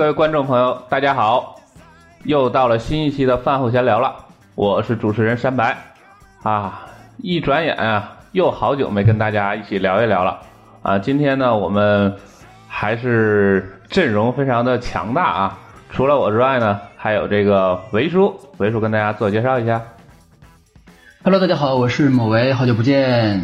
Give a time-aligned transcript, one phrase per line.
[0.00, 1.60] 好，各位观众朋友，大家好，
[2.24, 4.16] 又到了新一期的饭后闲聊了，
[4.54, 5.76] 我是主持人山白
[6.42, 6.86] 啊。
[7.18, 10.40] 一转眼啊，又好久没跟大家一起聊一聊了
[10.80, 10.98] 啊。
[10.98, 12.16] 今天呢，我们
[12.66, 15.58] 还是阵容非常的强大啊。
[15.90, 19.82] 除了我之外呢，还有这个维叔，维叔跟大家自我介绍一下。
[21.22, 23.38] Hello，大家好，我是某维，好久不见。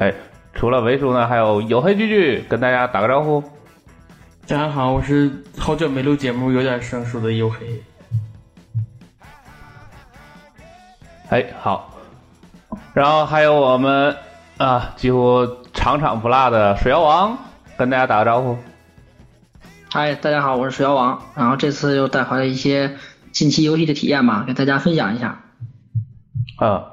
[0.00, 0.12] 哎，
[0.52, 3.40] 除了维叔呢，还有黝黑句句跟大家打个招呼。
[4.48, 7.82] 大家好，我是好久没录节目，有点生疏的黝黑。
[11.28, 11.94] 哎，好。
[12.92, 14.16] 然后还有我们
[14.58, 17.38] 啊，几乎场场不落的水妖王，
[17.76, 18.58] 跟大家打个招呼。
[19.90, 21.22] 嗨，大家好，我是水妖王。
[21.36, 22.96] 然后这次又带回来一些
[23.30, 25.44] 近期游戏的体验嘛，给大家分享一下。
[26.56, 26.86] 啊，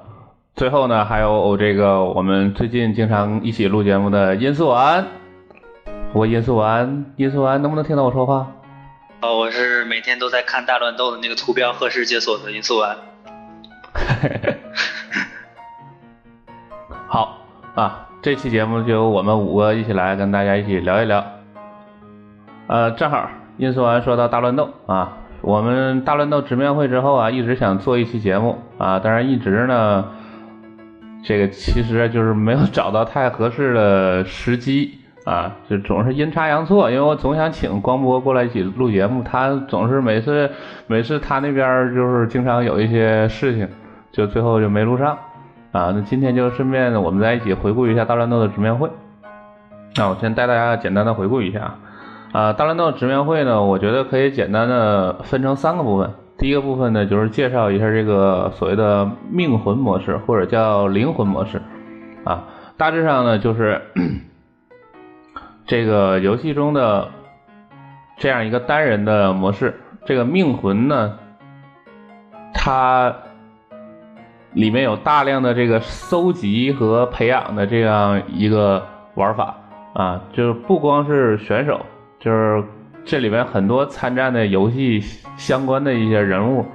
[0.55, 5.07] 最后呢，还有这个我们最近经常一起录节目的音速丸。
[6.11, 8.47] 我音速丸，音速丸能不能听到我说话？
[9.21, 12.97] 哦，我是每天都在看大乱斗的那个图标何时解锁的音速丸。
[17.07, 17.37] 好
[17.75, 21.23] 啊，这期节目就由我们五个一起来跟大家一起聊一聊。
[22.65, 30.07] 呃，正好音速完说到大乱斗啊，我们大乱斗直面会之后啊，一直想做一期节目啊，但是一直呢，
[31.23, 40.49] 这个其实就是没有找到太合适的时机啊，就总是阴差阳错，因为我总想请光波过来一起录节目，他总是每次
[40.87, 43.67] 每次他那边就是经常有一些事情，
[44.11, 45.17] 就最后就没录上。
[45.71, 48.89] 啊，那今天就顺便我们在一起回顾一下大乱斗的直面会。
[49.95, 51.75] 那我先带大家简单的回顾一下。
[52.31, 56.09] 啊，大乱斗直面会呢，我觉得可以简单的分成三个部分。
[56.37, 61.61] 第一个部分呢，就是介绍一下这个所谓的命魂模式，或者叫灵魂模式。
[62.23, 62.45] 啊，
[62.77, 63.81] 大致上呢，就是
[65.69, 67.07] 这个游戏中的
[68.17, 69.79] 这样一个单人的模式。
[70.03, 71.19] 这个命魂呢，
[72.55, 73.15] 它
[74.53, 79.55] 里面有大量的这个搜集和培养的这样一个玩法
[79.93, 81.85] 啊，就是不光是选手，
[82.19, 82.63] 就是
[83.05, 84.99] 这里面很多参战的游戏
[85.37, 86.65] 相关的一些人物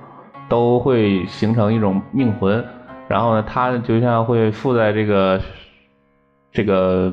[0.49, 2.65] 都会形成一种命魂，
[3.09, 5.41] 然后呢，它就像会附在这个
[6.53, 7.12] 这个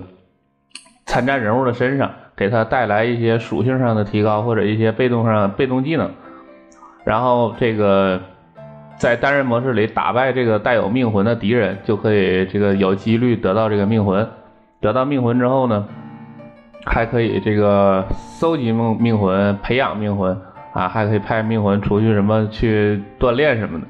[1.05, 6.11] 参战人物的身上，给他带来一些属性上的提高或者一些被动上被动技能，
[7.03, 8.19] 然后这个。
[8.97, 14.29] 在单人模式里打败这个带有命魂的敌人，就可以这个有几率得到这个命魂。
[14.79, 15.87] 得到命魂之后呢，
[16.85, 20.39] 还可以这个搜集命命魂、培养命魂
[20.73, 23.87] 啊，还可以派命魂出去什么去锻炼什么的。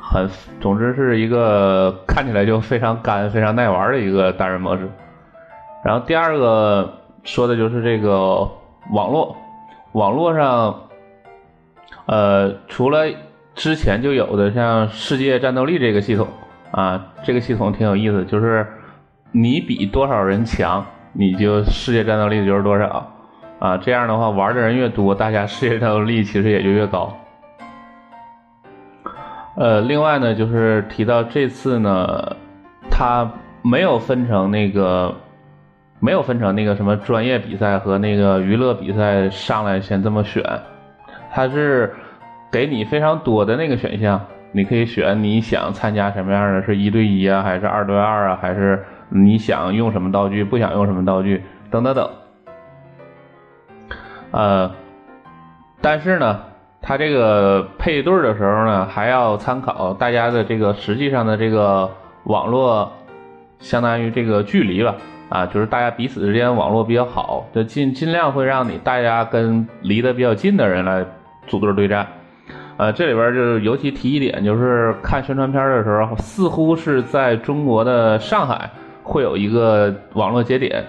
[0.00, 0.28] 很，
[0.60, 4.88] 总之是一个看起来就非常干、非常耐玩的一个单人模式。
[5.84, 8.48] 然后第二个说的就是这个
[8.92, 9.36] 网络，
[9.92, 10.88] 网络上，
[12.06, 13.06] 呃，除了
[13.54, 16.26] 之前就有的像世界战斗力这个系统
[16.70, 18.66] 啊，这个系统挺有意思，就是
[19.32, 23.12] 你比多少人强，你就世界战斗力就是多少
[23.58, 23.76] 啊。
[23.76, 27.12] 这样的话，玩的人越多，大家世界战斗力其实也就越高。
[29.54, 32.36] 呃，另外呢，就是提到这次呢，
[32.90, 33.30] 它
[33.62, 35.14] 没有分成那个，
[36.02, 40.44] 没有分成那个什么专业比赛和那个娱乐比赛上来先这么选，
[41.30, 41.90] 它是。
[42.52, 44.20] 给你非常多的那个选项，
[44.52, 52.10] 你可以选你想参加什么样的，是一对一啊，还是二对二啊，还是你想用什么道具，不想用什么道具，等等等。
[54.32, 54.70] 呃，
[55.80, 56.42] 但是呢，
[56.82, 61.90] 它这个配对的时候呢，还要参考大家的这个实际上的这个
[62.24, 62.92] 网络，
[63.60, 64.94] 相当于这个距离吧，
[65.32, 71.02] 啊，就是大家彼此之间网络比较好，就尽尽量会让你大家跟离得比较近的人来
[71.46, 72.06] 组队对战。
[72.76, 78.70] 呃，这里边就是尤其提一点，就是看宣传片的时候，似乎是在中国的上海
[79.02, 80.84] 会有一个网络节点。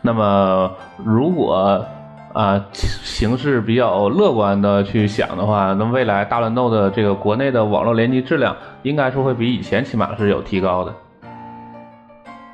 [0.00, 0.70] 那么，
[1.04, 1.84] 如果
[2.32, 10.94] 啊形势比较乐观的去想的话，那未来大乱斗的这个国内的网络联机质量，应该是会比以前起码是有提高的。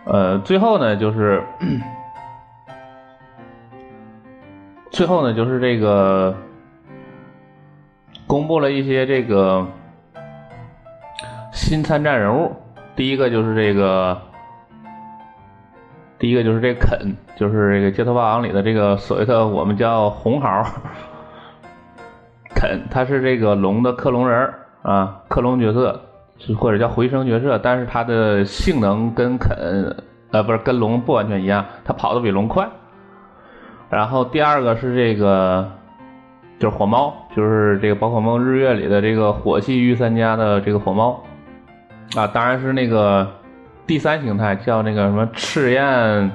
[0.06, 1.42] 呃，最后呢，就是
[4.90, 6.34] 最后呢，就是这个。
[8.28, 9.64] 公布了一些这个
[11.52, 12.50] 新参战人物，
[12.96, 14.20] 第一个就是这个，
[16.18, 20.66] 第一个就是这肯，就是这个《街头霸王》里的这个所谓的我们叫红孩儿
[22.52, 24.52] 肯，他是这个龙的克隆人
[24.82, 26.00] 啊，克隆角色，
[26.58, 29.56] 或者叫回声角色，但是它的性能跟肯
[30.30, 32.68] 呃不是跟龙不完全一样，它跑的比龙快。
[33.88, 35.70] 然后第二个是这个
[36.58, 41.22] 就是火猫，就是这个宝可梦日月里的这个火系御三家的这个火猫
[42.14, 43.26] 啊，当然是那个
[43.86, 46.30] 第三形态叫那个什么赤焰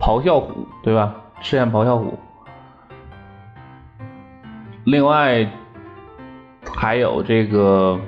[0.00, 1.14] 咆哮虎，对吧？
[1.40, 2.18] 赤焰咆哮虎。
[4.84, 5.46] 另外
[6.74, 7.98] 还有这个。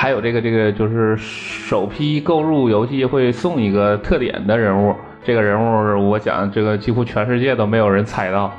[0.00, 8.50] 还有这个这个就是首批购入游戏会送一个特点的人物，这个人物我想这个几乎全世界都没有人猜到，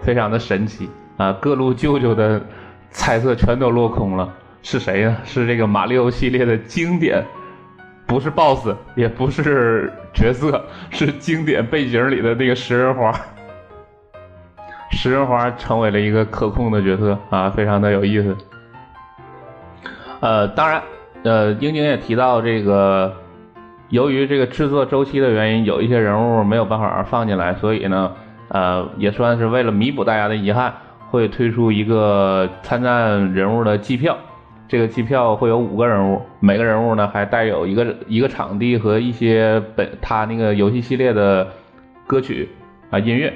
[0.00, 0.88] 非常的神奇
[1.18, 1.34] 啊！
[1.34, 2.40] 各路舅舅的
[2.88, 4.32] 猜测全都落空了，
[4.62, 5.14] 是谁呢？
[5.22, 7.22] 是这个马里奥系列的经典，
[8.06, 13.12] 不是 BOSS，也不是 角色，是经典背景里的那个食人花。
[14.92, 18.34] 食人花成为了一个可控的角色啊，非常的有意思。
[20.20, 20.82] 呃，当然，
[21.24, 23.12] 呃，英宁也提到这个，
[23.90, 28.12] 由于这个制作周期的原因，有一些人物没有办法放进来，所以呢，
[28.48, 30.72] 呃，也算是为了弥补大家的遗憾，
[31.10, 34.16] 会推出一个参战人物的季票。
[34.68, 41.46] 这个季票会有五个人物，每个人物呢还带有一个一个场地和一些本他那个游戏系列的
[42.06, 42.48] 歌曲
[42.90, 43.32] 啊音乐。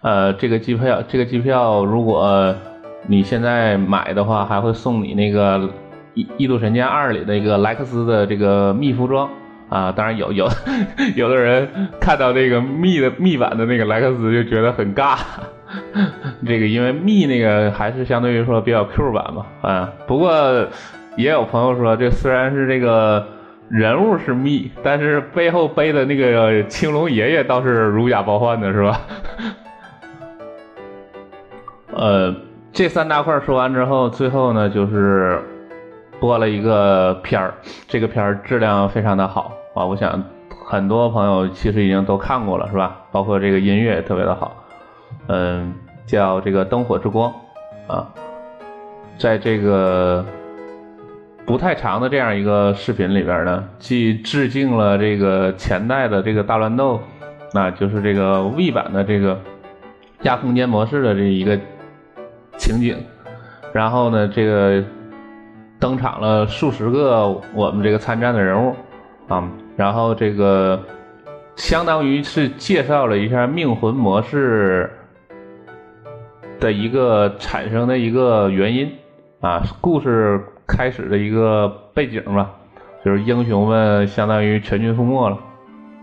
[0.00, 2.56] 呃，这个机票，这个机票如果。
[3.06, 5.58] 你现在买的话，还会送你那个
[6.14, 9.28] 《异异度神剑二》里的一个莱克斯的这个密服装
[9.68, 9.90] 啊！
[9.90, 10.48] 当然有有
[11.16, 11.68] 有的人
[12.00, 15.16] 看到那个密的密版的那个莱克斯就觉得很尬，
[16.46, 19.92] 这个因为密那个还是相对于说比较 Q 版嘛啊。
[20.06, 20.66] 不过
[21.16, 23.26] 也有朋友说，这虽然是这个
[23.68, 29.00] 人物是密，但是背后背的那个青龙爷爷倒是如假包换的，是吧？
[31.94, 32.34] 呃。
[32.72, 35.38] 这三大块说完之后，最后呢就是
[36.20, 37.52] 播了一个片儿，
[37.88, 39.84] 这个片儿质量非常的好啊！
[39.84, 40.22] 我想
[40.64, 42.96] 很多朋友其实已经都看过了，是吧？
[43.10, 44.56] 包括这个音乐也特别的好，
[45.26, 45.74] 嗯，
[46.06, 47.32] 叫这个《灯火之光》
[47.92, 48.08] 啊，
[49.18, 50.24] 在这个
[51.44, 57.00] 不太长的这样一个视频里边呢，既致敬了这个前代的这个大乱斗，
[57.52, 59.38] 那就是这个 V 版的这个
[60.22, 61.58] 亚空间模式的这一个。
[62.60, 62.94] 情景，
[63.72, 64.84] 然后呢，这个
[65.78, 68.76] 登场了数十个我们这个参战的人物
[69.28, 70.78] 啊，然后这个
[71.56, 74.90] 相当于是介绍了一下命魂模式
[76.60, 78.92] 的一个产生的一个原因
[79.40, 82.50] 啊，故事开始的一个背景吧，
[83.02, 85.38] 就是英雄们相当于全军覆没了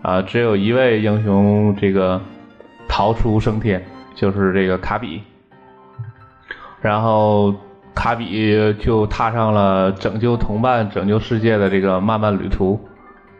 [0.02, 2.20] 啊，只有一位英雄这个
[2.88, 3.80] 逃出升天，
[4.16, 5.22] 就是这个卡比。
[6.80, 7.54] 然后
[7.94, 12.80] 卡比就踏上了拯救同伴、拯救世界的这个漫漫旅途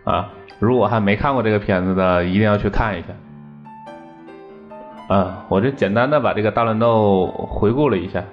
[0.04, 0.28] 啊！
[0.58, 3.06] 如果还没看过这个片子的，一定要去看一下。
[5.14, 8.24] 啊，我这简单的把这个大乱斗回顾了一下，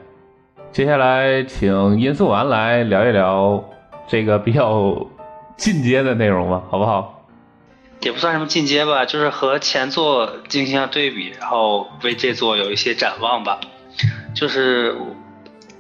[0.72, 3.63] 接下来请音速丸来聊一聊
[4.08, 5.08] 这个比较
[5.56, 7.24] 进阶的内容吧，好不好？
[8.01, 13.60] 也不算什么进阶吧，就是和前作进行一下对比，然后为这作有一些展望吧。
[14.34, 14.96] 就是，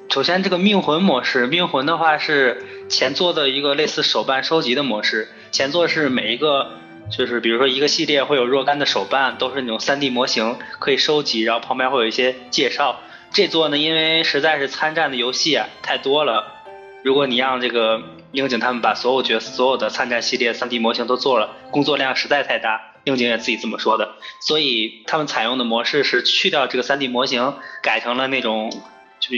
[0.09, 5.27] 首先这个命魂模式，命魂的话是前作的一个类似手办收集的模式。
[5.51, 6.71] 前作是每一个，
[7.11, 12.99] 就是比如说一个系列会有若干的手办，都是那种 3D 模型可以收集，然后旁边会有一些介绍。
[13.31, 16.45] 这座呢，因为实在是参战的游戏啊太多了，
[17.03, 22.94] 如果你让这个樱井他们把所有角色所有的参战系列 3D 模型都做了，工作量实在太大。
[23.05, 28.71] 硬景也自己这么说的，所以他们采用的模式是去掉这个 3D 模型，改成了那种
[29.19, 29.37] 就是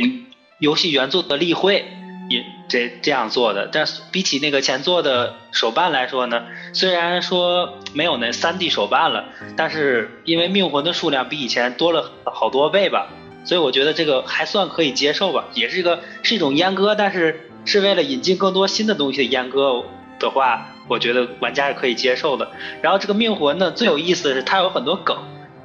[0.60, 1.86] 游戏原作的例会，
[2.30, 3.68] 也这这样做的。
[3.72, 9.26] 但是比起那个前作的手办来说呢，虽然说没有那 3D 手办了，
[9.58, 13.10] 但是因为命魂的数量比以前多了好多倍吧，
[13.44, 15.46] 所以我觉得这个还算可以接受吧。
[15.54, 19.84] 也是一个是一种阉割，但是是为了引进更多新的东西的阉割
[20.20, 20.74] 的话。
[20.88, 22.50] 我觉得玩家是可以接受的。
[22.82, 25.18] 然后这个命魂呢，最有意思的是它有很多梗，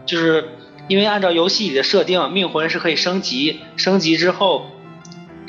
[0.05, 0.49] 就是
[0.89, 4.67] 因为按照游戏里的设定，命魂是可以升级，升级之后，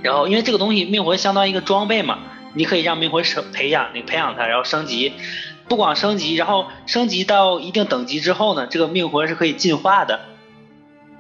[0.02, 2.20] 然后因为这个东西命魂相当于一个装备嘛，
[2.54, 5.14] 你可以让命魂生培养，你培养它，然后升级，
[5.68, 10.20] 不光升级，然后升级到一定等级之后呢，这个命魂是可以进化的。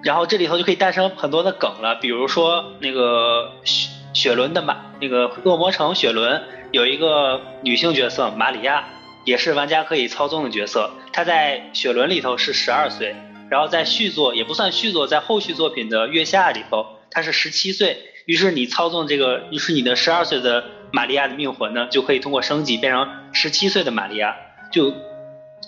[0.03, 6.43] 然后这里头就可以诞生很多的梗了，比如说那个雪雪伦的马，那个恶魔城雪伦。
[6.73, 8.85] 有一个女性角色玛里亚，
[9.25, 10.89] 也是玩家可以操纵的角色。
[11.11, 13.15] 她在雪伦里头是十二岁，
[13.51, 17.99] 然后在续作也不算续作，在后续作品的月下里头，她是十七岁。
[18.25, 24.35] 于是你操纵这个，于是你的十二岁的玛利亚的命魂呢，就可以通过升级变成十七岁的玛利亚。
[24.71, 24.95] 就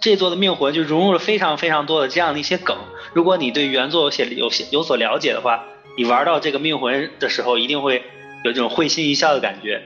[0.02, 2.76] 这座的命魂就融入了非常非常多的这样的一些梗。
[3.14, 5.66] 如果你对原作有些有些有所了解的话，
[6.00, 8.02] 你玩到这个命魂的时候，一定会
[8.44, 9.84] 有这种会心一笑的感觉。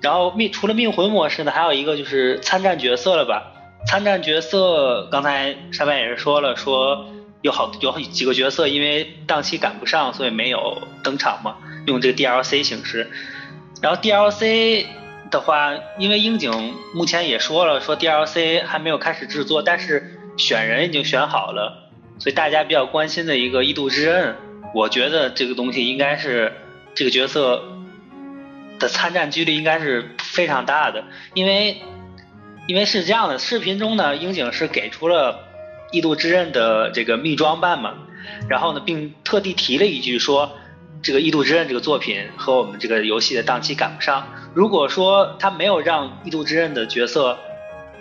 [0.00, 3.52] 然后命除了命魂模式呢，还有一个就是参战角色了吧？
[3.86, 7.06] 参战角色刚才上面也是说了，说
[7.42, 13.10] 有好有好几个角色因为档期赶不上，所以没有登场嘛，用这个 DLC 形式。
[13.80, 14.86] 然后 DLC
[15.30, 24.36] 的话，因为樱井目前也说了，说 DLC 还没有开始制作，但是选人已经选好了，所以大家比较关心的一个异度之刃，
[24.74, 26.52] 我觉得这个东西应该是
[26.94, 27.62] 这个角色
[28.78, 31.04] 的参战几率应该是非常大的，
[31.34, 31.82] 因为
[32.66, 35.40] 因为是这样的，视频中呢，樱井是给出了
[35.92, 37.94] 异度之刃的这个密装扮嘛，
[38.48, 40.52] 然后呢，并特地提了一句说。
[41.00, 44.26] 这个《异度之刃》这个作品和我们这个游戏的档期赶不上。
[44.52, 47.38] 如果说他没有让《异度之刃》的角色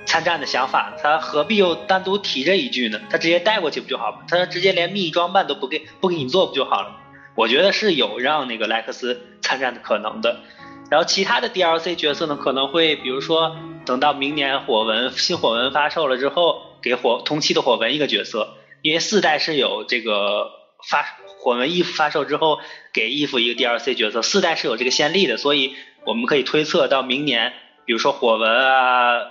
[0.07, 2.99] 参战的想法，他何必又单独提这一句呢？
[3.11, 4.17] 他直接带过去不就好了？
[4.27, 6.97] 他直接连密装扮都不给不给你做不就好了？
[7.35, 10.39] 我觉得是有让那个莱克斯参战的可能的。
[10.89, 20.51] 然后其他的 DLC 角色呢，可能会比如说等到明年火纹新火纹发售了之后，给火同期的火纹一个角色，因为四代是有这个
[20.89, 21.05] 发。
[21.39, 22.59] 火纹衣服发售之后，
[22.91, 27.53] 给衣服一个 DLC 角色，四代是有这个先例的，所以我们可以推测到明年，
[27.85, 29.21] 比如说火纹啊、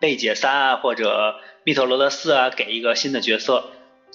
[0.00, 3.64] 贝姐三啊或者密特罗德四啊，给一个新的角色，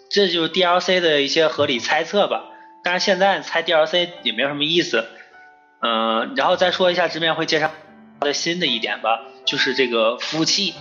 [0.09, 2.45] 这就是 DLC 的一些合理猜测吧。
[2.83, 5.05] 但是现在猜 DLC 也没有什么意思，
[5.81, 7.71] 嗯，然后再说一下直面会介绍
[8.19, 10.73] 的新的一点吧，就是这个服务器，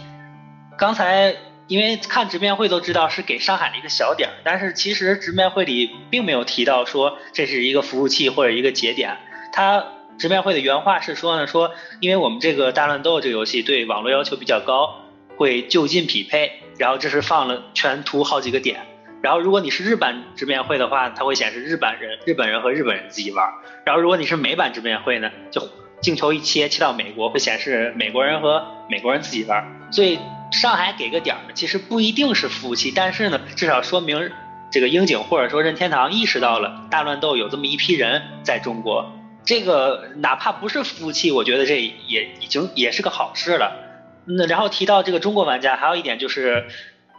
[0.78, 1.36] 刚才。
[1.70, 9.18] 因为看直面会都知道是给上海的一个小点儿，但是其实直面会里并没有提到说这是一个服务器或者一个节点。
[9.52, 9.84] 它
[10.18, 14.96] 直面会的原话是说呢，说因为我们这个大乱斗这个游戏对网络要求比较高，
[15.36, 18.80] 会就近匹配，然后这是放了全图好几个点。
[19.22, 23.52] 然后如果你是日版直面会的话，它会显示日本人、日本人和日本人自己玩。
[23.84, 25.68] 然后如果你是美版直面会呢，就
[26.00, 29.64] 镜头一切切到美国，会显示美国人和美国人自己玩。
[29.90, 30.18] 所以。
[30.52, 34.32] 上海给个点儿，其实不一定是服务器，但是呢，至少说明
[34.72, 39.12] 这个樱井或者说任天堂意识到了大乱斗有这么一批人在中国，
[39.44, 43.76] 这个哪怕不是服务器，我觉得这也已经也是个好事了。
[44.24, 46.66] 那然后提到这个中国玩家，还有一点就是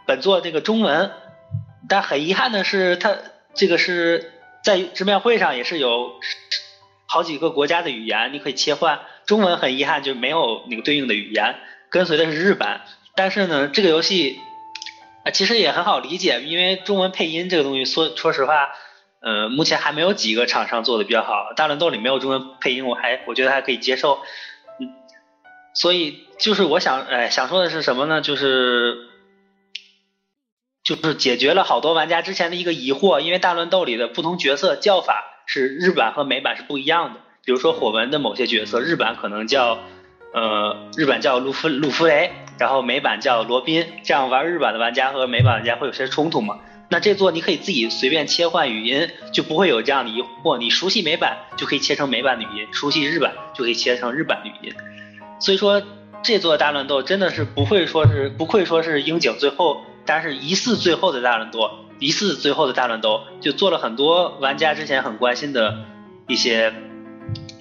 [0.06, 1.10] 本作这个中文，
[1.88, 3.16] 但很遗憾的是，它
[3.54, 6.20] 这个是在直面会上也是有
[7.06, 11.56] 好几个国家的语言你可以切换，中文很遗憾就没有那个对应的语言，
[11.90, 12.82] 跟随的是日版。
[13.14, 14.40] 但是呢，这个游戏
[15.24, 18.70] 啊，其实也很好理解，因为中文配音这个东西，说说实话，
[19.20, 21.52] 呃，目前还没有几个厂商做的比较好。
[21.54, 24.20] 大乱斗里没有中文配音，我还我觉得还可以接受。
[24.80, 24.88] 嗯，
[25.74, 28.22] 所以就是我想，哎，想说的是什么呢？
[28.22, 28.96] 就是
[30.84, 37.20] 就是解决了好多玩家之前的一个疑惑，因为大乱斗里的不同角色叫法是日版和美版是不一样的。
[37.44, 39.78] 比如说火纹的某些角色，日版可能叫
[40.32, 42.32] 呃，日版叫鲁夫鲁夫雷。
[42.58, 46.60] 然后美版叫罗宾，这样玩日版的玩家和美版玩家会有些冲突嘛？
[46.90, 50.58] 那这座你可以自己随便切换语音，就不会有这样的疑惑。
[50.58, 54.74] 你熟悉美版就可以切成美版的语音，熟悉日版就可以切成日版的语音。
[55.40, 55.82] 所以说
[56.22, 65.84] 这座大乱斗真的是不会说是不愧说是樱井最后，但是疑似最后的大乱斗，疑似最后的大乱斗就做了很多玩家之前很关心的
[66.26, 66.72] 一些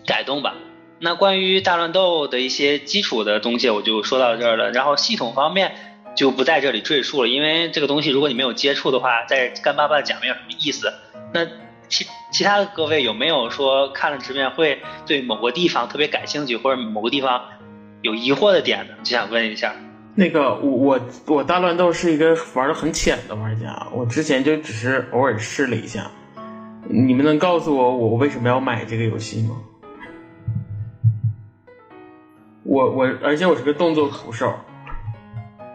[0.06, 0.56] 改动吧。
[1.00, 4.72] 那关于大乱斗的一些基础的东西，我就说到这儿了。
[4.72, 5.76] 然后系统方面
[6.16, 10.94] 就不在这里赘述了，因为这个东西如果你没有接触的话，在干巴巴的讲没有什么意思。
[11.34, 11.46] 那
[11.90, 17.50] 其其他的各位有没有说看了直面会对某个地方特别感兴趣，或者某个地方
[18.02, 18.94] 有疑惑的点呢？
[19.04, 19.76] 就想问一下。
[20.14, 26.12] 那个我我我大乱斗是一个玩的很浅的玩家，我之前就只是偶尔试了一下。
[26.90, 29.56] 你们能告诉我我为什么要买这个游戏吗？
[32.64, 34.54] 我我，而且我是个动作苦手，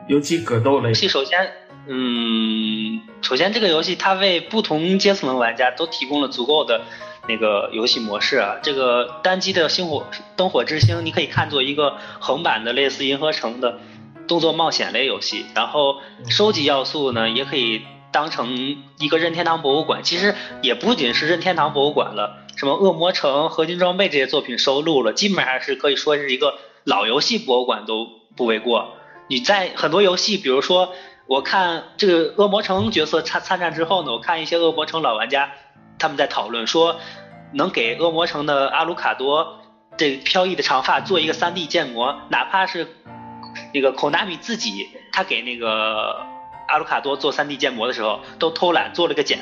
[0.06, 0.88] 尤其格斗类。
[0.88, 1.52] 游戏首先，
[1.86, 6.82] 嗯，首先这个游戏它为不同阶层的玩家都提供了足够的
[7.28, 8.56] 那个游戏模式啊。
[8.62, 13.78] 这个单机的《星火灯火之星》，你可以看作一个横版的类似银河城的
[14.26, 15.46] 动作冒险类游戏。
[15.54, 20.02] 然后收集要素呢，也可以当成一个任天堂博物馆。
[20.02, 26.54] 其实也不仅是任天堂博物馆了，什么恶魔城、合金装备这些作品收录了，基本上是可以说是一个。
[26.88, 28.06] 老游戏博物馆都
[28.36, 28.92] 不为过。
[29.26, 30.92] 你在很多游戏，比如说，
[31.26, 35.50] 我看这个恶魔城角色参参战之后呢，我看一些恶魔城老玩家
[35.98, 37.00] 他们在讨论说，
[37.52, 39.62] 能给恶魔城的阿鲁卡多
[39.96, 42.86] 这飘逸的长发做一个 3D 建模，哪怕是
[43.76, 46.24] 那个 Konami 自己他给那个
[46.66, 49.38] 阿鲁卡多做 3D 建模的时候，都偷懒做了个剪，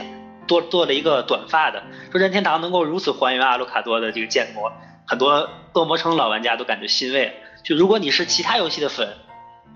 [0.48, 1.84] 多做了一个短发的。
[2.10, 4.72] 说任天堂能够如此还原阿鲁卡多的这个建模，
[5.06, 7.32] 很多恶魔城老玩家都感觉欣慰。
[7.62, 9.16] 就如果你是其他游戏的粉，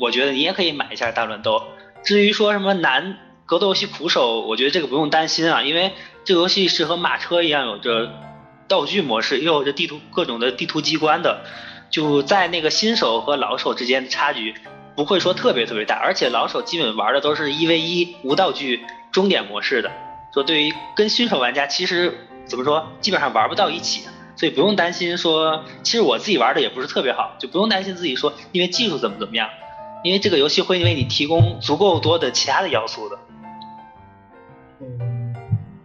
[0.00, 1.62] 我觉得你也可以买一下大乱斗。
[2.02, 5.92] 至于说什么难格斗游戏苦手，我觉得这个不用担心啊，因为
[6.24, 8.10] 这个游戏是和马车一样有着
[8.66, 11.44] 道具模式，又有着地图各种的地图机关的，
[11.90, 14.54] 就在那个新手和老手之间的差距
[14.95, 19.90] 不会说特别特别大，而且老手基本玩的都是一 v 一无道具终点模式的，
[20.35, 29.49] 说对于跟新手玩家其实怎么说，基本上玩不到一起，所以不用担心说，其实我自己玩的也不是特别好，就不用担心自己说因为技术怎么怎么样，
[30.02, 33.18] 因为这个游戏会为你提供足够多的其他的要素的。
[34.80, 35.35] 嗯，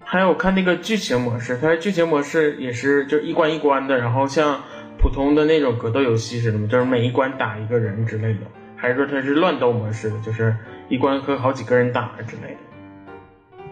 [0.04, 4.64] 还有看那个剧情模式，它的剧情模式也是就一关一关的，然后像
[5.04, 8.40] 普通的那种格斗游戏似的嘛，就是每一关打一个人之类的，
[8.78, 10.56] 还是说它是乱斗模式的，就是
[10.88, 13.64] 一关和好几个人打之类的？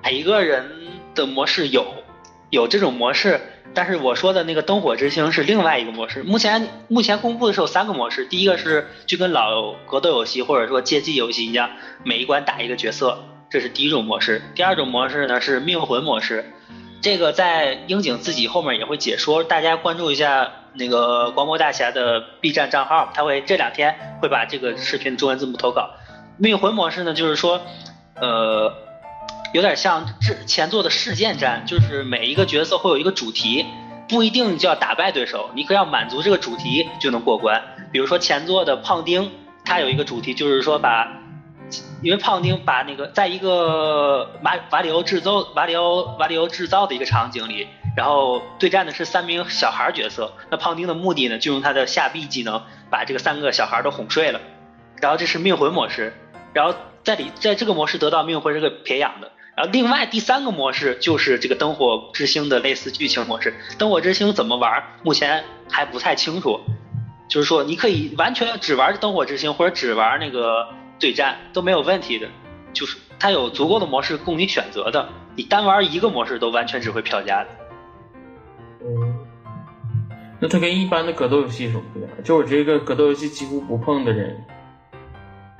[0.00, 0.64] 打一个人
[1.16, 1.84] 的模式有
[2.50, 3.40] 有这种模式，
[3.74, 6.22] 但是我说的那个灯火之星是另外一个模式。
[6.22, 11.70] 目前目前公布的是有三个模式，第一个是就跟老格斗游戏或者说街机游戏一样，
[12.04, 14.40] 每一关打一个角色，这是第一种模式。
[14.54, 16.44] 第二种模式呢是命魂模式，
[17.02, 25.90] 这个在樱井自己后面也会解说，大家关注一下那个光魔大侠的 B 站账号，他会这两天会把这个视频中文字幕投稿。
[26.38, 27.60] 命魂模式呢，就是说，
[28.18, 28.72] 呃。
[29.52, 33.66] 有点像之前做的事件战，就是每一个角色会有一个主题，
[34.08, 37.62] 不一定就要打败对手，你可要满足这个主题就能过关。
[37.92, 39.30] 比如说前作的胖丁，
[39.62, 41.06] 他有一个主题就是说把，
[42.02, 54.40] 因为胖丁把那个在一个马瓦里欧制造瓦里欧瓦里欧制造的一个场景里，然后对战的是三名小孩角色，那胖丁的目的呢，就用他的下臂技能把这个三个小孩都哄睡了，
[55.00, 56.12] 然后这是命魂模式，
[56.52, 59.30] 然后在里在这个模式得到命魂是个培养的。
[59.54, 63.54] 然后，另外第三个模式就是这个灯火之星的类似剧情模式。
[63.76, 64.82] 灯火之星怎么玩？
[65.02, 66.58] 目前还不太清楚。
[67.28, 70.68] 就是说，你可以完全只玩灯火之星，或者只玩那个
[71.02, 72.28] 对战都没有问题的。
[72.72, 75.08] 就是它有足够的模式供你选择的。
[75.34, 77.48] 你单玩一个模式都完全只会票价的。
[78.84, 79.14] 嗯，
[80.40, 82.10] 那它跟一般的格斗游戏有什么不一样？
[82.22, 84.42] 就我这个格斗游戏几乎不碰的人。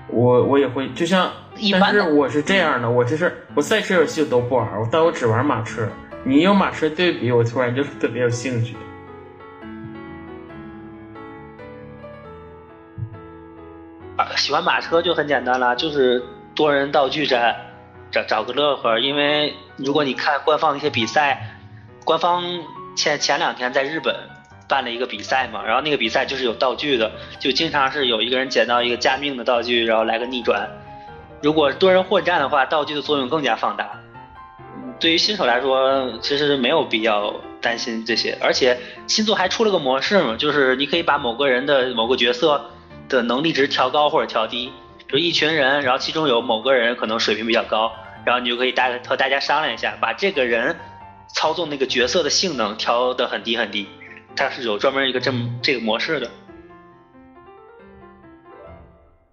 [0.08, 1.32] 我我也会，就像，
[1.80, 5.88] 但是我是这样的，我就是我赛车游戏我都不玩，但我只玩马车。
[6.24, 8.76] 你用马车对比，我突然就特别有兴趣。
[14.36, 16.22] 喜欢马车就很简单了，就是
[16.54, 17.56] 多人道具战，
[18.10, 18.98] 找找个乐呵。
[18.98, 21.56] 因为如果你看官方的一些比赛，
[22.04, 22.44] 官方
[22.96, 24.14] 前前两天在日本。
[24.68, 30.66] 办了一个比赛嘛，然后那个比赛就是有道具的，就经常是有一个人捡到一个加命的道具，然后来个逆转。
[31.42, 33.90] 如果多人混战的话，道具的作用更加放大。
[34.98, 38.38] 对于新手来说，其实没有必要担心这些。
[38.40, 42.70] 而且新作还出了个模式嘛，就是你可以把某个人的某个角色
[43.16, 44.72] 的能力值调高或者调低，
[45.08, 47.92] 就一群人，然后其中有某个人可能水平比较高，
[48.24, 50.76] 然后你就可以大和大家商量一下，把这个人
[51.34, 53.86] 操纵那个角色的性能调得很低很低。
[54.34, 56.30] 它是有专门一个这么这个模式的，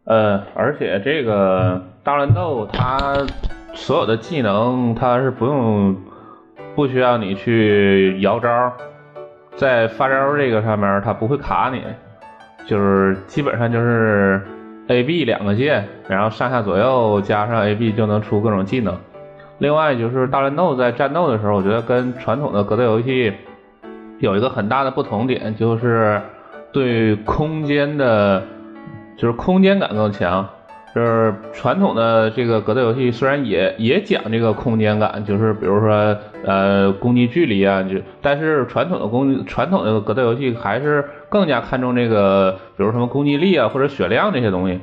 [0.03, 3.25] 呃，而且这个大乱斗它
[3.73, 5.95] 所有的技能它是不用
[6.75, 8.73] 不需要你去摇招，
[9.55, 11.81] 在发招这个上面它不会卡你，
[12.69, 14.39] 就是基本上就是
[14.89, 18.95] A B 两个键，然后上下左右加上 A B 就能出各种技能。
[19.57, 23.33] 另外就是大乱斗在战斗的时候，我觉得跟传统的格斗游戏。
[24.19, 26.21] 有一个很大的不同点，就是
[26.71, 28.43] 对空间的，
[29.17, 30.47] 就是空间感更强。
[30.95, 44.79] 就是传统的这个格斗游戏虽然也也讲这个空间感，就是比如说呃攻击距离啊，就但是传统的攻传统的格斗游戏还是更加看重这个，比如什么攻击力啊或者血量这些东西。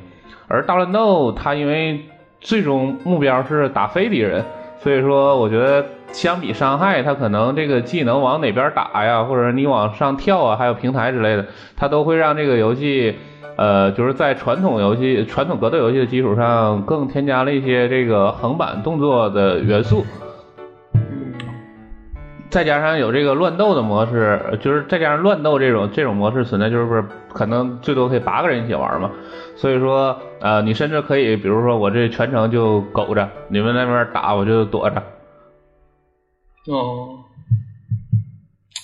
[0.47, 2.05] 而大乱斗它因为
[2.39, 4.45] 最终目标是打飞敌人，
[4.79, 5.85] 所以说我觉得。
[6.13, 13.13] 相比伤害，它可能这个技能往哪边打呀，或者你往上跳啊，还有平台之类的，它都会让这个游戏，
[13.57, 20.05] 呃，就是在传统游戏、传统格斗游戏的基础上，更添加了一些这个横版动作的元素。
[22.49, 29.11] 再加上有这个乱斗的模式，就是再加上乱斗这种这种模式存在，就是不是可能最多可以八个人一起玩嘛？
[29.55, 35.03] 所以说，呃，你甚至可以，比如说我这全程就苟着，你们那边打我就躲着。
[36.71, 37.25] 哦，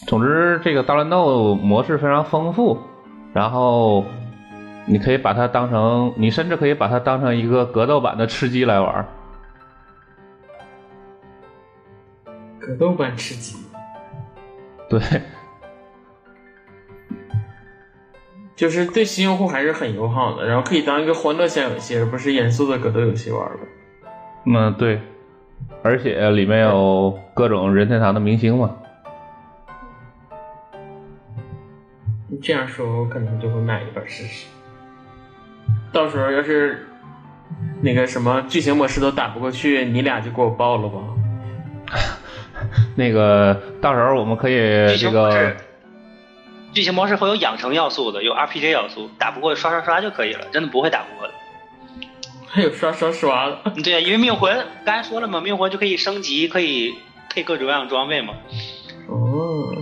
[0.07, 2.77] 总之这个大乱斗模式非常丰富，
[3.33, 4.03] 然后
[4.86, 9.08] 你可以把它当成，你甚至可以把它当成一个格斗版的吃鸡来玩。
[12.60, 13.58] 格斗版吃鸡，
[14.89, 15.02] 对，
[18.56, 23.60] 就是对新用户还是很友好的，然后可以当一个欢乐小游戏，而不是严肃的格斗游戏玩呗。
[24.46, 25.02] 嗯，对，
[25.82, 28.74] 而且里面有各种任天堂的明星嘛。
[32.30, 34.48] 你这样说，我可能就会买一本试试。
[35.91, 36.88] 到时候要是
[37.82, 40.99] 那个什么剧情模式都打不过去，你俩就给我爆了吧。
[42.95, 44.56] 那个到时候我们可以
[44.97, 45.56] 这个
[46.71, 51.34] 剧情模式会有养成要素的，有 RPG 要素，打不过刷刷刷就可以了，真的不会打不过的。
[52.47, 53.58] 还有刷刷刷的？
[53.84, 56.93] 对啊，因为命魂刚才说了嘛，命魂就可以升级，可以
[57.30, 58.34] 配各种各样装备嘛。
[59.08, 59.76] 哦，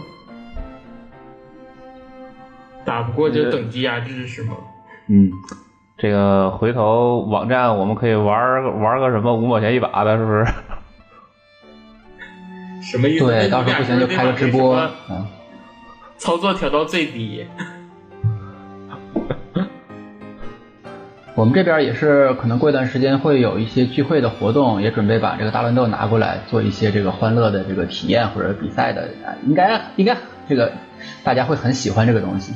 [2.84, 4.56] 打不过就等级压制是吗？
[5.08, 5.32] 嗯。
[6.02, 10.46] 这个回头网站我们可以玩玩个什么五毛钱一把的，是不是？
[12.92, 13.28] 什么意思？
[13.28, 14.76] 对，到时候不行就开个直播，
[15.12, 15.28] 嗯，
[16.18, 17.46] 操作调到最低。
[21.36, 29.08] 我们这边也是，可能过一段时间会有一些聚会的活动，也准备把这个大乱斗拿过来做一些这个欢乐的这个体验或者比赛的，
[29.46, 30.18] 应该应该
[30.50, 30.72] 这个
[31.24, 32.54] 大家会很喜欢这个东西。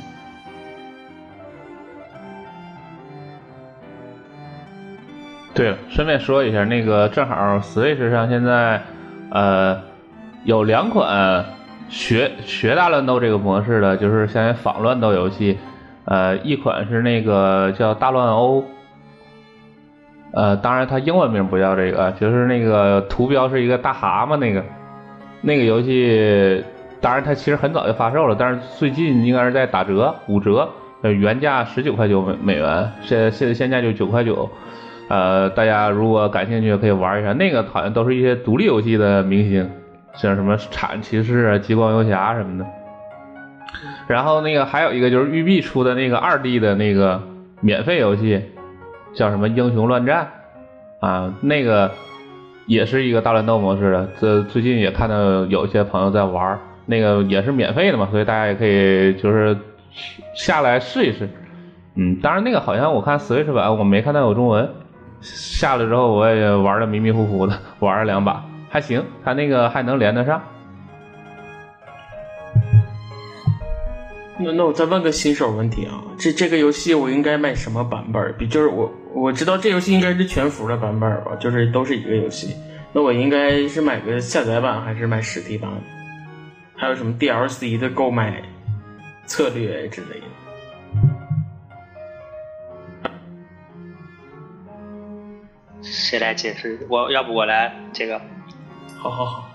[5.56, 8.82] 对了，顺便说一下，那个正好 Switch 上现在，
[9.32, 9.80] 呃，
[10.44, 11.46] 有两款
[11.88, 15.58] 学学大乱斗这个模式的，就是相当于仿乱斗游戏，
[16.04, 18.66] 呃，一款是那个叫大乱欧，
[20.34, 24.62] 呃，当然它英文名不叫这个，就是那个图标是一个大蛤蟆那个，
[25.40, 26.62] 那个游戏，
[27.00, 30.68] 当然它其实很早就发售了，但是最近应该是在打折五折，
[31.02, 34.50] 呃，原价十九块九美美元，现现现价就九块九。
[35.08, 37.32] 呃，大家如果感兴趣，可以玩一下。
[37.34, 39.70] 那个好像都是一些独立游戏的明星，
[40.16, 42.66] 像什么产骑士啊、激光游侠什么的。
[44.08, 47.22] 然后那个还有一个就是育碧出的那个二 D 的那个
[47.62, 48.42] 免费游戏，
[49.14, 50.28] 叫什么英雄乱战
[51.02, 51.92] 啊，那个
[52.66, 54.10] 也是一个大乱斗模式的。
[54.20, 59.56] 这最近也看到有一些朋友在玩，那个也是免费的嘛，所以大家也可以就是
[60.34, 61.30] 下来试一试。
[61.96, 64.68] 嗯，当然那个好像我看 Switch 版我没看到有中文。
[65.22, 70.42] 下了之后，我也玩的迷迷糊糊的， 玩了两把，还行，他那个还能连得上。
[74.38, 78.36] 那那我再问个新手问题啊，这这个游戏我应该买什么版本？
[78.38, 82.54] 比就是我我知道这游戏应该是全服的版本吧，就是都是一个游戏。
[82.92, 85.72] 那我应该是买个下载版还是买实体版？
[86.76, 88.44] 还有什么 DLC 的购买
[89.26, 90.26] 策略之类的？
[95.86, 96.80] 谁来解释？
[96.90, 98.20] 我要不我来这个。
[98.98, 99.50] 好好好，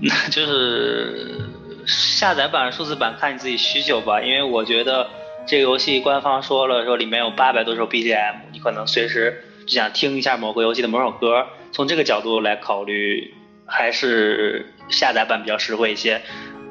[0.00, 1.48] 那 就是
[1.86, 4.20] 下载版、数字版看你自己需求吧。
[4.20, 5.08] 因为我觉得
[5.46, 11.46] 这个游戏官方说了，说里面有八百多首 BGM，你可能随时就想听一下某个游戏的某首歌。
[11.72, 13.34] 从这个角度来考虑，
[13.66, 16.20] 还是下载版比较实惠一些。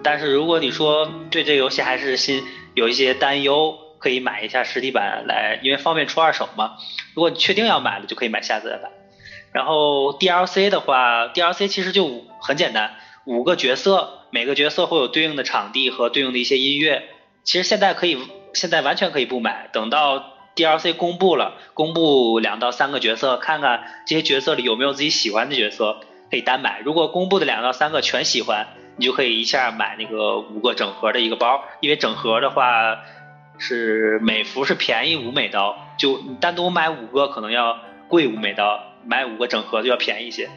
[0.03, 2.43] 但是如果你说对这个游戏还是心
[2.75, 3.77] 有一些担忧。
[4.03, 6.73] 可以买一下实体版来，因为方便出二手嘛。
[7.15, 8.91] 如果你确定要买了，就可以买下载版。
[9.53, 17.03] 然后 DLC 的话，DLC 其实就很简单，五个角色，每个角色会有对应的场地和对应的一些音乐。
[17.45, 18.17] 其实现在可以，
[18.53, 26.81] 现在完全可以不买，等到 DLC 公布了，公布两到三个角色，看看这些角色里有没有自己喜欢的角色，可以单买。
[26.81, 32.99] 如果公布的两到三个全喜欢，你就可以一下买那个五个整盒的一个包，因为整盒的话。
[33.65, 40.49] 是每服是便宜五美刀，就你单独买五个可能要贵五美刀，买五个整盒就要便宜一些。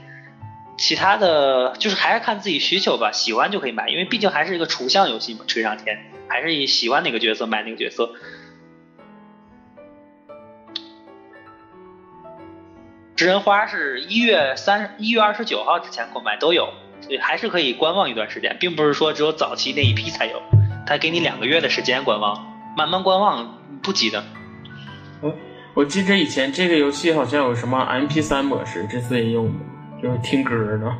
[0.76, 8.10] 其他的就是还是看自己需求吧，喜欢就可以买，因为毕竟还是一个图像游戏嘛，吹上天还是以喜欢哪个角色买哪个角色。
[13.14, 20.42] 知人花是一月三一月二十九号之前购买都有，所以还是可以观望一段时间，并不是说只有早期那一批才有，
[20.84, 22.55] 他给你两个月的时间观望。
[22.76, 24.22] 慢慢观望，不急的。
[25.22, 25.34] 我，
[25.72, 29.54] 我记着以前这个游戏好像有什么 M P 三模式，这次也有吗？
[30.02, 30.94] 就是听歌的。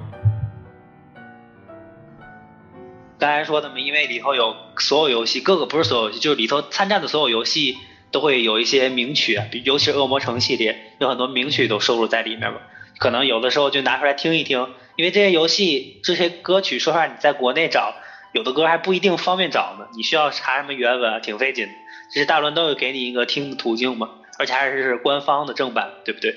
[3.18, 7.76] 刚才说的嘛，因为里头有所有游戏，各个不是所有游戏，就是里头参战的所有游戏
[8.10, 12.62] 都会有一些名曲，尤其是恶魔城系列，有很多名曲都收录在里面吧。
[12.96, 17.92] 可能有的时候就拿出来听一听，因为这些游戏这些歌曲，说实话你在国内找。
[18.36, 21.72] 有的歌还不一定方便找呢，你需要查什么原文，挺费劲的。
[22.12, 26.34] 其实大乱斗给你一个听的途径嘛，而且还是官方的正版，对不对？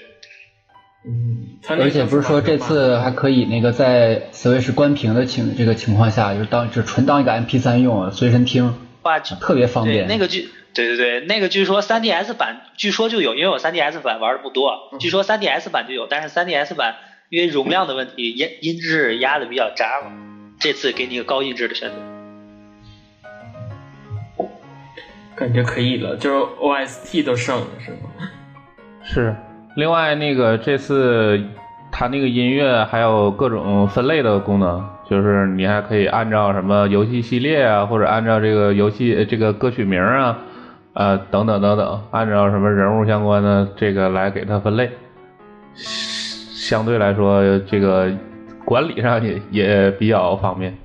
[1.06, 10.08] 嗯，而且不是说这次还可以那个在 Switch 关屏的情这个情况下，就是当就纯当一个 MP3 用，随身听，哇，特别方便。
[10.08, 16.96] 那个据，对对对，那个据说 3DS 版据说就有，因为我 3DS 版玩的不多，据说 3DS 版就有，但是 3DS 版
[17.30, 20.12] 因为容量的问题，音音质压的比较渣嘛，
[20.60, 21.96] 这次给你一个高音质的选择，
[25.36, 27.98] 感觉可以了，就是 OST 都上了是吗？
[29.04, 29.34] 是。
[29.76, 31.42] 另外，那个这次
[31.92, 40.38] 它那个音乐还有各种分类的功能，就是你还可以按照什么游戏系列啊，或者按照这个游戏这个歌曲名啊，
[40.92, 44.92] 呃等等等等，按照什么人物相关的这个来给它分类。
[45.74, 48.12] 相对来说，这个
[48.70, 50.78] 管理上也也比较方便，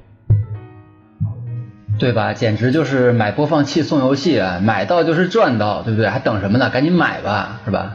[1.99, 2.33] 对吧？
[2.33, 4.59] 简直就是买播放器送游戏啊！
[4.59, 6.09] 买到就是赚到，对不对？
[6.09, 6.71] 还等什么呢？
[6.71, 7.95] 赶紧买吧，是吧？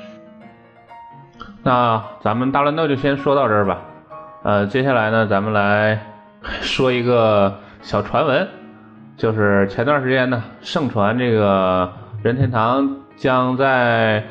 [1.62, 3.82] 那咱们大乱斗就先说到这儿吧。
[4.44, 6.00] 呃，接下来呢，咱们来
[6.62, 8.48] 说一个小传闻，
[9.18, 14.24] 就是前段时间呢，盛传这个任天堂将在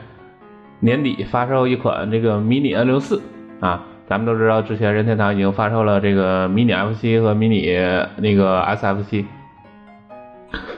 [0.80, 3.22] 年底发售一款这个迷你 N 六四
[3.60, 3.84] 啊。
[4.08, 7.78] 咱们都知道，之前任天堂已经发售了这个迷你 FC 和迷你
[8.16, 9.26] 那个 SFC，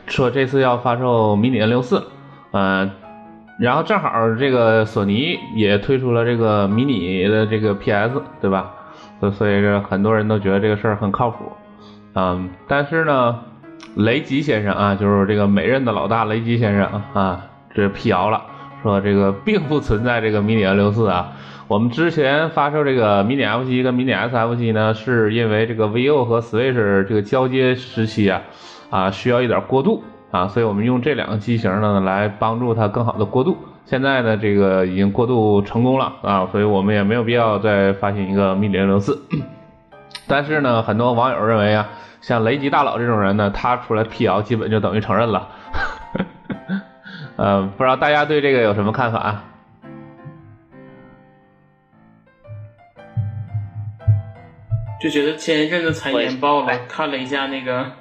[0.08, 2.04] 说这次要发售迷你 N 六四，
[2.52, 2.89] 嗯。
[3.60, 8.72] 然后正好这个索尼也推出了这个迷你的这个 PS，对吧？
[9.20, 11.52] 所所以这很多人都觉得这个事儿很靠谱，
[12.15, 12.50] 嗯。
[12.68, 13.42] 但是呢，
[13.96, 18.42] 雷吉先生啊，就是这个美任的老大雷吉先生啊，这辟谣了，
[18.82, 21.34] 说这个并不存在这个迷你 N 六四啊。
[21.69, 28.41] 我们之前发售这个迷你 FC 跟迷你 SFC 呢，是因为这个 V O 和 Switch 这个交接时期啊，
[28.89, 30.03] 啊需要一点过渡。
[30.32, 33.55] 啊，所以我们用这两个机型呢来帮助它更好的过渡。
[33.86, 39.21] 现在呢，这个已经过渡成功了啊，所以我们也没有必要再发行一个迷你零六四。
[40.27, 41.88] 但是呢，很多网友认为啊，
[42.21, 45.47] 像雷吉大佬这种人呢，他出来辟谣，基本就等于承认了。
[47.38, 49.43] 呃，不知道大家对这个有什么看法啊？
[55.01, 57.91] 就觉得前一阵子财年报了，看了一下那个。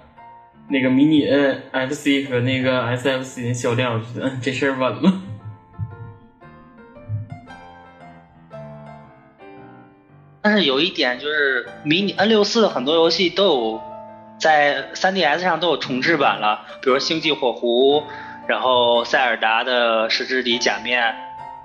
[0.71, 5.23] 那个迷你 N F C 和那个 S F C 的销量，我觉得这事儿稳了。
[10.43, 13.81] 但是有一点就是，迷你 N 六四很多游戏都有
[14.39, 18.01] 在 3DS 上都有重置版了，比如《星际火狐》，
[18.47, 21.03] 然后《塞尔达的石之底假面》，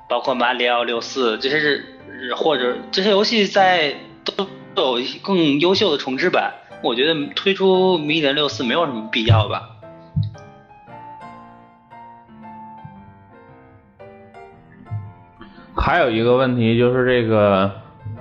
[0.07, 1.99] 包括《马里奥六四》，这些是
[2.37, 3.93] 或者这些游戏在
[4.25, 6.53] 都有更优秀的重置版。
[6.81, 9.69] 我觉得推出迷你六四没有什么必要吧。
[15.75, 17.71] 还有一个问题就是这个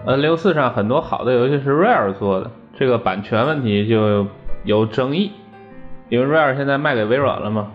[0.05, 4.27] N 六四上很多好的游戏是 Rare 做的，这个版权问题就
[4.65, 5.33] 有争议，
[6.09, 7.71] 因为 Rare 现在卖给微软了嘛，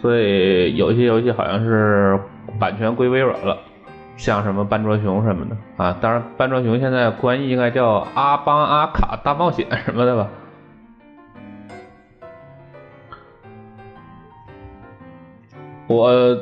[0.00, 2.20] 所以有些游戏好像是
[2.60, 3.58] 版权归微软了。
[4.18, 10.28] 像什么半卓熊什么的啊，当然半卓熊现在关译应该叫阿邦阿卡大冒险什么的吧。
[15.86, 16.36] 我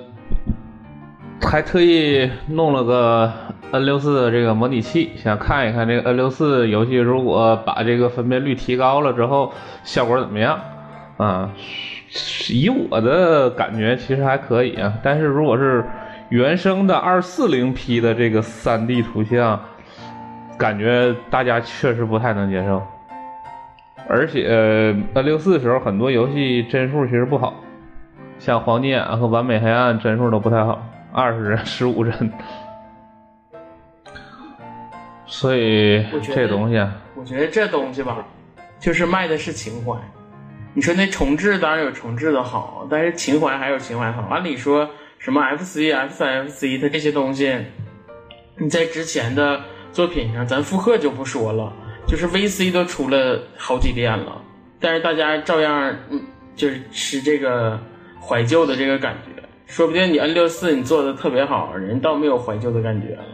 [1.43, 3.31] 还特意弄了个
[3.73, 9.53] N 六四的这个模拟器，想看一看这个 N 六四游戏如果把这个分辨率提高了之后
[9.85, 10.59] 效果怎么样
[11.19, 11.53] 啊？
[12.49, 15.85] 以我的感觉其实还可以啊，但是如果是。
[16.29, 19.61] 原生的二四零 P 的这个三 D 图像，
[20.59, 22.83] 感觉大家确实不太能接受。
[24.09, 24.45] 而且
[25.15, 27.55] N 六四的时候，很多游戏帧数其实不好，
[28.41, 32.33] 像《黄金眼》和《完美黑暗》帧数都不太好，二十帧十五帧。
[35.27, 36.85] 所以这东西，
[37.15, 38.17] 我觉得这东西吧，
[38.81, 39.97] 就是卖的是情怀。
[40.75, 44.23] 你说那重置当然有重置的好，但是情怀还有情怀好。
[44.23, 44.91] 按理说。
[45.19, 47.57] 什么 F C F 三 F C，它这些东西，
[48.59, 49.61] 你在之前的
[49.93, 51.73] 作品上，咱复刻就不说了，
[52.07, 54.41] 就是 V C 都出了好几遍了，
[54.79, 56.21] 但是大家照样，嗯，
[56.55, 57.79] 就是吃这个
[58.21, 63.25] 怀旧的这个感觉，说不定你 N 六四你做的特别好，人倒没有怀旧的感觉了。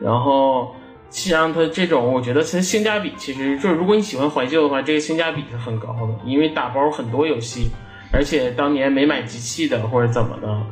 [0.00, 0.76] 然后
[1.10, 7.70] 像它这种，我觉得它性价比其实就是，如果你喜欢怀旧的话，这个性价比是很高的，因为打包很多游戏，
[8.12, 10.62] 而且当年没买机器的或者怎么的。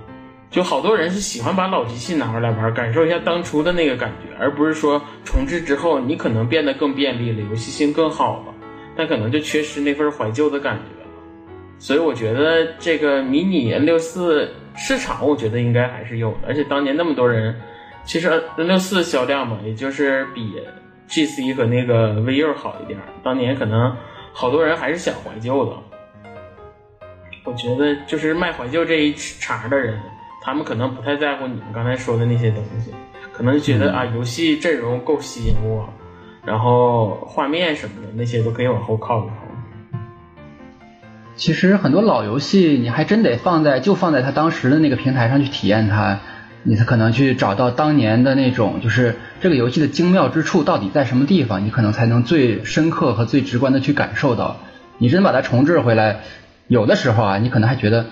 [0.55, 8.55] 就好多人是喜欢把老机器拿回来玩，感受一下当初的那个感觉，而不是说重置之后你可能变得更便利了，游戏性更好了。
[8.97, 11.11] 但可能就缺失那份怀旧的感觉了。
[11.81, 16.47] 所以我觉得这个迷你 N 六四市场，我觉得应该还是有的。
[16.47, 17.61] 而且当年那么多人，
[18.05, 20.53] 其实 N 六四销量嘛，也就是比
[21.09, 22.97] GC 和那个 V 六好一点。
[23.25, 23.93] 当年可能
[24.33, 25.73] 好多人还是想怀旧的。
[27.43, 30.01] 我觉得就是卖怀旧这一茬的人，
[30.45, 32.93] 他们可能不太在乎你们刚才说的那些东西，
[33.33, 35.89] 可能觉得啊，游戏阵容够吸引我，
[36.45, 39.35] 然后画面什么的那些都可以往后靠一靠。
[41.35, 46.21] 其实很多老游戏，你还真得放在就放在它当时的那个平台上去体验它，
[46.63, 54.59] 你才可能去找到当年的那种，就是这个游戏的精妙之处到底在什么地方，你可能才能最深刻和最直观的去感受到。
[54.99, 56.21] 你真把它重置回来。
[56.67, 58.07] 有的时候啊，你可能还觉得，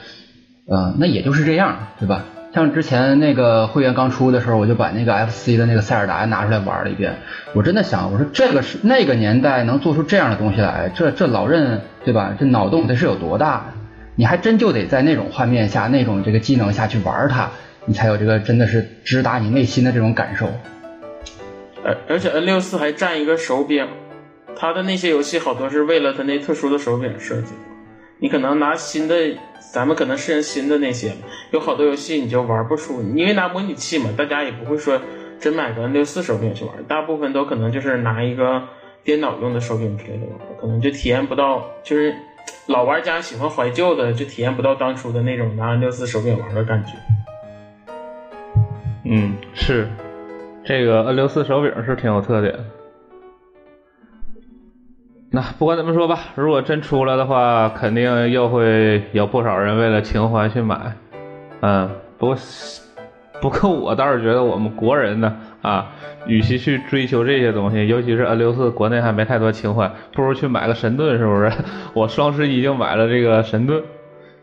[0.68, 2.24] 呃，那也就是这样，对吧？
[2.54, 7.16] 像之前那个会员刚出的时候，我就把那个 FC 的那个塞尔达拿出来玩了一遍。
[7.54, 12.36] 我真的想，我说这个是那个年代能做出这样的东西来，这这老任对吧？
[12.38, 13.72] 这脑洞得是有多大？
[14.14, 17.50] 你还真就得在那种画面下、那种这个技能下去玩它，
[17.86, 20.46] 你才有这个真的是直达你内心的这种感受。
[21.82, 23.88] 而而且 N 六四还占一个手柄，
[24.54, 27.54] 它的那些游戏好多是为了它那特殊的手柄设计。
[28.20, 29.14] 你可能拿新的，
[29.72, 31.14] 咱们可能适应新的那些，
[31.50, 35.00] 有好多游戏你就玩不出，因为拿模拟器嘛，大家也不会说
[35.40, 38.62] 真买个 N 六四手柄去玩，大部分都可能就是拿一个
[39.02, 42.14] 电脑用的手柄之类的玩，可能就体验不到，就是
[42.66, 46.92] 老玩家喜欢怀旧的，就体验不到当初的那种拿 N 六四手柄玩的感觉。
[49.04, 49.88] 嗯，是，
[50.62, 52.54] 这个 N 六四手柄是挺有特点。
[55.34, 60.92] 那不管怎么说吧，如果真出了的话，肯定又会有不少人为了情怀去买。
[61.62, 62.36] 嗯，不过
[63.40, 65.88] 不过我倒是觉得我们国人呢，啊，
[66.26, 71.50] 与其去追求这些东西，尤其是 N 六四，国内还没太多情怀，不如去买个神盾，是不是？
[71.94, 73.82] 我双十一就买了这个神盾，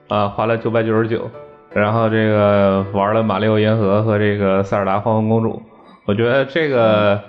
[0.08, 1.30] 啊，花了九百九十九，
[1.72, 5.62] 然后这个玩了马里奥银河和这个塞尔达黄昏公主，
[6.06, 7.22] 我觉得这个。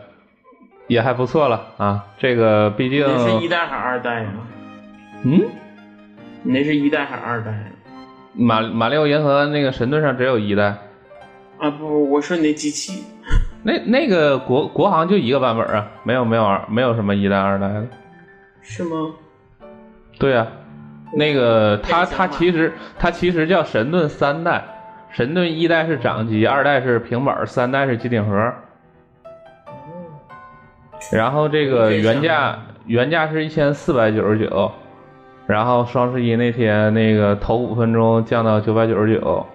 [0.90, 4.30] 也还不错了啊，这个毕竟你是一代还是二代呀？
[5.22, 5.40] 嗯，
[6.42, 7.54] 你那是一代还是二代？
[8.34, 10.76] 马马里奥银河那个神盾上只有一代。
[11.60, 13.04] 啊不，我说你那机器。
[13.62, 17.86] 那那个国国行就一个版本啊，没有没有二，没有什么一代二代的。
[18.60, 19.12] 是吗？
[20.18, 20.44] 对啊，
[21.14, 24.64] 那个它它其实它其实叫神盾三代，
[25.12, 28.52] 神盾一代是掌机，二代是平板，三代是机顶盒。
[31.10, 34.70] 然后这个原价原价是一千四百九十九，
[35.46, 39.46] 然后双十一那天那个头五分钟降到九百九十九，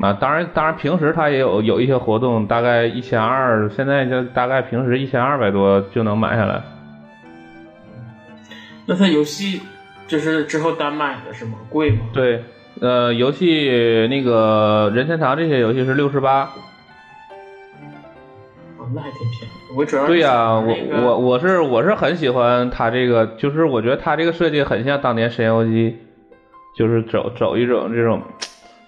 [0.00, 6.60] 啊，当然当然平时它也有有一些活动，大概一千二，现在就大概平时一千二百多就能买下来。
[8.86, 9.60] 那它游戏
[10.08, 11.52] 就是之后单买的是吗？
[11.68, 12.00] 贵吗？
[12.12, 12.42] 对，
[12.80, 16.50] 呃，游戏那个任天堂这些游戏是六十八。
[18.92, 25.96] 那还挺便宜，我主要对呀，我我我是我是很喜欢它这个，就是我觉得它这个设计很像当年《神游机》，
[26.78, 28.20] 就是走走一种这种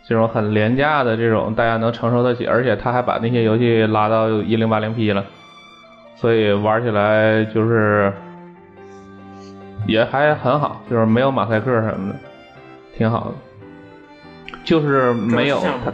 [0.08, 5.24] 这种很廉价的这种大家能承受得起，而且它还把那些游戏拉到一零八零 P 了，
[6.16, 8.12] 所以玩起来就是
[9.86, 12.18] 也还很好，就是没有马赛克什么的，
[12.96, 13.34] 挺好的，
[14.64, 15.92] 就是没有它。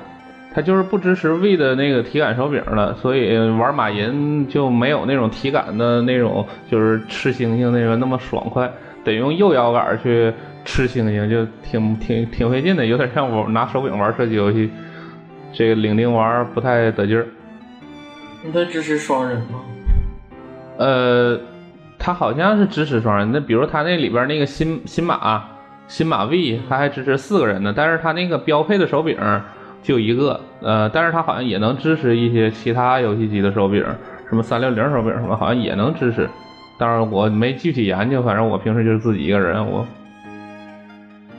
[0.59, 8.69] 它就是不支持 V 的那个体感手柄了，所以玩马银就没有那种体感的那种，就是吃星星那个那么爽快，
[9.05, 10.33] 得用右摇杆去
[10.65, 14.69] 吃星星，就挺挺挺费劲的，有点像我拿手柄玩射击游戏，
[15.53, 17.25] 这个领丁玩不太得劲儿。
[18.43, 19.61] 那它支持双人吗？
[20.79, 21.41] 呃，
[22.01, 25.45] 它好像是支持双人，那比如它那里边那个新新马
[25.87, 29.17] 新马 V，它还支持四个人呢，但是它那个标配的手柄。
[29.83, 33.85] 就一个，呃，但是它好像也能支持一些其他游戏机的手柄，
[34.29, 36.29] 什么三六零手柄什么，好像也能支持。
[36.79, 39.87] 当然我没具体研究，反正我平时就是自己一个人，我。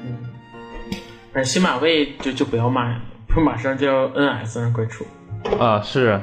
[0.03, 0.17] 嗯，
[1.31, 5.05] 反正新马位就就不要买了，不马上就要 NS 上快出。
[5.59, 6.19] 啊，是。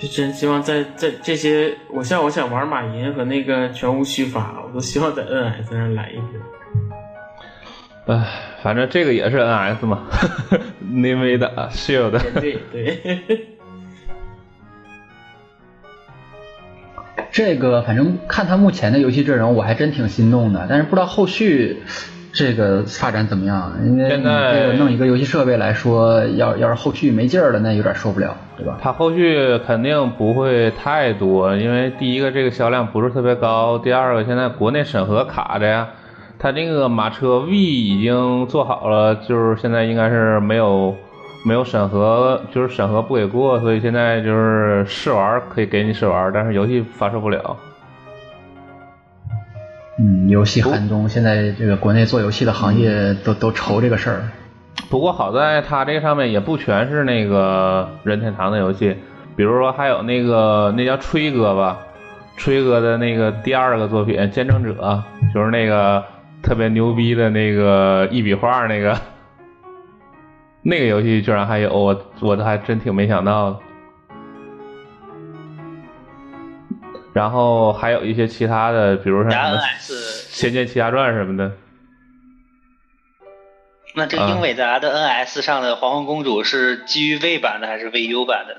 [0.00, 6.16] 就真希望在在这些，我像我想玩马银和那个全无虚发，我都希望在 NS 上来一
[8.06, 8.16] 波。
[8.16, 8.26] 唉，
[8.62, 10.00] 反正这个也是 NS 嘛，
[10.90, 12.18] 内威的 Shield。
[12.40, 13.46] 对对。
[17.32, 21.80] 这个反正看他目前的游戏阵容，我还真挺心动的，但是不知道后续
[22.32, 23.72] 这个发展怎么样？
[23.86, 28.78] 因为现在这个弄一个游戏设备来说，要要是后续没劲儿了，那有点受不了，对吧？
[28.82, 35.88] 它后续肯定不会太多，因为第一个这个销量不是特别高，第二个现在国内审核卡着呀。
[36.42, 40.96] 它那个马车 V 已经做好了，就是现在应该是没有
[41.44, 47.54] 没有审核，就是审核不给过，所以现在就是试玩可以给你试玩，但是游戏发售不了。
[49.98, 54.22] 嗯，游戏寒冬，现在这个国内做游戏的行业都都愁这个事儿。
[54.88, 58.96] 不过好在它这个上面也不全是那个任天堂的游戏，
[59.36, 61.76] 比如说还有那个那叫吹哥吧，
[62.38, 64.72] 吹哥的那个第二个作品《见证者》，
[65.34, 66.02] 就是那个
[66.42, 68.98] 特别牛逼的那个一笔画那个，
[70.62, 73.58] 那个游戏居然还有，我我还真挺没想到的。
[77.12, 79.56] 然后还有一些其他的，比如说什么
[79.88, 81.52] 《仙剑奇侠传》什么的。
[83.96, 88.56] 那这英伟达的 NS 上的黄昏公主是基于 V 版的还是 VU 版的？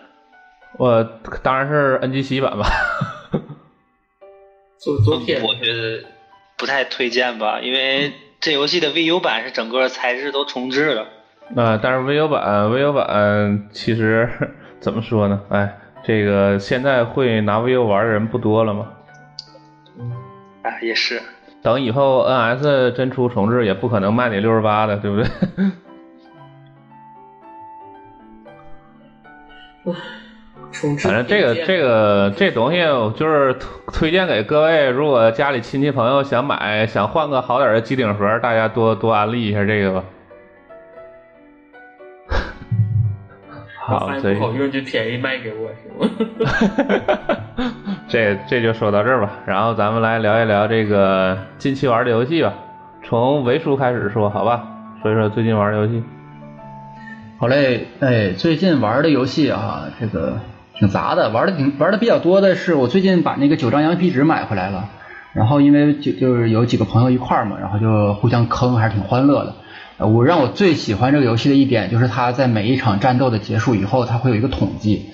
[0.77, 1.01] 我
[1.41, 2.65] 当然是 NGC 版吧。
[4.77, 6.03] 昨昨天我觉得
[6.62, 11.07] 不太推荐吧，因为这游戏的 VU 版是整个材质都重置了。
[11.55, 14.30] 啊，但是 VU 版 VU 版其实
[14.80, 15.41] 怎么说呢？
[15.49, 15.78] 哎。
[16.03, 18.88] 这个现在会拿 VU 玩的人不多了吗？
[20.64, 21.22] 啊，也是。
[21.62, 25.28] 等以后 NS 真出重置，也不可能卖你六十八的，对不对？
[30.72, 31.07] 重置。
[31.07, 32.80] 反正这个这个这东西
[33.15, 33.55] 就是
[33.93, 40.03] 推荐给各位，如果家里亲戚朋友想买，想换个好点的机顶盒，大家多多安利一下这个吧。
[43.86, 46.09] 好，不好用就便宜卖给我是吗？
[48.07, 52.53] 这这就说到这儿吧，然后咱们来聊一聊这个近期玩的游戏吧，
[53.03, 54.67] 从维叔开始说，好吧？
[55.01, 56.03] 说一说最近玩的游戏。
[57.39, 60.38] 好嘞，哎，最近玩的游戏啊，这个
[60.82, 64.89] 挺杂的，玩的挺玩的比较多的是，我最近把那个九张羊皮纸买回来了，
[65.32, 69.53] 然后因为就就是有几个朋友一块儿嘛，然后就互相坑，还是挺欢乐的。
[70.07, 75.11] 我让我最喜欢这个游戏的一点，就是它在每一场战斗的结束以后，它会有一个统计，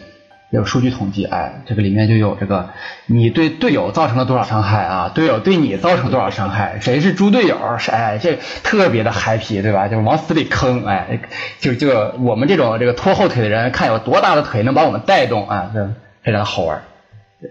[0.50, 1.26] 有数据统计。
[1.26, 2.70] 哎，这个里面就有这个
[3.06, 7.58] 你对队友造成了多少伤害啊，队友对你造成多少伤害，谁是猪队友？
[7.92, 9.88] 哎，这特别的 happy，对吧？
[9.88, 11.20] 就往死里坑，哎，
[11.60, 15.86] 就就我们这种这个拖后腿的人，看有多大的腿能把我们带动啊，这
[16.24, 16.84] 非常的好玩。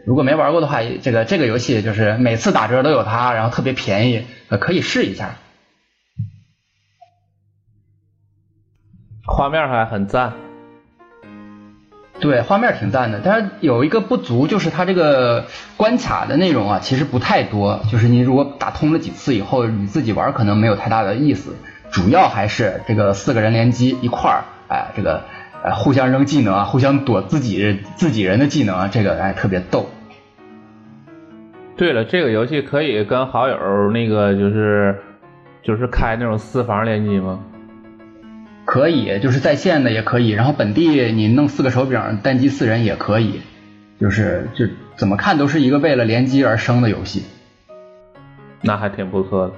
[0.05, 4.27] 如果没玩过的话，这个这个游戏就是每次打折都有它，然后特别便宜，
[4.61, 5.37] 可以试一下。
[9.25, 10.35] 画面还很赞，
[12.19, 15.45] 对，画面挺赞的，但是有一个不足，就是它这个
[15.77, 17.81] 关卡的内容啊，其实不太多。
[17.93, 21.55] 就是你如果打通了几次以后，你自己玩可能没有太大的意思。
[21.91, 25.25] 主要还是这个四个人联机一块儿，哎，这个
[25.63, 29.87] 呃互相扔技能啊，互相躲自己自己人的技能啊，这个哎特别逗。
[31.77, 34.99] 对了，这个游戏可以跟好友那个就是
[35.63, 37.41] 就是开那种私房联机吗？
[38.67, 43.41] 可以，就是在线的也可以，然后本地你弄四个手柄单机四人也可以，
[44.01, 47.25] 就是就怎么看都是一个为了联机而生的游戏，
[48.63, 49.55] 那还挺不错的。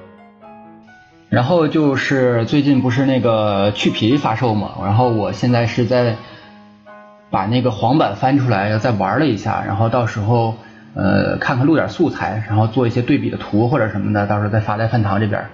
[1.31, 6.17] 然后就是最近不是那个去皮发售嘛，然后我现在是在
[7.31, 10.55] 把那个黄版翻出来，再玩了一下，然后到时候
[10.95, 15.47] 呃看看录点素材，然后做一些对比的图或者什么的，到时候再发在饭堂这边。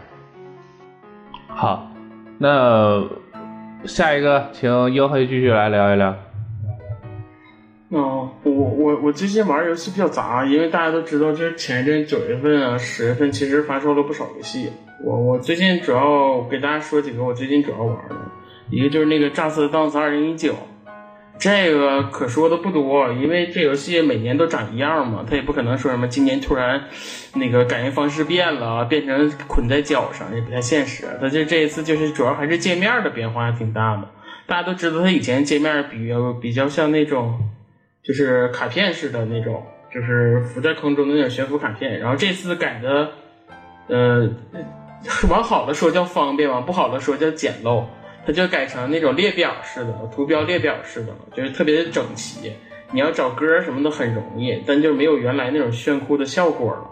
[1.49, 1.89] 好，
[2.39, 3.05] 那。
[3.87, 6.17] 下一个，请优黑继续来聊一聊。
[7.91, 14.73] 哦，我我我最近玩游戏比较杂，因为大家都知道，就是前一阵九月份啊、十月份，其实发售了不少游戏。
[15.05, 18.17] 我我最近主要给大家说几个我最近主要玩的，
[18.71, 20.53] 一个就是那个《炸色档次二零一九》。
[21.37, 26.85] 这个可说的不多，因为这游戏每年都长一样嘛，它也不可能说什么今年突然
[27.35, 31.05] 那个感应方式变了，变成捆在脚上，也不太现实。
[31.21, 34.09] 它就这一次就是主要还是界面的变化挺大的。
[34.47, 37.39] 大家都知道它以前界面比较比较像那种
[38.03, 41.99] 就是卡片式的那种，就是浮在空中的那种悬浮卡片。
[41.99, 43.11] 然后这次改的，
[43.89, 44.31] 呃，
[45.29, 47.85] 往好的说叫方便，往不好的说叫简陋。
[48.27, 52.53] 它就改成那种列表式的图标列表式的，就是特别的整齐。
[52.91, 56.91] 你要找歌什么的很容易，但就没有原来那种炫酷的效果了。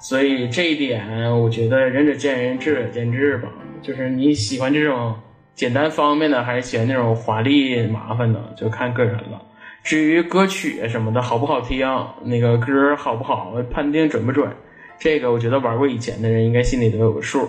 [0.00, 3.48] 所以这一点，我觉得仁者见仁，智者见智吧。
[3.80, 5.14] 就是你喜欢这种
[5.54, 9.40] 简单方便的，还是喜欢那种华丽麻烦的，就看个人了。
[9.82, 11.86] 至于歌曲什么的好不好听，
[12.24, 14.50] 那个歌好不好，判定准不准，
[14.98, 17.48] 这个我觉得玩过以前的人应该心里都有个数。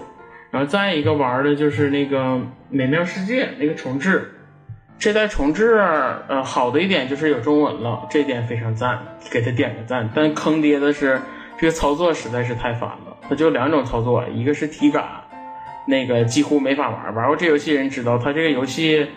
[0.52, 2.39] 然后再一个玩的就是那个
[2.70, 4.32] 美妙世界那个重置，
[4.99, 5.78] 这代重置
[6.28, 8.99] 呃好的一点就是有中文了，这点非常赞，
[9.32, 10.10] 给他点个赞。
[10.14, 11.20] 但坑爹的是
[11.58, 15.06] 这个操作实在是太烦了，它就两种操作，一个是体感，
[15.88, 19.08] 那个几乎没法玩，玩过这游戏人知道，它这个游戏。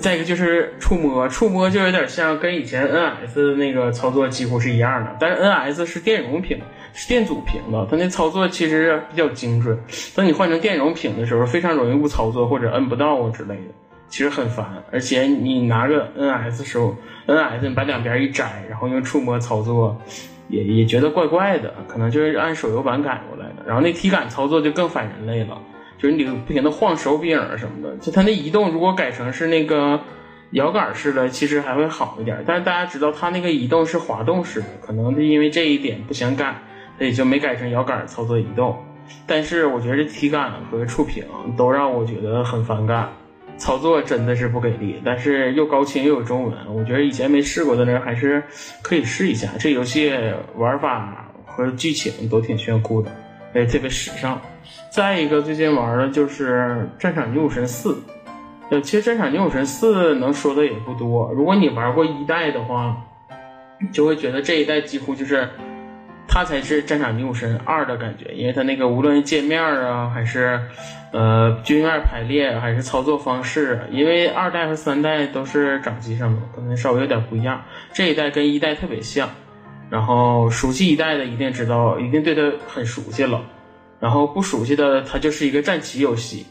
[0.00, 6.58] 再一个就是触摸，触摸就有点像跟以前 NS 那个操作几乎是一样的，但是 NS 是电容屏，
[6.94, 9.78] 是电阻屏的，它那操作其实比较精准。
[10.14, 13.74] 当你换成电容屏的时候，非常容易误操作或者摁不到啊之类的，
[14.08, 14.82] 其实很烦。
[14.90, 20.00] 而且你拿个 NS 时候，NS 你把两边一摘，然后用触摸操作，
[20.48, 23.64] 也也觉得怪怪的，可能就是按手游版改过来的。
[23.66, 25.60] 然后那体感操作就更反人类了。
[25.96, 29.98] 就是你不停的晃手柄什么的，就它那移动如果改成是那个
[30.50, 32.44] 摇杆式的，其实还会好一点。
[32.46, 36.60] 但是大家知道它那个移动是滑动式的，可能因为这一点不想改，
[36.98, 38.76] 也就没改成摇杆操作移动。
[39.26, 41.24] 但是我觉得这体感和触屏
[41.56, 43.10] 都让我觉得很反感，
[43.58, 45.00] 操作真的是不给力。
[45.04, 48.42] 但是又高清又有中文，我觉得以前没试过的人还是
[48.82, 49.48] 可以试一下。
[49.58, 50.10] 这游戏
[50.56, 53.10] 玩法和剧情都挺炫酷的，
[53.54, 54.40] 也特别时尚。
[54.90, 57.92] 再一个，最近玩的就是《战场女武神四》。
[58.70, 61.30] 呃，其实《战场女武神四》能说的也不多。
[61.34, 62.96] 如果你玩过一代的话，
[63.92, 65.46] 就会觉得这一代几乎就是
[66.34, 70.60] 它才是《战场女武神二》的感觉，因为它那个无论是界面啊，还是
[71.12, 77.62] 呃军院排列，还是操作方式，因为二代和三代都是掌机上的，可能稍微有点不一样。
[77.92, 79.30] 这一代跟一代特别像，
[79.88, 83.40] 然后熟悉一代的一定知道，一定对它很熟悉了。
[84.00, 86.44] 然后不熟悉的，它就是一个战棋游戏，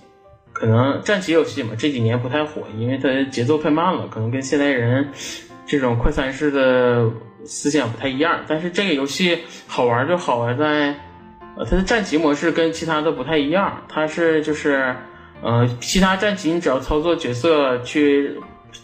[0.53, 5.09] 可能战棋游戏嘛这几年不太火，因为它节奏太慢了，可能跟现代人
[5.65, 7.09] 这种快餐式的
[7.45, 8.41] 思想不太一样。
[8.47, 10.95] 但是这个游戏好玩就好玩在，
[11.57, 14.95] 呃，它的战棋模式跟其他的不太一样，它是就是，
[15.41, 18.35] 呃，其他战棋你只要操作角色去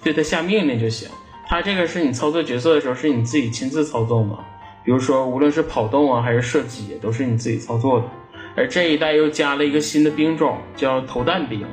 [0.04, 1.10] 对它下命令就行，
[1.48, 4.40] 它这个是你操作角色的时候是你自己亲自操作嘛，
[4.84, 8.06] 比如说无论是跑动啊还是射击都是你自己操作的。
[8.56, 11.66] 而这一代又加了一个新的兵种，叫投弹兵。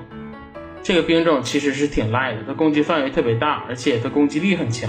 [0.86, 4.88] 这个兵种其实是挺赖的，它攻击范围特别大，而且它攻击力很强。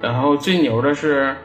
[0.00, 1.36] 然后最牛的是，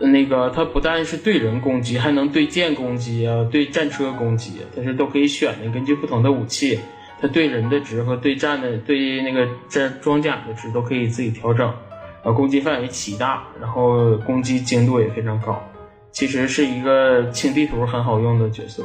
[0.00, 5.70] 那个它不但是对人攻击，还能对舰攻击啊，对战车攻击，它是都可以选的。
[5.70, 6.80] 根据不同的武器，
[7.20, 11.72] 它对人的值和对战的对那个战装甲的值都可以自己调整。
[12.24, 15.64] 呃，攻击范围极大，然后攻击精度也非常高。
[16.16, 18.82] 其实是一个清地图很好用的角色，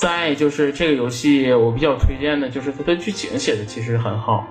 [0.00, 4.46] 再就是这个游戏我比较推荐的就是它的剧情写的其实很好，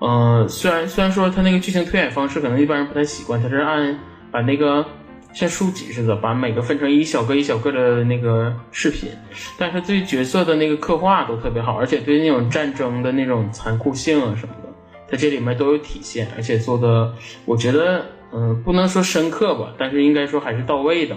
[0.00, 3.98] 嗯，虽然虽然说它那个剧情推演方式可能一般人不太习惯，它是按
[4.30, 4.84] 把那个
[5.32, 9.08] 像书籍似的把每个分成一小个一小个的那个视频，
[9.56, 14.68] 但是对角色的那个刻画都特别好，而且对那种战争的那种残酷性啊什么的，
[15.10, 17.10] 在这里面都有体现，而且做的
[17.46, 21.16] 我觉得嗯不能说深刻吧，但是应该说还是到位的。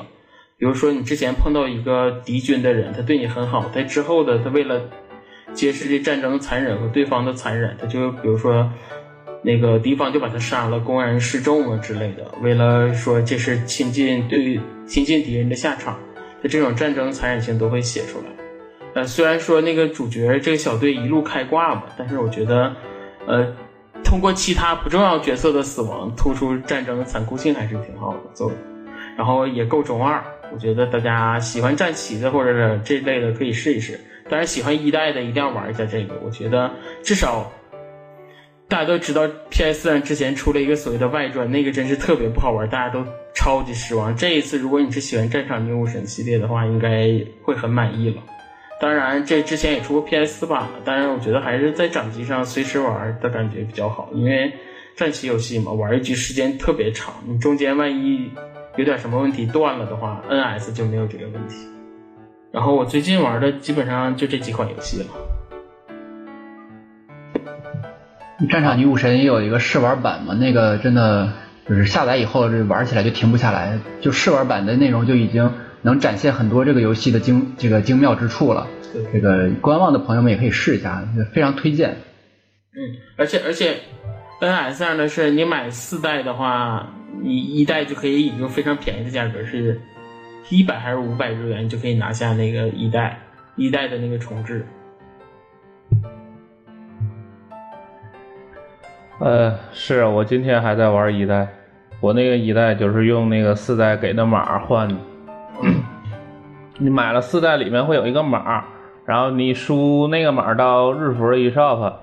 [0.62, 4.80] 比如说，你之前碰到一个敌军的人，他对你很好，在之后的他为了
[5.56, 8.72] 揭示这战争残忍和对方的残忍，他就比如说
[9.42, 12.32] 那个敌方就把他杀了，公然示众啊之类的。
[12.44, 15.98] 为了说这是亲近对亲近敌人的下场，
[16.44, 18.26] 他这种战争残忍性都会写出来。
[18.94, 22.72] 呃，虽然说那个主角这个小队一路开挂吧，但是我觉得，
[23.26, 23.52] 呃，
[24.04, 28.56] 通过其他不重要角色的死亡，突出战争残酷性还是挺好的，做的，
[29.18, 30.24] 然后也够中二。
[30.54, 34.00] 我觉得大家喜欢战旗的或者是这类的可以试一试，
[34.30, 36.14] 当然喜欢一代的一定要玩一下这个。
[36.24, 36.70] 我觉得
[37.04, 37.52] 至少
[38.68, 44.16] 大家都知道，PS 上之前出了一个所谓的外传，那个真是特别不好玩，大家都超级失望。
[44.16, 47.10] 这一次如果你是喜欢战场女武神系列的话，应该
[47.44, 48.22] 会很满意了。
[48.80, 54.52] 当然这之前也出过 PS 版了，但是我觉得还是在掌机上随时玩的感觉比较好，因为
[54.96, 58.32] 战棋游戏嘛，玩一局时间特别长，你中间万一。
[58.78, 61.56] 有点什么问题断了的话，NS 就没有这个问题。
[62.54, 65.06] 然后我最近玩的基本上就这几款游戏了。
[68.50, 71.32] 战场女武神也有一个试玩版嘛，那个真的
[71.68, 75.52] 就是下载以后这玩起来就停不下来，就试玩版的内容就已经
[75.82, 78.68] 能展现很多这个游戏的精这个精妙之处了。
[79.14, 81.04] 这个观望的朋友们也可以试一下，
[81.34, 81.98] 非常推荐。
[82.74, 82.80] 嗯，
[83.18, 83.78] 而且而且
[84.40, 86.88] NS 上的是你买四代的话。
[87.22, 89.80] 一一代就可以以一个非常便宜的价格，是
[90.50, 93.20] 一百还是五百日元，就可以拿下那个一代
[93.56, 94.66] 一代的那个重置。
[99.20, 101.48] 呃，是我今天还在玩一代，
[102.00, 104.96] 我那个一代就是用那个四代给的码换的。
[106.80, 108.66] 你买了四代里面会有一个码，
[109.06, 111.94] 然后你输那个码到日服的 eShop，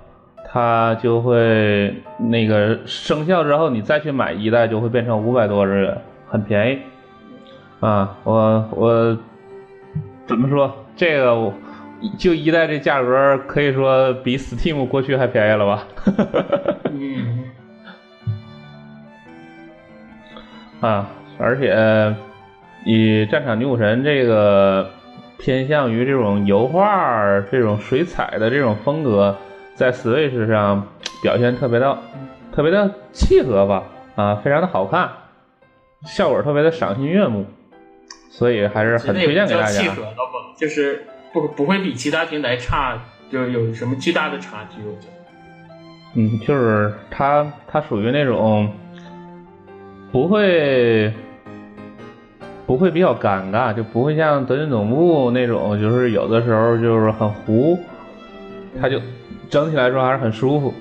[0.51, 6.79] 它就会那个生效之后，你再去买一代就会变成五百多日元，很便宜。
[7.81, 9.19] 啊，我我
[10.27, 11.53] 怎么说这个？
[12.17, 15.85] 就一代这价格，可以说比 Steam 过去还便宜了吧？
[16.93, 17.45] 嗯。
[20.81, 22.15] 啊，而且
[22.85, 24.89] 以战场女武神这个
[25.39, 29.37] 偏向于这种油画、这种水彩的这种风格，
[29.79, 30.89] 在 Switch 上
[31.23, 31.97] 表现特别的、
[32.53, 33.85] 特别的契合吧？
[34.17, 35.09] 啊，非常的好看，
[36.05, 37.47] 效果特别的赏心悦目，
[38.29, 39.69] 所以还是很推荐给大家。
[39.69, 40.53] 契合了吧？
[40.57, 43.01] 就是不不会比其他平台差，
[43.31, 44.83] 就有什么巨大的差距？
[44.83, 45.13] 我觉得。
[46.17, 48.69] 嗯，就是它，它属于那种。
[50.11, 51.13] 不会，
[52.67, 57.79] 不会比较尴尬，就不会像德军总部那种，就是有的时候就是很糊，
[58.81, 58.99] 它就
[59.49, 60.75] 整体来说还是很舒服。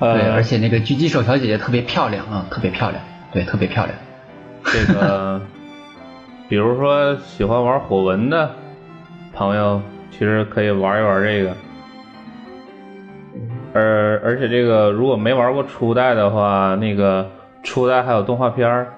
[0.00, 3.00] 对，而且那个狙击手小姐姐特别漂亮啊，特别漂亮，
[3.32, 3.96] 对，特别漂亮。
[4.64, 5.40] 这个，
[6.48, 8.50] 比如说喜欢玩火纹的
[9.32, 9.80] 朋友，
[10.10, 11.54] 其实可以玩一玩这个。
[13.74, 17.30] 而而且这个如果没玩过初代的话，那个
[17.62, 18.88] 初代还有动画片儿，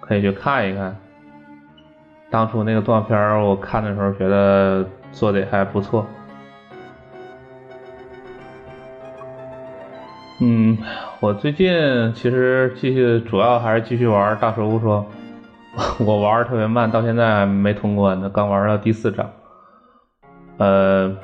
[0.00, 0.96] 可以去看一看。
[2.30, 6.06] 当初那个动画片儿我看的时候觉得做的还不错。
[10.40, 10.76] 嗯，
[11.20, 15.02] 我最近其实继续主要还是继续玩《大蛇无双》，
[16.04, 19.30] 我玩特别慢，到现在还没通关呢，刚玩到第四章。
[20.58, 21.16] 呃。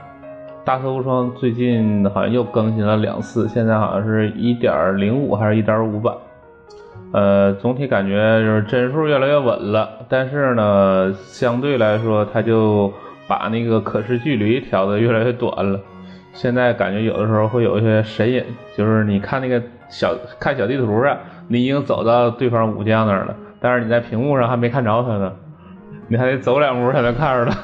[0.62, 6.14] 大蛇无双最近好像又更新了两次，现在好像是一点零五还是一点五版。
[7.12, 12.92] 呃，总体感觉就是帧数越来越稳了，但是呢，相对来说，它就
[13.26, 15.80] 把那个可视距离调的越来越短了。
[16.32, 18.44] 现在感觉有的时候会有一些神隐，
[18.76, 21.18] 就是你看那个小看小地图啊，
[21.48, 25.32] 你已经走到对方武将那儿了，但是你在屏幕上还没看着他呢，
[26.08, 27.58] 你还得走两步才能看着他。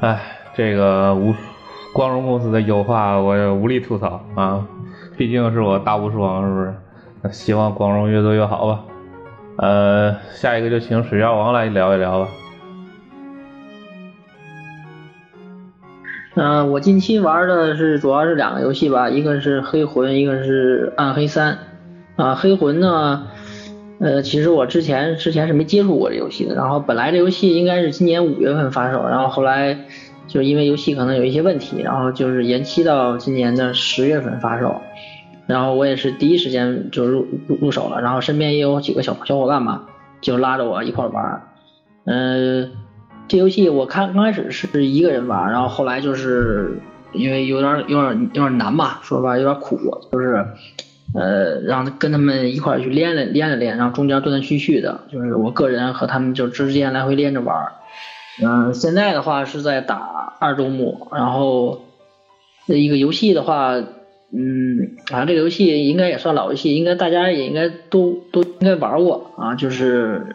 [0.00, 0.20] 哎，
[0.54, 1.34] 这个无
[1.92, 4.66] 光荣公司的优化我也无力吐槽啊，
[5.16, 6.74] 毕竟是我大无双，是不是？
[7.32, 8.80] 希望光荣越做越好吧。
[9.56, 12.28] 呃，下一个就请水妖王来聊一聊吧。
[16.34, 21.58] 嗯，我近期玩的是主要是两个游戏吧，一个是黑魂，一个是暗黑三。
[22.16, 23.26] 啊，黑魂呢，
[24.00, 29.78] 呃，其实我之前之前是没接触过这游戏的，然后本来这游戏应该是今年五月份发售，然后后来。
[30.26, 34.80] 就因为游戏可能有一些问题，然后就是延期到今年的十月份发售，
[35.46, 39.82] 然后我也是第一时间就入入入手了，然后身边也有几个小小伙伴嘛，
[40.22, 41.42] 就拉着我一块玩。
[42.06, 42.70] 嗯，
[43.26, 46.78] 这游戏我看刚开始是一个人玩，然后后来就是
[47.12, 49.78] 因为有点有点有点难嘛，说实话有点苦，
[50.12, 50.46] 就是
[51.14, 57.56] 呃让跟他们一块去练了练了练，然后中间断断续续的，就是我个人和他们就之间来回连着玩。
[58.42, 61.84] 嗯，现在的话是在打二周目，然后
[62.66, 63.74] 一个游戏的话，
[64.32, 70.26] 嗯，反正这个游戏应该也算老游戏，应该大家也应该都都应该玩过啊，就是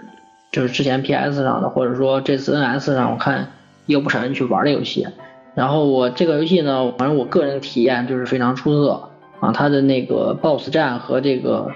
[0.52, 3.52] 就是之前 PS 上的，或者说这次 NS 上，我看
[3.86, 5.08] 也有不少人去玩这游戏。
[5.56, 11.72] 然后我这个游戏呢，反正我个人体验就是非常出色啊，它的那个 BOSS 战和这个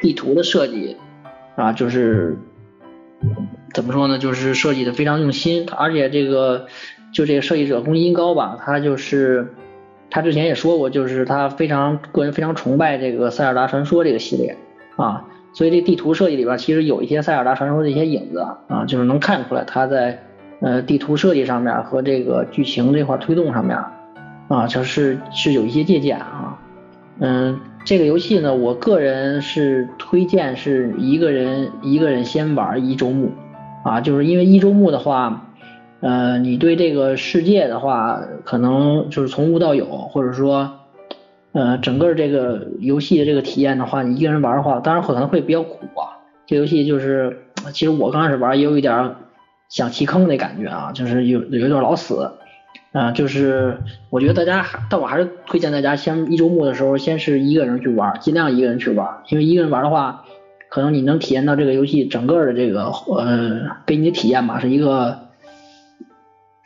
[0.00, 0.96] 地图的设计
[1.56, 2.38] 啊，就是。
[3.72, 4.18] 怎么说呢？
[4.18, 6.66] 就是设计的非常用心，而且这个
[7.12, 9.54] 就这个设计者宫音高吧，他就是
[10.10, 14.56] 他之前也说过，就是他非常个人非常崇拜这个塞尔达传说这个系列
[14.96, 20.18] 啊，所以这地图设计里边其实有一些塞尔达传说的一些影子啊，就是能看出来他在
[20.60, 23.78] 呃地图设计上面和这个剧情这块推动上面
[24.48, 26.58] 啊，就是是有一些借鉴啊。
[27.18, 33.30] 嗯，这个游戏呢，我个人是推荐是一个人一个人先玩一周目。
[33.84, 35.48] 啊，就是因为一周目的话，
[35.98, 40.70] 呃，你对这个世界的话，可能就是从无到有，或者说，
[41.52, 46.18] 呃，整个这个游戏的这个体验的话，你一个人玩的话，当然可能会比较苦啊。
[46.46, 49.14] 这游戏就是，其实我刚开始玩也有一点
[49.68, 52.32] 想弃坑的感觉啊，就是有有一段老死，
[52.92, 53.78] 啊，就是
[54.10, 60.24] 我觉得大家，但我还是推荐大家先一周末的时候，先是一个人去玩，尽量一个人去玩，因为一个人玩的话。
[60.74, 65.18] 可能你能体验到这个游戏整个的这个呃，给你的体验吧，是一个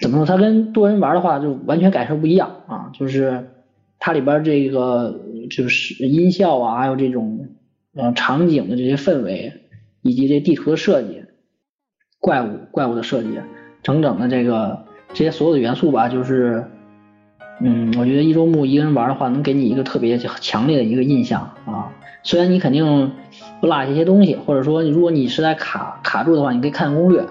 [0.01, 0.24] 怎么说？
[0.24, 2.91] 它跟多人玩的话就完全感受不一样啊！
[2.93, 3.49] 就是
[4.07, 7.48] 它里边这个就是音效啊，还有这种
[7.96, 9.52] 呃场景的这些氛围，
[10.02, 11.24] 以及这地图的设计
[12.20, 13.30] 怪物怪物的设计，
[13.82, 16.66] 整整的这个这些所有的元素吧，就是，
[17.61, 21.92] 嗯，我觉得一周目一个人玩的话，能给你一个特别强烈的一个印象啊。
[22.22, 23.11] 虽然你肯定
[23.61, 27.26] 不落下一些东西，或者说如果你实在卡卡住的话，你可以看攻略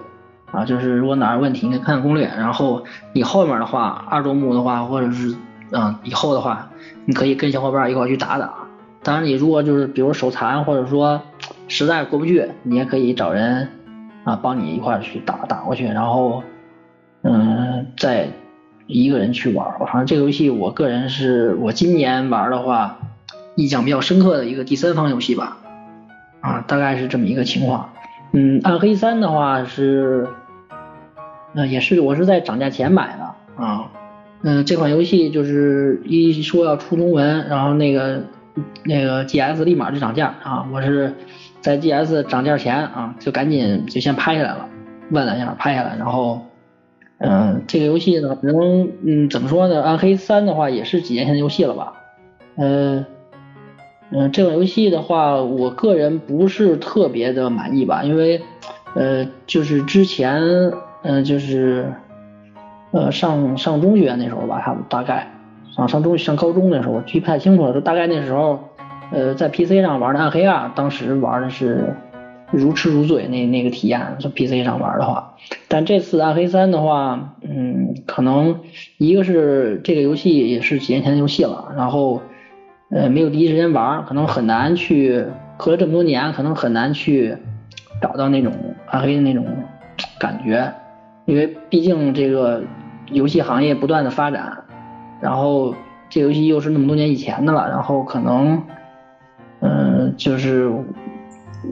[0.51, 2.25] 啊，就是如果哪儿有问题，你可以看攻略。
[2.25, 5.33] 然后你后面的话，二周目的话，或者是
[5.71, 6.69] 嗯以后的话，
[7.05, 8.53] 你可以跟小伙伴一块去打打。
[9.03, 11.21] 当然，你如果就是比如手残，或者说
[11.67, 13.69] 实在过不去，你也可以找人
[14.23, 16.43] 啊帮你一块去打打过去，然后
[17.23, 18.29] 嗯再
[18.87, 19.67] 一个人去玩。
[19.87, 22.97] 反正这个游戏，我个人是我今年玩的话。
[23.57, 25.55] 印象比较深刻的一个第三方游戏吧，
[26.41, 27.89] 啊，大概是这么一个情况。
[28.33, 30.27] 嗯，暗黑三的话是，
[31.53, 33.89] 呃，也是我是在涨价前买的啊。
[34.41, 38.23] 嗯，这款游戏就是一说要出中文，然后那个
[38.83, 40.67] 那个 G S 立马就涨价啊。
[40.71, 41.13] 我是
[41.61, 44.69] 在 G S 涨价前啊，就赶紧就先拍下来了，
[45.09, 46.41] 问了一下，拍下来，然后
[47.17, 49.81] 嗯，这个游戏呢，能嗯怎么说呢？
[49.81, 51.93] 暗黑三的话也是几年前的游戏了吧，
[52.57, 53.05] 嗯。
[54.11, 58.39] 嗯，这款游戏的话，我个人不是特别的满意吧，因为，
[58.93, 60.39] 呃，就是之前，
[61.01, 61.91] 嗯，就是，
[62.95, 65.29] 呃，上上中学那时候吧，他们大概，
[65.75, 68.57] 上上中上高中的时候，我记不太清楚了，就大概那时候，
[69.11, 71.93] 呃，在 PC 上玩的暗黑二，当时玩的是
[72.51, 75.35] 如痴如醉那那个体验，在 PC 上玩的话，
[75.67, 78.61] 但这次暗黑三的话，嗯，可能
[78.97, 82.21] 一个是这个游戏也是几年前的游戏了，然后。
[82.91, 85.25] 呃，没有第一时间玩，可能很难去
[85.57, 87.35] 隔了这么多年，可能很难去
[87.99, 88.53] 找到那种
[88.85, 89.43] 暗黑的那种
[90.19, 90.71] 感觉，
[91.25, 92.61] 因为毕竟这个
[93.11, 94.63] 游戏行业不断的发展，
[95.21, 95.75] 然后
[96.09, 98.63] 这游戏又是那么多年以前的了，然后可能，
[99.61, 100.71] 嗯，就是，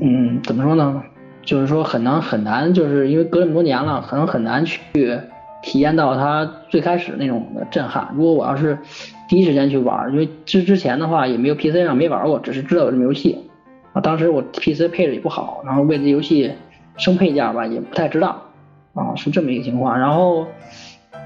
[0.02, 1.04] 嗯，怎么说呢？
[1.44, 4.80] 就是说很难很难，就是因为隔这么多年了，可能很难去
[5.62, 8.10] 体验到它最开始那种的震撼。
[8.16, 8.78] 如果我要是。
[9.30, 13.50] 第一时间去玩，因为之之前的话也没有 PC 上没玩过，只是知道有这么游戏
[13.94, 14.02] 啊。
[14.02, 16.52] 当时我 PC 配置也不好，然后为了游戏
[16.98, 18.44] 升配件吧，也不太知道
[18.94, 19.98] 啊，是这么一个情况。
[19.98, 20.46] 然后，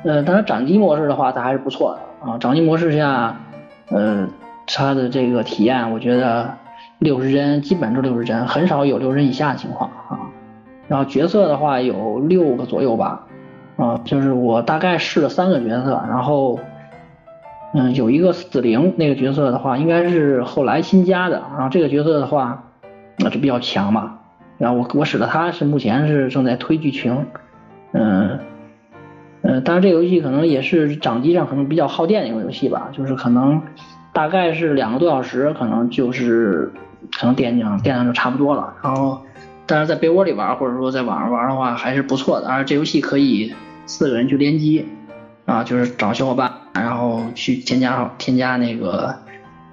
[0.07, 2.37] 呃，当然掌机模式的话，它还是不错的啊。
[2.37, 3.35] 掌机模式下，
[3.89, 4.27] 呃，
[4.65, 6.49] 它的这个体验，我觉得
[6.99, 10.31] 六十帧基本是六十帧，很少有六十帧以下的情况啊。
[10.87, 13.27] 然后角色的话有六个左右吧，
[13.75, 16.59] 啊，就是我大概试了三个角色，然后。
[17.73, 21.43] 嗯，有一个死灵那个角色的话，应该是后来新加的。
[21.51, 22.63] 然后这个角色的话，
[23.17, 24.19] 那就比较强嘛。
[24.57, 27.25] 然后我我使的他是目前是正在推剧情。
[27.91, 28.39] 嗯
[29.41, 33.61] 嗯，当然这个游戏可能也是掌机上可能比较耗电的一个游戏吧，就是可能
[34.13, 36.71] 大概是两个多小时，可能就是
[37.17, 38.73] 可能电量电量就差不多了。
[38.83, 39.21] 然后，
[39.65, 42.47] 但是在被窝里玩或者说在网上玩的话还是不错的。
[42.47, 43.53] 而这游戏可以
[43.85, 44.85] 四个人去联机。
[45.47, 49.15] 啊，就是找小伙伴，然后去添加添加那个，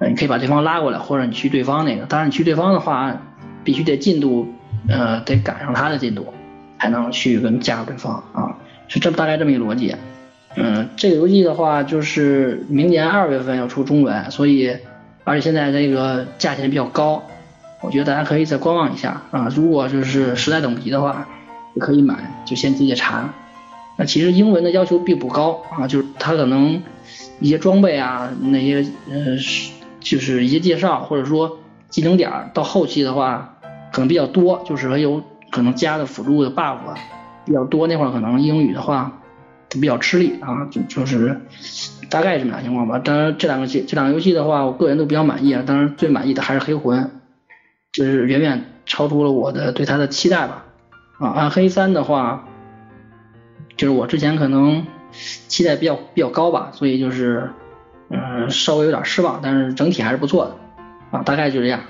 [0.07, 2.05] 你可以把对方拉过来，或者你去对方那个。
[2.05, 3.13] 当然，你去对方的话，
[3.65, 4.47] 必须得进度，
[4.87, 6.33] 呃，得赶上他的进度，
[6.79, 8.55] 才能去跟加入对方啊。
[8.87, 9.95] 是这大概这么一个逻辑。
[10.55, 14.77] 嗯，这个游戏的话，就是明年二月份要出中文，所以
[15.23, 17.23] 而且现在这个价钱比较高，
[17.81, 19.51] 我觉得大家可以再观望一下啊。
[19.53, 21.27] 如果就是实在等不及的话，
[21.73, 23.33] 也可以买，就先直接查。
[23.97, 26.81] 那其实英文的要求并不高啊，就是它可能
[27.39, 31.59] 一些装备啊，那些呃是就是一些介绍，或者说
[31.89, 33.57] 技能点到后期的话
[33.91, 35.21] 可能比较多，就是还有
[35.51, 36.95] 可能加的辅助的 buff 啊
[37.45, 39.21] 比较多，那会儿可能英语的话
[39.69, 41.39] 比较吃力啊，就就是
[42.09, 42.99] 大概这么俩情况吧。
[42.99, 47.11] 当然这两个这这两个游戏的话，我个人都比较满意啊，当然最满意的还是黑魂，
[47.91, 50.65] 就是远远超出了我的对它的期待吧。
[51.19, 52.47] 啊，暗黑三的话。
[53.77, 57.49] 就是我之前可能期待比较比较高吧，所以就是
[58.09, 60.55] 嗯稍微有点失望，但是整体还是不错的
[61.11, 61.81] 啊，大概就这样。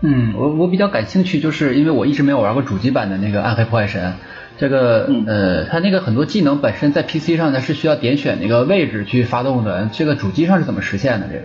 [0.00, 4.14] 嗯，我我比较感兴趣，就是因为我一直没有玩过主机版的那个暗黑破坏神，
[4.60, 11.26] 这个呃它那个很多技能本身在 PC 上呢是需要点选那个位置去发动的，这个主机上是怎么实现的？
[11.28, 11.44] 这个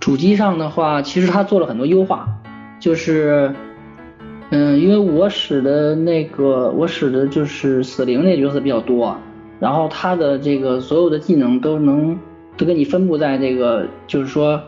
[0.00, 2.26] 主机上的话，其实它做了很多优化，
[2.80, 3.54] 就是。
[4.52, 9.16] 嗯，因为我使的那个，我使的就是死灵那角色比较多，
[9.60, 12.18] 然后它的这个所有的技能都能
[12.56, 14.60] 都给你分布在这个，就是说，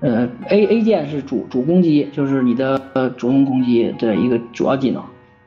[0.00, 2.80] 呃，A A 键是主主攻击，就是你的
[3.18, 5.02] 主动攻击的一个主要技能，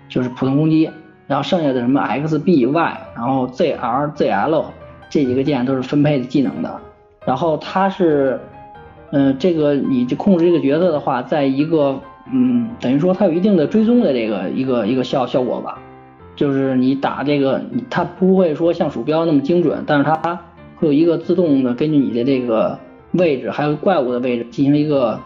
[0.07, 0.89] 就是普通攻击，
[1.27, 4.65] 然后剩下的什么 X B Y，然后 Z R Z L
[5.09, 6.79] 这几个键都是分配的技能的，
[7.25, 8.39] 然后它是，
[9.11, 11.99] 嗯，这个你就控制这个角色的话，在一个
[12.31, 15.79] 嗯，等于说它有一定的追踪的这个一个一个效效果吧。
[16.35, 20.37] 就是你打这个，它不会说像鼠标那么精准，但是它
[20.75, 22.77] 会有一个自动的根据你的这个
[23.13, 25.17] 位置，还有怪物的位置进行一个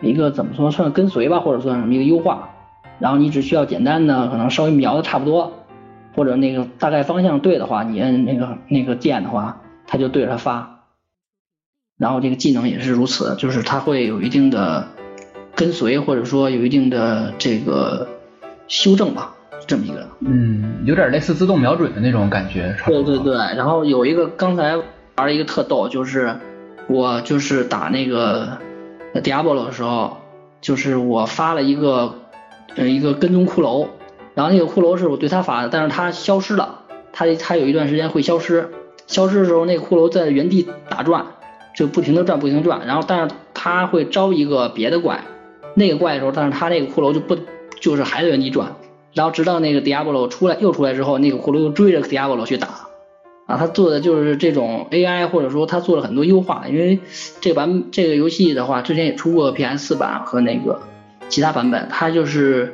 [0.00, 2.48] 一个怎么说算跟随吧，或者算什么一个优化。
[2.98, 5.64] 然后你只需要简单的可能稍微瞄的差不多，
[6.14, 10.84] 或者那个大概方向对的话，你摁那个那个键的话，它就对着它发。
[11.98, 14.88] 然后这个技能也是如此，就是它会有一定的
[15.54, 18.08] 跟随，或者说有一定的这个
[18.68, 19.34] 修正吧。
[19.66, 22.74] 这么一个，嗯，有点类似自动瞄准的那种感觉。
[22.86, 24.78] 对对对，然后有一个刚才
[25.16, 26.36] 玩一个特逗，就是
[26.88, 28.56] 我就是打那个
[29.14, 30.16] Diablo 的时候，
[30.62, 32.14] 就是我发了一个
[32.76, 33.88] 呃一个跟踪骷髅，
[34.34, 38.70] 然后那个骷髅是我对他发的，但是他消失了，他他有一段时间会消失，
[39.06, 41.26] 消失的时候那个骷髅在原地打转，
[41.74, 45.24] 就不停的转不停转，然后但是他会招一个别的怪，
[45.74, 47.36] 那个怪的时候，但是他那个骷髅就不
[47.80, 48.76] 就是还在原地转。
[49.14, 52.68] 然后直到那个 Diablo 出来又出来之后，那个骷髅又追着 Diablo 去打，
[53.46, 56.66] 啊，他做的就是这种 AI，或者说他做了很多优化。
[56.68, 57.00] 因为
[57.40, 60.82] 这版这个游戏的话，之前也出过 PS 版和那个
[61.28, 62.72] 其他版本，它就是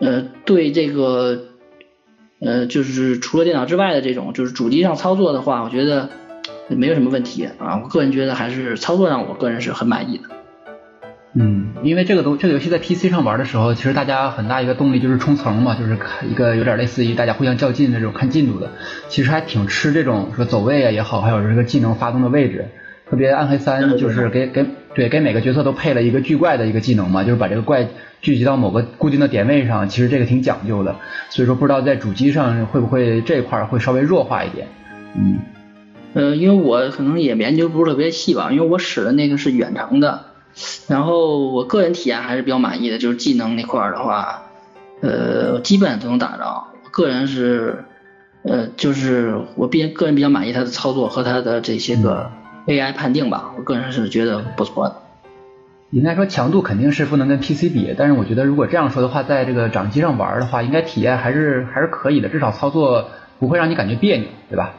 [0.00, 1.38] 呃对这个
[2.40, 6.08] 呃就是除了电脑之外的这种就是主机上操作的话，我觉得
[6.68, 7.80] 没有什么问题啊。
[7.82, 10.24] 我个人觉得还是操作上，我个人是很满意的。
[11.34, 18.70] 嗯，因为这个东这个游戏在 PC 上玩的时候，其实大家很大一个动力就是冲层嘛，就是看一个有点类似于大家互相较劲的这种看进度的，
[19.08, 22.66] 其实还挺吃这种说走位啊也好，还有这个技能发动的位置。
[23.10, 24.66] 特别暗黑三就是给给
[24.98, 27.86] 对给每个角色都配了一个聚怪的一个技能嘛，就是把这个怪
[28.20, 30.96] 聚集到某个固定的点位上，其实这个挺讲究的。
[31.30, 34.66] 所以说不知道在主机上会不会这一块会稍微弱化一点。
[35.14, 35.38] 嗯，
[36.14, 40.24] 呃，因为我可能也研究不是特别细吧，因为我使的那个是远程的。
[40.88, 44.42] 然后我个人体验还是比较满意的，就是技能那块儿的话，
[45.00, 46.42] 呃，基本都能打着。
[46.84, 47.84] 我个人是，
[48.42, 52.32] 呃，就是我毕竟个人比较满意它的操作和它的这些个
[52.68, 54.96] AI 判定吧，我个人是觉得不错的。
[55.90, 63.08] 应该说强度肯定是不能跟 PC 比，但是我觉得如果这样说的话，在这个掌机上玩的话，应该体验还是还是可以的，至少操作
[63.38, 64.74] 不会让你感觉别扭，对吧？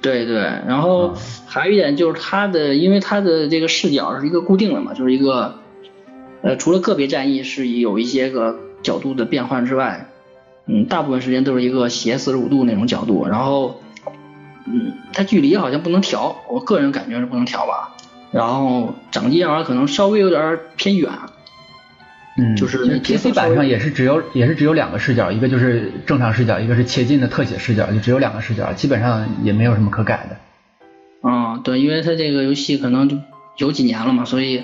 [0.00, 1.12] 对对，然后
[1.46, 5.56] 还有一点就是它的，因为它的这个视角是一个固定的嘛，就是一个，
[6.40, 10.08] 呃，除了个别战役是有一些个角度的变换之外，
[10.64, 13.81] 嗯，大部分时间都是一个斜四十五度那种角度，然后，
[14.66, 17.94] 嗯，它距离好像不能调，我个人感觉是不能调吧，
[18.30, 21.10] 然后掌机上玩可能稍微有点偏远。
[22.38, 30.36] 嗯，就是 PC 版上也是只有也是只有两个视角，一个就是正常视角，一个是切近的特写视角，就只有两个视角，基本上也没有什么可改的。
[31.28, 33.18] 嗯，对，因为它这个游戏可能就
[33.58, 34.62] 有几年了嘛，所以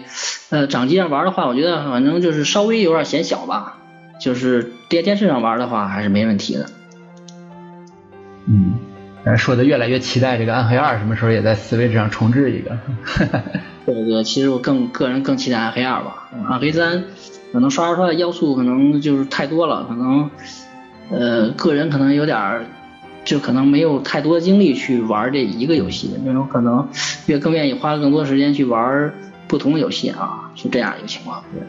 [0.49, 3.77] 呃，掌机上玩的话，我觉得反正就是稍微有点显小吧，
[4.19, 6.67] 就是电电视上玩的话还是没问题的。
[8.47, 8.79] 嗯，
[9.37, 12.79] 说的越来越期待这个暗黑二什么时候也在 Switch 上重置一个。
[13.85, 17.05] 对对，其实我更个人更期待暗黑二吧，暗黑三。
[17.51, 20.31] 可能刷出来的要素可能就是太多了，可能
[21.11, 22.67] 呃个人可能有点
[23.25, 26.87] 就可能没有太多精力去玩这一个游戏，那种可能
[27.25, 29.11] 越更愿意花更多时间去玩
[29.47, 31.43] 不同的游戏啊，是这样一个情况。
[31.55, 31.63] 对，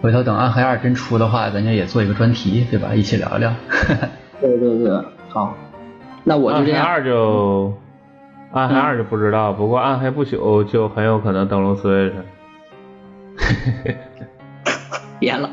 [0.00, 2.94] 回头等暗黑二真出的话，咱就也做一个专题，对吧？
[2.94, 3.54] 一起聊聊。
[4.40, 4.90] 对对对，
[5.28, 5.54] 好，
[6.28, 6.84] 那我就这样。
[6.84, 7.72] 暗黑二就
[8.52, 12.10] 暗黑二就不知道，不过暗黑不朽就很有可能登陆 Switch。
[15.20, 15.48] 别了，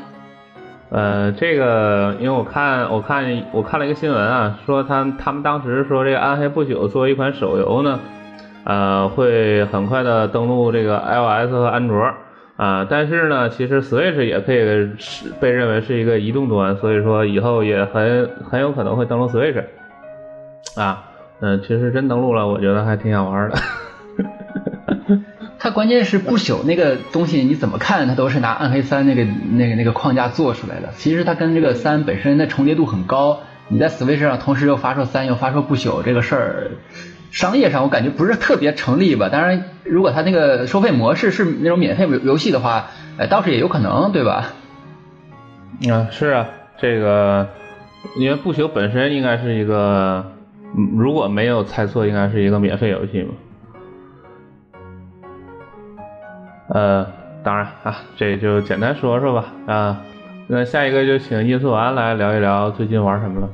[0.90, 8.00] 呃，这个，因为我看，我看，我看了一个新闻啊，说他他们当时说这个《暗黑不朽》作为一款手游呢，
[8.64, 12.10] 呃，会很快的登陆这个 iOS 和安卓
[12.56, 14.58] 啊，但是呢，其实 Switch 也可以
[14.98, 19.62] 是被认为是一个移动端，所以说以后也很很有可能会登陆 Switch
[20.76, 21.04] 啊，
[21.40, 23.58] 嗯，其实真登录了，我觉得还挺想玩的。
[25.58, 30.90] 它关键是不朽那个东西，你怎么看它都是拿暗黑三那个那个那个框架做出来的。
[30.96, 33.40] 其实它跟这个三本身的重叠度很高。
[33.68, 36.70] 你在 Switch 上同时又发售三又发售不朽这个事儿，
[37.30, 39.30] 商业上我感觉不是特别成立吧。
[39.30, 44.52] 当然，如果它那个收费模式是那种免费游游戏的话，哎，倒是也有可能，对吧？
[45.90, 46.46] 啊，是啊，
[46.76, 47.48] 这个
[48.18, 50.33] 因为不朽本身应该是一个，
[50.96, 53.34] 如果没有猜错，应该是一个免费游戏嘛。
[56.70, 57.06] 呃，
[57.44, 60.02] 当然啊，这就简单说说吧啊。
[60.46, 63.48] 那下一个就请音速丸来聊一聊最近玩什么了。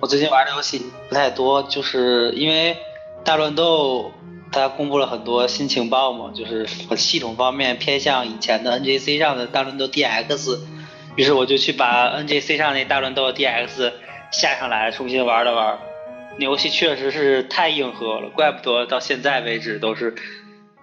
[0.00, 2.76] 我最近玩的游戏不太多，就是因为
[3.24, 4.12] 大乱斗
[4.52, 6.66] 它公布了很多新情报嘛，就是
[6.96, 10.58] 系统方面偏向以前的 NGC 上的大乱斗 DX，
[11.16, 13.92] 于是我就去把 NGC 上那大乱斗 DX
[14.30, 15.78] 下上来重新玩了玩。
[16.38, 20.14] 游戏确实是太硬核了，怪不得到现在为止都是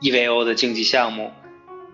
[0.01, 1.31] EVO 的竞技项目。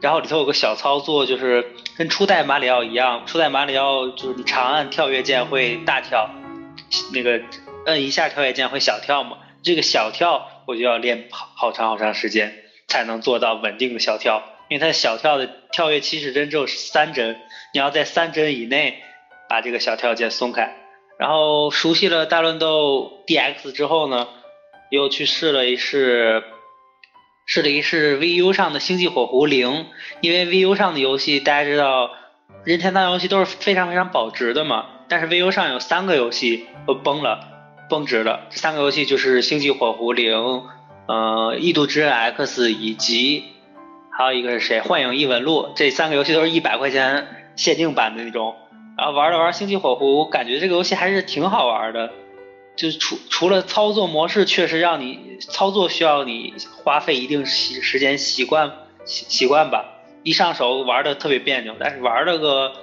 [0.02, 1.64] 然后里头有个小操作，就是
[1.96, 6.32] 跟初代马里奥一样，初代马里奥就是你长按跳跃键会大跳，
[7.14, 7.40] 那个
[7.86, 9.38] 摁一下跳跃键会小跳嘛。
[9.62, 17.38] 这个小跳我就要练好好长好长时间才能做到稳定的小跳，因为它小跳的跳跃起始帧只有三帧，
[17.76, 19.04] 你要在三帧以内
[19.48, 20.81] 把这个小跳键松开。
[21.22, 24.28] 然后熟悉了大乱斗 DX 之后呢，
[24.90, 26.44] 又去试了一试，
[27.46, 29.86] 试了一试 VU 上的星际火狐零，
[30.22, 32.10] 因为 VU 上的游戏大家知道，
[32.66, 37.48] 任天堂游戏都是非常非常保值的嘛，但是 VU 上有三个游戏都崩了，
[37.88, 40.64] 崩值了，这三个游戏就是星际火狐零，
[41.08, 43.44] 呃，异度之刃 X 以及
[44.12, 44.82] 还有一个是谁？
[44.82, 48.56] 幻影异闻录，这三个游戏都是一百块钱限定版的那种。
[49.02, 52.12] 然后玩了玩星际火狐，感觉这个游戏还是挺好玩的。
[52.76, 58.72] 就是除除了操作模式，确实让你操作需要你花费一定时时间习惯
[59.04, 59.86] 习习惯吧。
[60.22, 62.74] 一上手玩的特别别扭，但是玩了个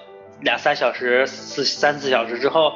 [0.40, 2.72] 两三小时、四三四小时之后，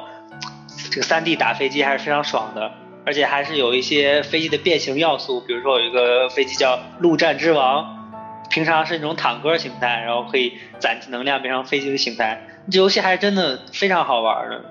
[0.89, 2.71] 这个三 D 打飞机还是非常爽的，
[3.05, 8.09] 而且还是有一些飞机的变形要素，比如说有一个飞机叫陆战之王，
[8.49, 12.41] 平常是那种坦克形态，然后可以攒能量变成飞机的形态。
[12.71, 14.63] 这游戏还是真的非常好玩的，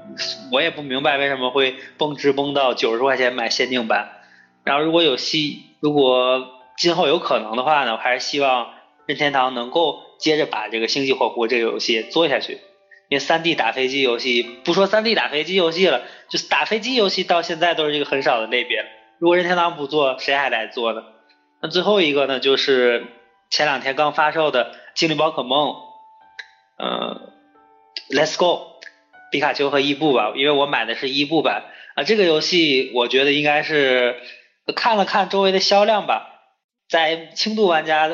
[0.51, 4.11] 我也不明白为什么会崩值崩到九十块钱买限定版。
[4.65, 6.47] 然后如果有戏，如果
[6.79, 8.71] 今后有可能的话呢，我还是希望
[9.07, 12.61] 任天堂能够接着把这个星际火狐这个游戏做下去。
[13.09, 18.87] 因为三 D 打飞机游戏，不说三 D 打飞机游戏了，就是打飞机游戏到现在都是一个很少的类别。
[19.19, 21.03] 如果任天堂不做，谁还来做呢？
[21.61, 23.07] 那最后一个呢，就是
[23.51, 25.77] 前两天刚发售的精灵宝可梦，
[26.79, 27.32] 嗯。
[28.13, 28.81] Let's go，
[29.31, 32.05] 皮卡丘和伊布吧，因为我买的是伊布版啊。
[32.05, 34.17] 这个游戏我觉得应该是
[34.77, 36.27] 看了看周围的销量吧，
[36.91, 38.11] 在轻度玩家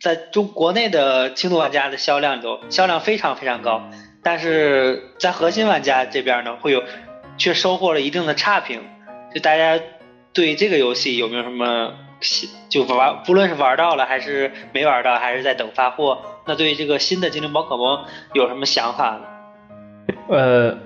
[0.00, 3.88] 在中国内的轻度玩家的销量中，销量非常非常高。
[4.24, 6.82] 但是在核心玩家这边呢，会有
[7.38, 8.82] 却收获了一定的差评。
[9.32, 9.80] 就大家
[10.32, 11.94] 对这个游戏有没有什么
[12.68, 16.18] 就玩，不论是玩到了还是没玩到，还是在等发货？
[16.46, 19.20] 那对于这个新的精灵宝可梦有什么想法呢？
[20.28, 20.76] 呃，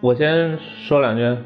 [0.00, 1.36] 我先说两句。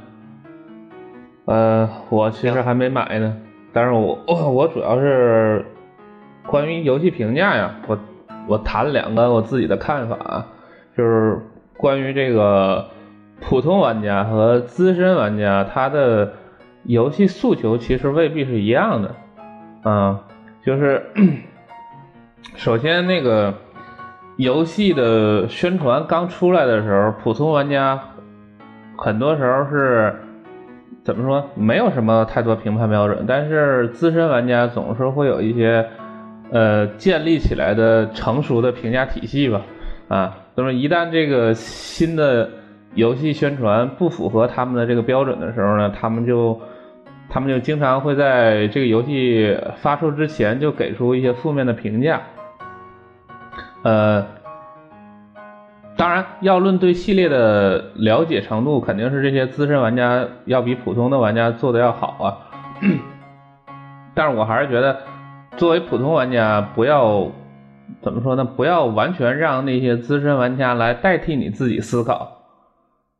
[1.46, 3.36] 呃，我其实还没买呢，
[3.72, 5.64] 但是我我主要是
[6.46, 7.98] 关于游戏评价呀，我
[8.46, 10.46] 我谈两个我自己的看法，
[10.96, 11.38] 就是
[11.76, 12.88] 关于这个
[13.42, 16.32] 普通玩家和资深玩家，他的
[16.84, 19.14] 游戏诉求其实未必是一样的，
[19.82, 20.20] 啊，
[20.64, 21.02] 就是。
[22.56, 23.54] 首先，那个
[24.36, 27.98] 游戏的宣传刚出来的时候，普通玩家
[28.98, 30.14] 很多时候是
[31.02, 31.42] 怎么说？
[31.54, 35.88] 没有什么太多评判标准，但是资深玩家总是会有一些
[36.50, 39.62] 呃建立起来的成熟的评价体系吧。
[40.08, 42.48] 啊，那么一旦这个新的
[42.94, 46.60] 游戏宣传不符合他们的这个标准的时候呢，他们就
[47.34, 52.20] 他们就经常会在这个游戏发售之前就给出一些负面的评价。
[53.82, 54.24] 呃，
[55.96, 62.38] 当然，要论对系列的了解程度，肯定是这些资深玩家要比普通的玩家做的要好啊。
[64.14, 64.96] 但是我还是觉得，
[65.56, 67.32] 作为普通玩家，不要
[68.00, 68.44] 怎么说呢？
[68.44, 72.44] 不要完全让那些资深玩家来代替你自己思考。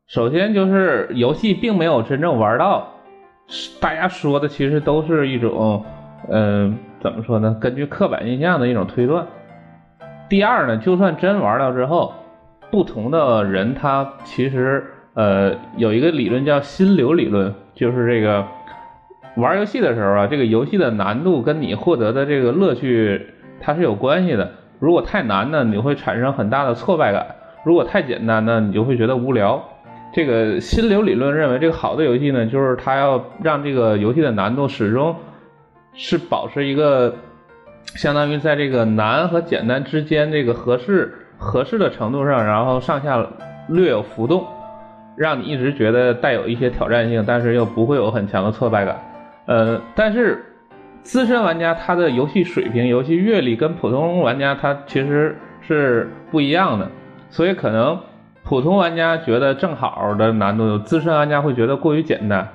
[0.07, 2.94] 首先就是游戏并没有真正玩到，
[3.79, 5.83] 大家说的其实都是一种，
[6.29, 7.55] 嗯，怎么说呢？
[7.61, 9.25] 根据刻板印象的一种推断。
[10.27, 12.13] 第二呢，就算真玩了之后，
[12.71, 14.83] 不同的人他其实
[15.13, 18.43] 呃有一个理论叫心流理论，就是这个
[19.35, 23.29] 玩游戏的时候啊，这个游戏的难度跟你获得的这个乐趣
[23.61, 24.49] 它是有关系的。
[24.79, 27.23] 如果太难呢，你会产生很大的挫败感；
[27.63, 29.63] 如果太简单呢，你就会觉得无聊。
[30.15, 35.13] 这个心流理论认为，这个好的游戏呢，就是它要让这个游戏的难度始终
[35.93, 37.13] 是保持一个。
[37.95, 43.25] 相当于在这个难和简单之间这个合适合适的程度上，然后上下
[43.69, 44.45] 略有浮动，
[45.15, 48.99] 让你一直觉得带有一些挑战性，但是又不会有很强的挫败感。
[49.45, 50.43] 呃，但是
[51.03, 56.89] 资深玩家他的游戏水平、游戏阅历跟普通玩家他其实是不一样的，
[57.29, 57.97] 所以可能
[58.45, 62.47] 普通玩家觉得正好的难度，资深玩家会觉得过于简单，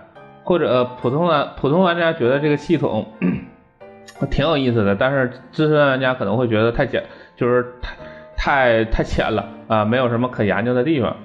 [0.44, 3.06] 或者普通的普通玩家觉得这个系统。
[4.30, 4.94] 挺有意思的。
[4.94, 7.02] 但是资深玩家可能会觉得太简，
[7.36, 7.96] 就是太
[8.36, 11.16] 太太浅了啊，没有什么可研究的地方。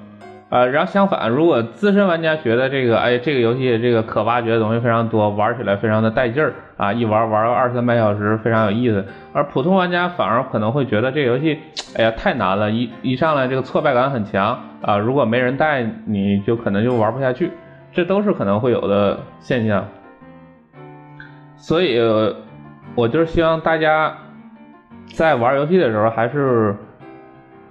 [0.50, 9.04] 呃，然后相反，如果资深玩家觉得这个，哎，这个游戏这个可挖掘的东西非常多，玩起来非常的带劲儿啊，一玩玩个二三百小时非常有意思。
[9.34, 11.60] 而普通玩家反而可能会觉得这个游戏，
[11.98, 17.52] 哎呀，太难了，一一上来这个挫败感很强啊，如果没人带，你就可能就玩不下去，
[17.92, 19.84] 这都是可能会有的现象。
[21.58, 22.00] 所以，
[22.94, 24.16] 我就是希望大家
[25.08, 26.76] 在玩游戏的时候，还是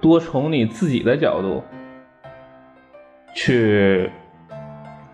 [0.00, 1.62] 多从你自己的角度。
[3.34, 4.08] 去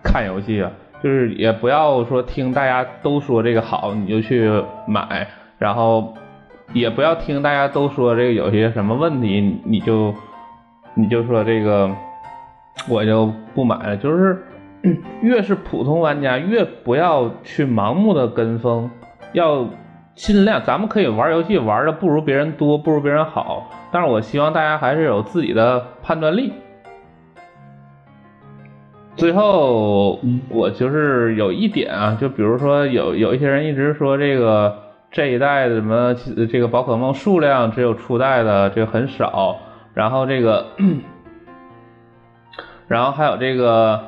[0.03, 0.71] 看游戏啊，
[1.03, 4.49] 就是也不要说听大家都说这个好你就去
[4.87, 6.13] 买，然后
[6.73, 10.13] 也不要听大家都说这个有些什么问题你就
[10.93, 11.89] 你就说这个
[12.87, 13.97] 我就不买了。
[13.97, 14.43] 就是
[15.21, 18.89] 越是普通玩家越不要去盲目的跟风，
[19.33, 19.67] 要
[20.15, 26.53] 尽量咱们可以玩游戏玩的不如别人多，不如别人好，但是我希望大家还是有自己的判断力。
[29.17, 34.73] 最后，我就是有一点啊，就比如说有有一些人一直说这个
[35.11, 36.15] 这一代的什么
[36.49, 39.57] 这个宝可梦数量只有初代的这个很少，
[39.93, 40.65] 然后这个，
[42.87, 43.99] 然后还有这个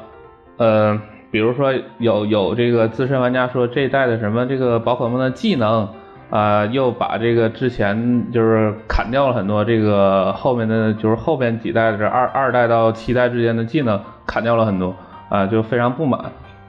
[0.58, 0.99] 呃，
[1.30, 5.88] 比如说有有这个资深玩家说这一代的什么这个宝可梦的技能
[6.30, 14.01] 啊，又把这个之前就是砍掉了很多这个后面的就是后面几代的二二代到七代之间的技能。
[14.26, 14.95] 砍掉了很多
[15.30, 16.19] 啊，就非常不满。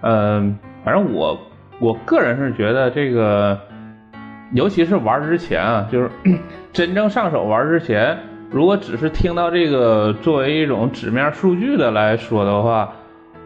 [0.02, 1.38] 嗯，反正我
[1.78, 3.58] 我个人是觉得这个，
[4.52, 6.10] 尤其是玩之前啊，就是
[6.72, 8.18] 真正上手玩之前，
[8.50, 12.92] 如果只是听到这个作为一种纸面数据的来说的话，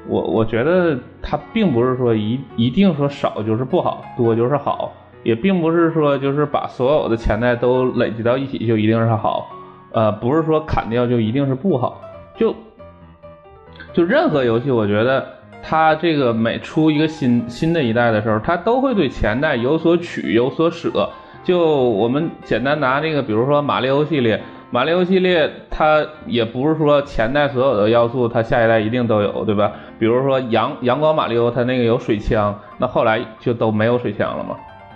[0.08, 4.92] 我我觉得它并不是说一一定说少就是不好，多就是好，
[5.22, 9.48] 也并不是说就是把所有的钱袋都累积到一起就一定是好，
[9.92, 12.00] 呃，不是说砍掉就一定是不好，
[12.36, 12.54] 就。
[13.98, 15.26] 就任何游戏，我觉得
[15.60, 21.10] 它这个每出一个新新的一代的时候，它都会对前代有所取有所舍。
[21.42, 24.40] 就我们简单拿这个，比如说马里奥系列，
[24.70, 29.72] 马里奥系列它也不是说前代所有的要素它下一代一定都有，对吧？
[29.98, 34.54] 比如说阳阳光马里奥，它那个有水枪，那后来就都没有水枪了嘛。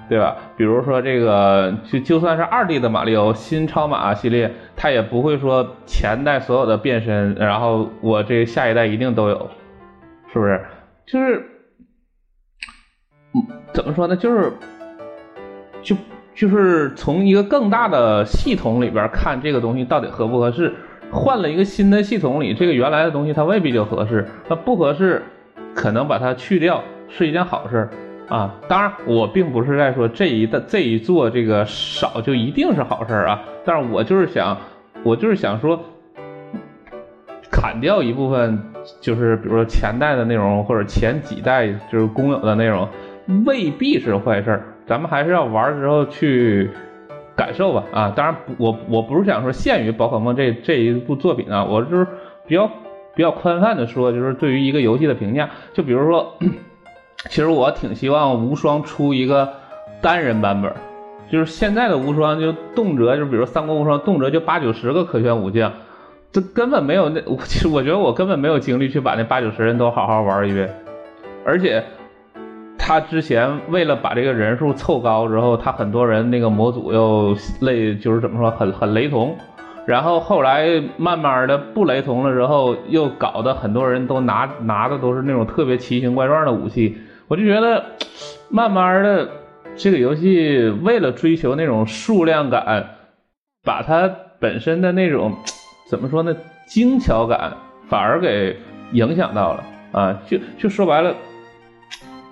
[0.09, 0.37] 对吧？
[0.57, 9.51] 比如说这个，就就算是二 D 的马里奥新超马系列，它也不会说前代所有的变身，然后我这下一代一定都有，
[10.33, 10.61] 是不是？
[11.07, 11.43] 就是，
[13.35, 13.43] 嗯，
[13.73, 14.17] 怎么说呢？
[14.17, 14.53] 就是，
[15.83, 15.97] 就
[16.35, 20.73] 就是从一个更大的系统里边看这个东西到底合不合适。
[21.11, 25.23] 换了一个新的系统里，这个原来的东西它未必就合适，它不合适，
[25.75, 27.87] 可能把它去掉是一件好事。
[28.33, 33.43] 啊，当然，我并不是在说这一的这一做这个少就一定是好事儿啊。
[33.63, 34.57] 但是我就是想，
[35.05, 35.79] 我就是想说，
[37.51, 38.59] 砍掉一部分，
[39.03, 42.89] 就是比如说前代的内容或者前几代就是公有的内容，
[43.45, 44.63] 未必是坏事儿。
[44.87, 46.71] 咱们还是要玩的时候去
[47.37, 47.85] 感受吧。
[47.93, 52.07] 啊，当然，我我不是想说限于宝可梦这这一部作品啊，我就是
[52.47, 52.67] 比较
[53.15, 56.35] 比较宽泛的说，就是对于一个游戏的评价，就比如说。
[57.29, 59.49] 其实我挺希望无双出一个
[60.01, 60.73] 单人版本，
[61.31, 65.73] 就是现在的无双就动辄就比如三国无双动辄就八九十个可选武将，
[66.33, 70.69] 这根本没有那我其实我觉得我根本没有精力去把那八九十人都好好玩一遍，
[71.45, 71.83] 而且
[72.77, 79.37] 他之前为了把这个人数凑高之后，他很多人那个模组又类就是怎么说很很雷同。
[79.85, 86.97] 然后后来慢慢的不雷同了之后，又搞得很多人都拿拿的都是那种特别奇形怪状的武器，
[87.33, 87.83] 我就觉得，
[88.51, 89.27] 慢慢的
[89.75, 92.85] 这个游戏为了追求那种数量感，
[93.65, 94.07] 把它
[94.39, 95.35] 本身的那种
[95.89, 96.37] 怎么说呢
[96.67, 97.55] 精巧感
[97.89, 98.59] 反而给
[98.93, 101.15] 影响到了啊，就就说白了，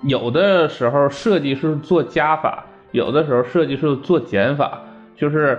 [0.02, 4.82] 有的时候设计是做加法，有的时候设计是做减法，
[5.16, 5.58] 就是。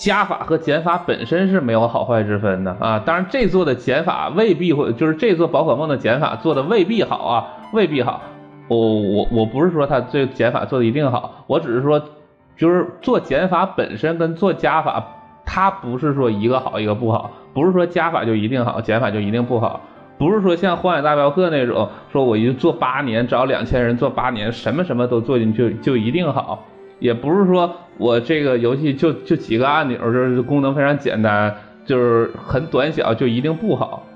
[0.00, 8.22] 加法和减法本身是没有好坏之分的啊，当然这座的减法未必会，就是这座宝可梦的减法做的未必好啊，未必好。
[8.68, 12.02] 我我我不是说它这减法做的一定好，我只是说，
[12.56, 15.04] 就是做减法本身跟做加法，
[15.44, 19.82] 它不是说一个好一个不好，不是说加法就一定好，减法就一定不好，
[20.16, 26.64] 不是说像荒野大镖客那种，说我一做八年找两千人做八年，什么什么都做进去就一定好。
[27.00, 34.06] 也不是说我这个游戏就就几个按钮，就是功能非常简单，就是很短小，就一定不好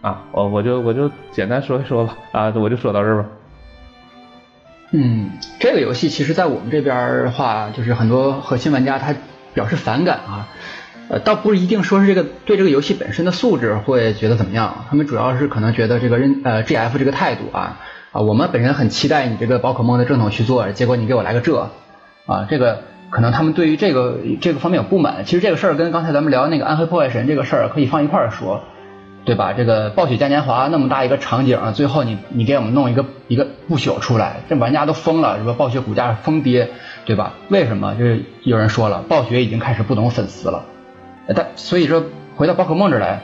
[0.00, 0.22] 啊！
[0.32, 3.28] 我我就我就简单说一说吧啊，我就说到这儿吧。
[4.92, 9.14] 嗯，这个游戏其实，在我们这边的话，就是很多核心玩家他
[9.52, 10.48] 表示反感啊。
[11.10, 17.80] 呃，倒不一定说是这个对这个游戏本身的素质会觉得怎么样，他们主要是可能觉得这个人呃 G F 这个态度啊
[18.12, 21.70] 啊，我们本身很期待你这个宝可梦的正统去做，结果你给我来个这
[22.28, 25.24] 啊，这个可能他们对于这个这个方面有不满。
[25.24, 28.62] 其实这个事儿跟刚才咱们聊那个暗黑破坏神这个事儿可以放一块儿说。
[29.24, 29.52] 对吧？
[29.52, 35.52] 这个暴雪嘉年华那么大一个场景，最后你你给我们弄一个一个不朽出来，这玩家都疯了，是吧？
[35.52, 36.70] 暴雪股价疯跌，
[37.04, 37.34] 对吧？
[37.50, 37.94] 为什么？
[37.96, 40.64] 就是有人说了，暴雪已经开始不懂粉丝了。
[41.36, 42.04] 但所以说
[42.36, 43.20] 回到宝可梦这来，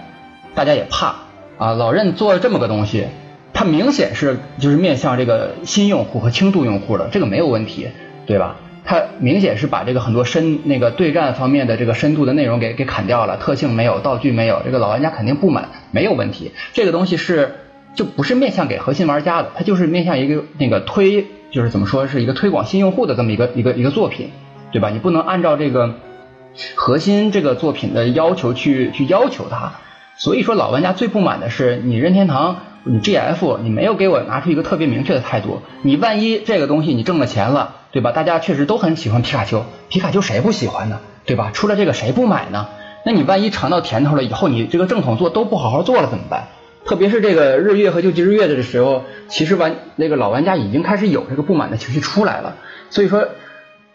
[0.55, 1.15] 大家也怕
[1.57, 1.73] 啊。
[1.73, 3.07] 老任做了这么个东西，
[3.55, 7.89] 它明显是就是面向这个新用户和轻度用户的，这个没有问题，
[8.27, 8.57] 对吧？
[8.85, 16.53] 它明显是把这个很多深那个对战方面的这个深度的内容给给砍掉了，特性没有，道具没有，这个老玩家肯定不满，没有问题。
[16.75, 17.55] 这个东西是
[17.95, 24.31] 就不是面向给核心玩家的，它就是面向一个那个推，就是怎么说是一个推广新用户的这么一个一个一个作品，
[24.71, 24.91] 对吧？
[24.91, 25.95] 你不能按照这个
[26.75, 29.73] 核心这个作品的要求去去要求它。
[30.17, 37.77] 所以说老玩家最不满的是你任天堂，你 GF 你没有给我拿出一个特别明确的态度，你万一这个东西你挣了钱了。
[37.95, 38.11] 对吧？
[38.11, 40.99] 大家确实都很喜欢皮卡丘，皮卡丘谁不喜欢呢？
[41.27, 41.53] 对吧？
[41.53, 42.67] 出了这个谁不买呢？
[43.07, 46.49] 那你万一尝到甜头了，以后你这个正统做都不好好做了怎么办？
[46.85, 52.57] 特别是这个日月和救济日月的时候，其实玩那个老玩家已经开始有这个不满的情绪出来了。
[52.91, 53.29] 所以说，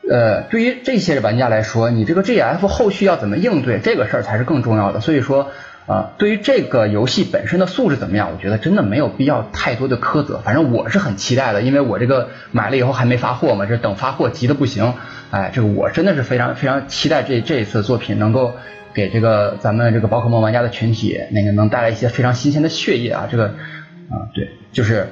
[0.10, 5.02] 呃，对于这些玩家来说，你这个 GF 后续要怎么应对这个事儿才是更重要的。
[5.02, 5.50] 所以说。
[5.90, 10.38] 啊，对于这个游戏本身的素质怎么样，我觉得真的没有必要太多的苛责。
[10.38, 14.94] 反正我是很期待的，因为我这个买了以后还没发货嘛，这等发货急的不行。
[15.32, 18.54] 哎，这个我真的是非常非常期待这这一次作品能够
[18.94, 23.28] 给这个咱们这个宝可梦玩家的群体那个能带来一些非常新鲜的血液啊。
[23.32, 23.46] 这个
[24.12, 25.10] 啊，对，就是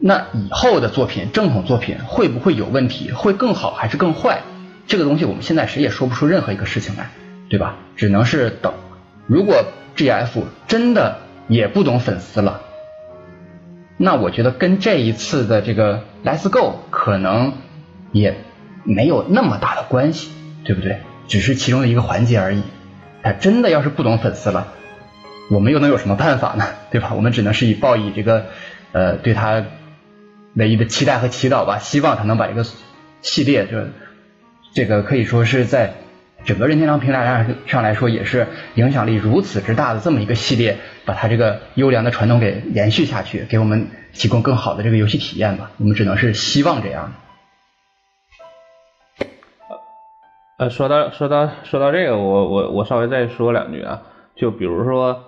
[0.00, 4.40] 那以后的作品正统作品会不会有问题，会更好还是更坏？
[4.88, 7.10] 这个东西我们现在谁也说不出任何一个事情来，
[7.48, 7.76] 对吧？
[7.94, 8.72] 只能是等。
[9.28, 9.64] 如果
[9.96, 11.18] G F 真的
[11.48, 12.60] 也不懂粉丝了，
[13.96, 17.54] 那我觉得跟这一次的这个 Let's Go 可能
[18.12, 18.36] 也
[18.84, 20.30] 没有那么大的关系，
[20.64, 20.98] 对不对？
[21.28, 22.62] 只是其中的一个环节而已。
[23.22, 24.68] 他真的要是不懂粉丝了，
[25.50, 26.66] 我们又能有什么办法呢？
[26.90, 27.14] 对吧？
[27.14, 28.46] 我们只能是以抱以这个
[28.92, 29.64] 呃对他
[30.54, 32.64] 唯一的期待和祈祷吧，希望他能把这个
[33.22, 33.78] 系列就
[34.74, 35.94] 这个可以说是在。
[36.46, 38.46] 整个任天堂平台上上来说，也是
[38.76, 45.72] 影响力如此之大的这么一个系列，把它这个优良的传统给延续下去，给我们提供更好的这个游戏体验吧。
[45.78, 47.12] 我们只能是希望这样。
[50.58, 54.02] 呃，说到说到说到这个，我我我稍微再说两句啊。
[54.36, 55.20] 就比如说，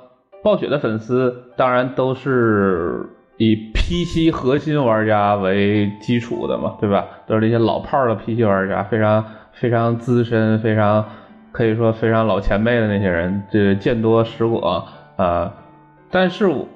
[0.44, 7.06] 暴雪的粉丝当然都是以 PC 核心玩家为基础的嘛，对吧？
[7.26, 9.24] 都是那些老炮的 PC 玩家，非常。
[9.60, 11.04] 非常资深、非常
[11.50, 14.84] 可以说非常老前辈的那些人，这见多识广
[15.16, 15.52] 啊。
[16.10, 16.66] 但是，我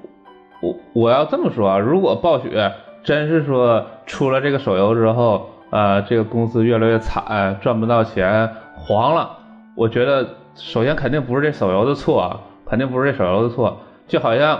[0.93, 2.71] 我要这么说啊，如果暴雪
[3.03, 9.29] 真是说出了这个手游之后，啊，这个公司越来越惨，赚不到钱，黄了，
[9.75, 13.79] 我觉得首先肯定不是这手游的错啊，肯定不是这手游的错。
[14.07, 14.59] 就好像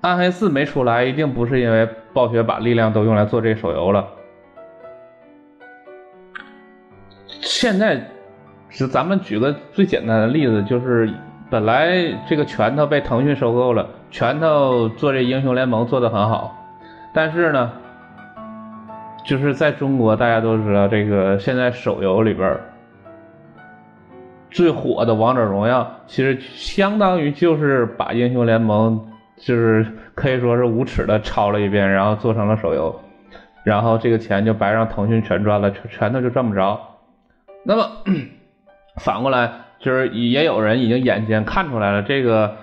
[0.00, 4.06] 暗黑四没出来，一定不是因为暴雪把力量都用来做这手游了。
[7.44, 8.02] 现在，
[8.70, 11.08] 是咱们举个最简单的例子，就是
[11.50, 11.94] 本来
[12.26, 16.56] 这个拳头被腾讯收购了，拳头做这英雄联盟做的很好，
[17.12, 17.70] 但是呢，
[19.24, 22.58] 就是在中国大家都知道，这个现在手游里边
[24.50, 29.00] 最火的王者荣耀，其实相当于就是把英雄联盟
[29.36, 33.00] 就是可以说是无耻的抄了一遍，然后做成了手游，
[33.64, 36.80] 然后这个钱就白让腾讯全赚了，拳头就赚不着。
[37.64, 37.90] 那么
[39.00, 39.50] 反过来，
[39.80, 42.56] 就是也有人已经眼尖看出来了，这个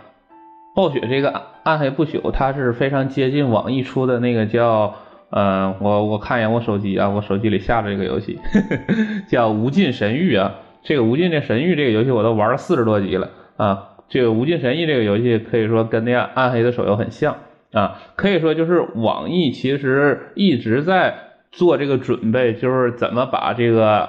[0.75, 4.95] 暴雪这个暗黑不朽，它是非常接近网易出的那个叫，
[5.29, 8.39] 呃，我我看一眼我手机啊，我手机里下的这个游戏
[9.27, 17.35] 叫《无尽神域》啊，这个《无尽的神域》这个游戏我都玩了四十多级了啊，这个《无尽神域》这个游戏可以说跟那暗黑的手游很像
[17.73, 21.15] 啊，可以说就是网易其实一直在
[21.51, 24.07] 做这个准备，就是怎么把这个。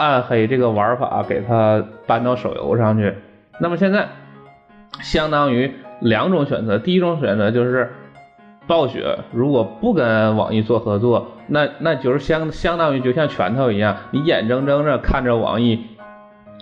[0.00, 3.14] 暗黑这个玩法给它搬到手游上去，
[3.60, 4.08] 那么现在
[5.02, 5.70] 相当于
[6.00, 6.78] 两种选择。
[6.78, 7.90] 第一种选择就是
[8.66, 15.84] 暴雪如果不跟网易做合作，那那就是相相当于就像拳头一样，你眼睁睁着看着网易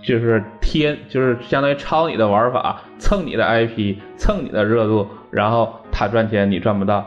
[0.02, 7.06] 就是贴，就是相当于抄你的玩法，蹭你的 IP，蹭你的热度，然后他赚钱你赚不到。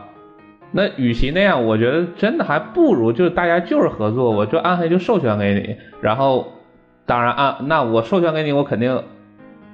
[0.72, 6.48] 那与其那样，我觉得真的还不如就大家就是合作，我就暗黑就授权给你，然后
[7.06, 9.04] 当然暗那我授权给你，我肯定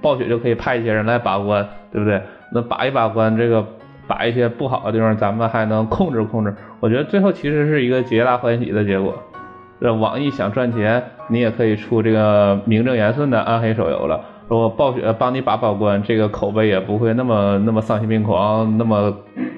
[0.02, 2.22] 暴雪就可以派一些人来把关，对不对？
[2.54, 3.66] 那把一把关，这个
[4.08, 6.56] 把一些不好的地方，咱们还能控制控制。
[6.80, 9.14] 我觉得最后其实是一个皆大欢喜的结果。
[9.80, 14.20] 这网易想赚钱，你也可以出这个名正言顺的暗黑手游了。
[14.48, 19.14] 如果暴雪帮你把把关，这个口碑也不会那么那么丧心病狂，那么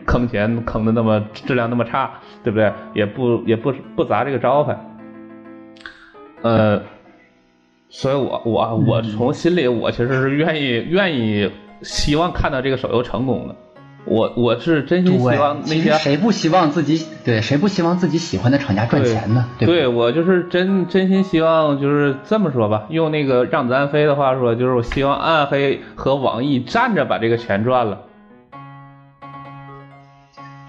[0.09, 2.09] 坑钱坑的那么质量那么差，
[2.43, 2.73] 对不对？
[2.95, 4.75] 也不也不不砸这个招牌。
[6.41, 6.81] 呃，
[7.89, 11.51] 所以我我我从心里我其实是愿意愿意
[11.83, 13.55] 希望看到这个手游成功的。
[14.05, 19.45] 我我是真心希望那些谁不希望自己对谁不希望自己喜欢的厂家赚钱呢？
[19.59, 27.99] 对对，我就是真真心希望就是这么说吧，用那个让子弹飞的话说，就是我希望暗黑和网易站着把这个钱赚了。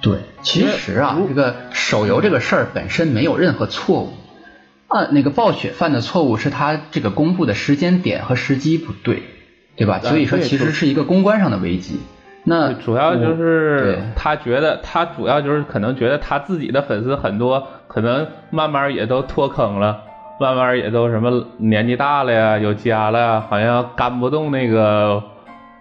[0.00, 4.12] 对，其实啊，这个手游这个事儿本身没有任何错误，
[4.88, 9.22] 啊，那个暴雪犯的错误是他这个公布的时间点和时机不对，
[9.76, 9.98] 对吧？
[10.00, 12.00] 所以说其实是一个公关上的危机。
[12.42, 19.98] 那主要就是他觉得，他主要就是可能觉得他自己的粉丝很多，可能慢慢也都脱坑了，
[20.40, 25.22] 慢慢也都什么年纪大了呀，有家了，好像干不动那个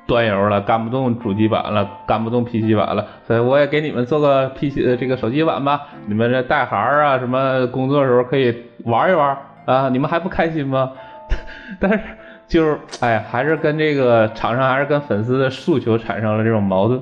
[0.10, 10.92] 端游了，干不动主机版了，干不动 PC 版了，所以我也给你们做个 PC 的这个手机版吧，你们这带孩儿啊，什么工作时候可以玩一玩啊，你们还不开心吗？
[11.80, 12.02] 但是。
[12.50, 17.00] 就是，哎，还是跟这个厂商，还是跟粉丝的诉求产生了这种矛盾。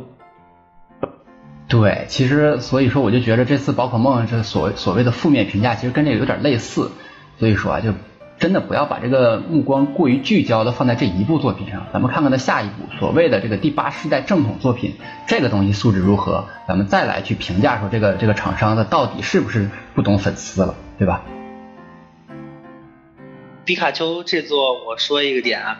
[1.69, 6.91] 对，其实所以说，我就觉得这次宝可梦这所所谓的负面评价，其实跟这个有点类似。
[7.39, 7.93] 所以说啊，就
[8.39, 14.93] 真的不要把这个目光过于聚焦的放在这一部作品上，咱们看看它下一部所谓的这个第八世代正统作品，
[15.27, 21.23] 这个东西素质如何，咱们再来去评价说这个这个厂商的到底是不是不懂粉丝了，对吧？
[23.65, 25.79] 皮卡丘这座，我说一个点啊，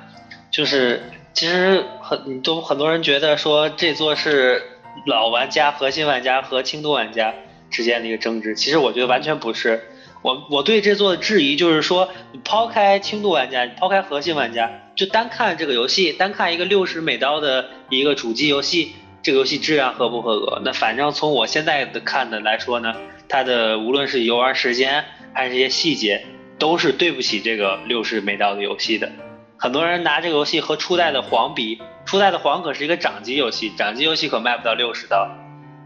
[0.49, 1.03] 就是
[1.33, 4.63] 其实很都很多人觉得说这座是
[5.05, 7.35] 老玩家、核心玩家和轻度玩家
[7.69, 9.83] 之间的一个争执，其实我觉得完全不是。
[10.21, 12.09] 我我对这座的质疑就是说，
[12.43, 20.61] 抛开轻度玩家，抛开核心玩家，就单看这个游戏，单看一个六十美刀的一个主机游戏，这个游戏质量合不合格？
[20.63, 22.95] 那反正从我现在的看的来说呢，
[23.29, 26.25] 它的无论是游玩时间还是一些细节。
[26.59, 29.11] 都是对不起这个六十美刀的游戏的，
[29.57, 35.29] 很多人拿这个游戏和初代的黄比，初代的黄可是一个掌机游戏，掌机游戏可卖不到六十刀，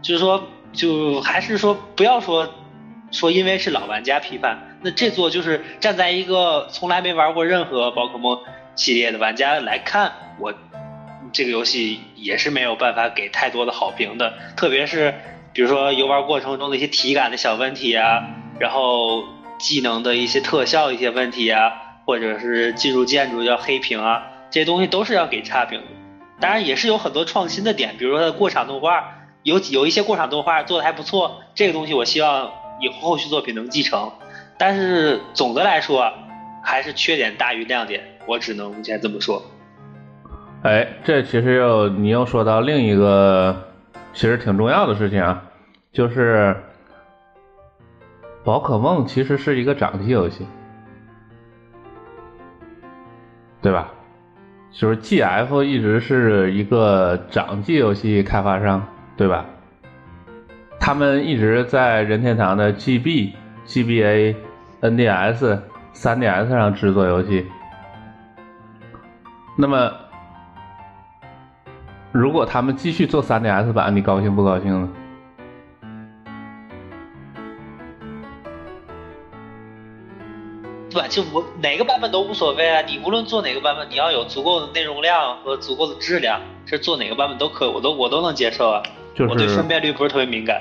[0.00, 0.42] 就是说，
[0.72, 2.48] 就还是说不要说
[3.12, 8.40] 说因为是老玩家批判，那这座就是站在一个从来没玩过任何宝可梦
[8.74, 10.52] 系列的玩家来看，我
[11.32, 15.14] 这个游戏也是没有办法给太多的好评的，特别是
[15.52, 18.24] 比如说游玩过程中的一些体感的小问题啊，
[18.58, 19.22] 然后。
[19.58, 21.70] 技能的一些特效一些问题啊，
[22.04, 25.86] 或者是进入建筑要黑屏啊，这些东西都是要给差评的。
[26.40, 32.50] 当然也是有很多创新的点，比如说它的过场动画，有有一些过场动画做的还不错，这个东西我希望
[32.82, 34.12] 以后后续作品能继承。
[34.58, 36.12] 但是总的来说，
[36.62, 39.42] 还是缺点大于亮点，我只能目前这么说。
[40.62, 43.70] 哎，这其实又你又说到另一个
[44.12, 45.42] 其实挺重要的事情啊，
[45.92, 46.54] 就是。
[48.44, 50.44] 宝可梦其实是一个掌机游戏，
[53.60, 53.92] 对吧？
[54.72, 58.84] 就是 G F 一直是一个掌机游戏开发商，
[59.16, 59.46] 对吧？
[60.84, 63.32] 他们一直在任天堂的 G B、
[63.64, 64.34] G B A、
[64.80, 65.62] N D S、
[65.94, 67.46] 3DS 上制作游戏。
[69.56, 69.92] 那么，
[72.10, 74.88] 如果他们继续做 3DS 版，你高兴不高兴呢？
[80.90, 81.06] 对吧？
[81.08, 82.82] 就我哪个版本都无所谓啊！
[82.82, 88.82] 你无论做哪个版本，你要有足够的内容量和足够的质量，这做哪个版本都可，我都我都能接受啊。
[89.14, 90.58] 就是我对分辨率不是特别敏感。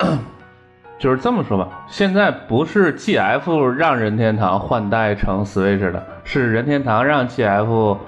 [0.98, 7.98] 就是这么说吧，现在不是 G F 让任天堂换代成 Switch 的，是任天堂让 G F，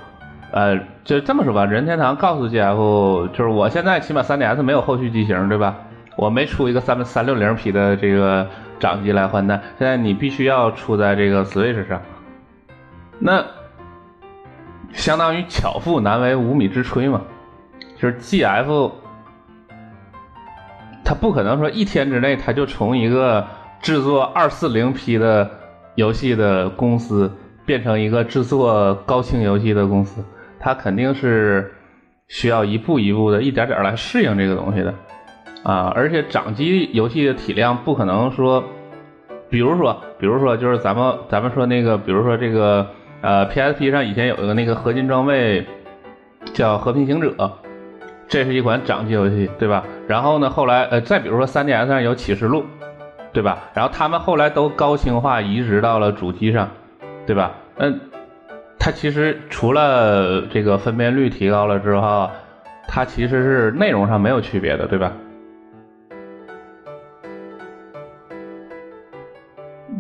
[0.50, 5.76] 呃，就这么说吧，任天堂告诉 G F，就是我现在起码 3DS 没有后续机型，对吧？
[6.16, 8.46] 我没出一个三三六零 P 的这个。
[8.80, 12.02] 掌机来换代，现在你必须要出在这个 Switch 上，
[13.20, 13.44] 那
[14.92, 17.20] 相当于巧妇难为无米之炊嘛。
[17.96, 18.90] 就是 GF，
[21.04, 23.46] 他不可能说一天之内他就从一个
[23.80, 25.50] 制作二四零 P 的
[25.96, 27.30] 游戏的公司
[27.66, 30.24] 变成一个制作高清游戏的公司，
[30.58, 31.72] 他肯定是
[32.28, 34.94] 需要一步一步的、一点点来适应这个东西的。
[35.62, 38.64] 啊，而且掌机游戏的体量不可能说，
[39.48, 42.84] 比如说，比如说就是咱们咱们说那个，比如说这个
[43.20, 45.64] 呃 PSP 上以前有一个那个合金装备
[46.52, 47.30] 叫《和平行者》，
[48.32, 49.84] 这是一款掌机游戏，对吧？
[50.08, 52.62] 然后呢，后来呃再比如说 3DS 上有《启示录》，
[53.30, 53.64] 对吧？
[53.74, 56.66] 然后他们后来都高清化移植到了主机上，
[57.26, 57.54] 对吧？
[57.76, 58.00] 嗯。
[58.78, 62.30] 它其实除了这个分辨率提高了之后，
[62.88, 65.12] 它其实是内容上没有区别的，对吧？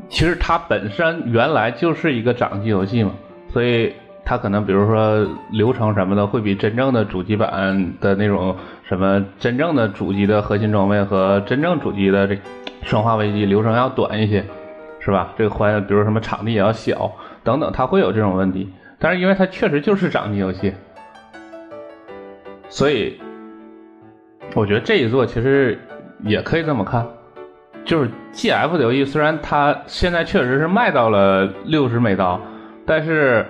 [0.08, 3.12] 其实它本身原来就是一个掌机游戏嘛，
[3.52, 3.92] 所以
[4.24, 8.56] 它可能比如说流程什么的会比真正的主机版的那种
[8.88, 12.38] 什么真正的主机的核心装备和真正主机的这
[12.82, 14.44] 生化危机流程要短一些，
[15.00, 15.32] 是吧？
[15.36, 17.10] 这个环比如什么场地也要小。
[17.44, 20.72] 等等，它会有这种问题，但是因为它确实就是掌机游戏，
[22.68, 23.20] 所以
[24.54, 25.76] 我觉得这一座其实
[26.24, 27.04] 也可以这么看，
[27.84, 32.40] 就是 G F 的游戏虽然它现在确实是卖到了六十美刀，
[32.86, 33.44] 但是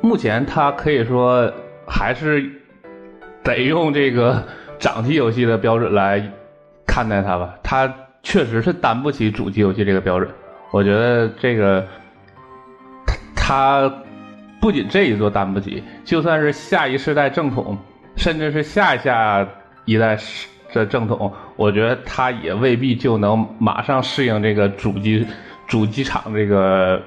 [0.00, 1.52] 目前它可以说
[1.86, 2.50] 还是
[3.42, 4.42] 得用这个
[4.78, 6.32] 掌机游戏的标准来
[6.86, 7.92] 看待它吧，它
[8.22, 10.28] 确实是担不起主机游戏这个标准。
[10.72, 11.86] 我觉得这个，
[13.36, 13.90] 他
[14.60, 17.78] 不仅这一座担不起，就算是下一世代正统，
[18.16, 19.46] 甚至是下下
[19.84, 20.18] 一代
[20.72, 25.24] 的正统，我觉得他也未必就能马上适应这个主机
[25.68, 27.00] 主机厂这个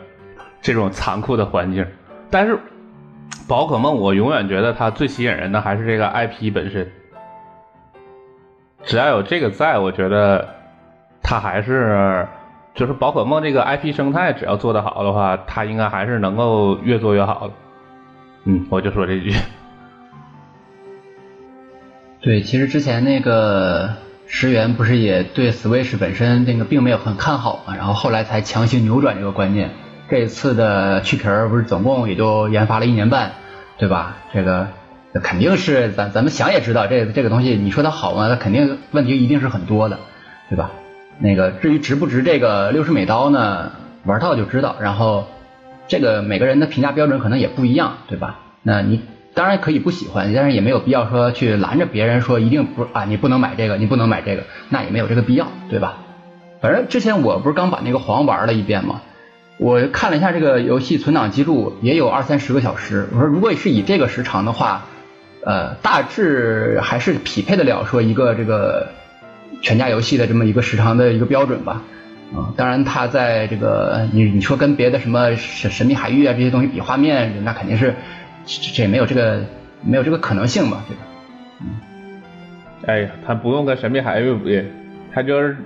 [0.61, 1.85] 这种残酷的环境。
[2.31, 2.57] 但是
[3.47, 6.91] 宝可梦，我永远觉得它最吸引人的还是这个 IP 本身。
[8.83, 10.55] 只要有这个在，我觉得
[11.21, 12.27] 它还是。
[12.75, 17.53] 就是宝可梦这个 IP 生态，只要做得好的话，它应该还是能够越做越好的。
[18.45, 19.33] 嗯，我就说这句。
[22.21, 23.95] 对，其实之前那个
[24.27, 29.71] 石原不是也对 Switch 本身那个并没有很看好嘛，然后后来才强行扭转这个观念。
[30.09, 33.33] 这次的去皮儿不是总共也就研发了一年半，
[33.77, 34.17] 对吧？
[34.33, 34.67] 这个
[35.21, 38.27] 肯定是咱咱们想也知道，这这个东西你说它好吗？
[38.27, 39.99] 它肯定问题一定是很多的，
[40.49, 40.71] 对吧？
[41.19, 43.71] 那个至于值不值这个六十美刀呢？
[44.05, 44.77] 玩到就知道。
[44.79, 45.27] 然后
[45.87, 48.39] 这个每个人的评价标准可能也不一样，对吧？
[48.63, 49.01] 那你
[49.35, 55.97] 当然可以不喜欢，但是也没有必要说去拦着别人说一定不啊，你不能买这个，你不能买这个，那也没有这个必要，对吧？
[56.61, 59.01] 反正之前我不是刚把那个黄玩了一遍吗？
[59.59, 63.07] 我看了一下这个游戏存档记录，也有二三十个小时。
[63.13, 64.85] 我说如果是以这个时长的话，
[65.45, 68.89] 呃，大致还是匹配得了说一个这个。
[69.61, 71.81] 全家游戏的这么一个时长的一个标准吧，
[72.33, 77.93] 啊，当然它在这个你你说跟别的什么神神秘海域啊这些东西比画面，那肯定是
[78.45, 79.41] 这也没有这个
[79.83, 81.01] 没有这个可能性嘛，对吧？
[81.59, 81.67] 嗯，
[82.85, 84.63] 哎呀，他不用跟神秘海域比，
[85.13, 85.57] 他就是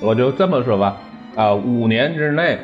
[0.00, 0.96] 我就这么说吧，
[1.36, 2.60] 啊，五年之内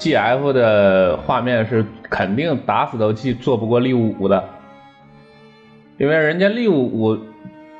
[0.00, 4.42] ，G F 的画面是肯定打死都记做不过利物浦的，
[5.98, 7.18] 因为人家利物浦。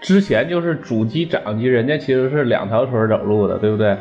[0.03, 3.95] 之前就是主机掌机，人家其实是两条腿走路的，对不对？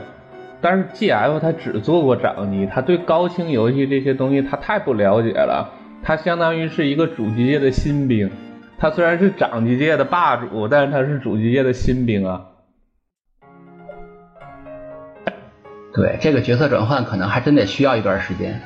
[0.61, 5.69] 但是 G F 他只做过掌机，他对高清游戏这些东西他太不了解了。
[6.01, 8.31] 他相当于是一个主机界的新兵，
[8.77, 12.45] 他虽然是掌机界的霸主，但是他是主机界的新兵啊。
[15.93, 18.61] 对，这个角色转换可能还真得需要一段时间。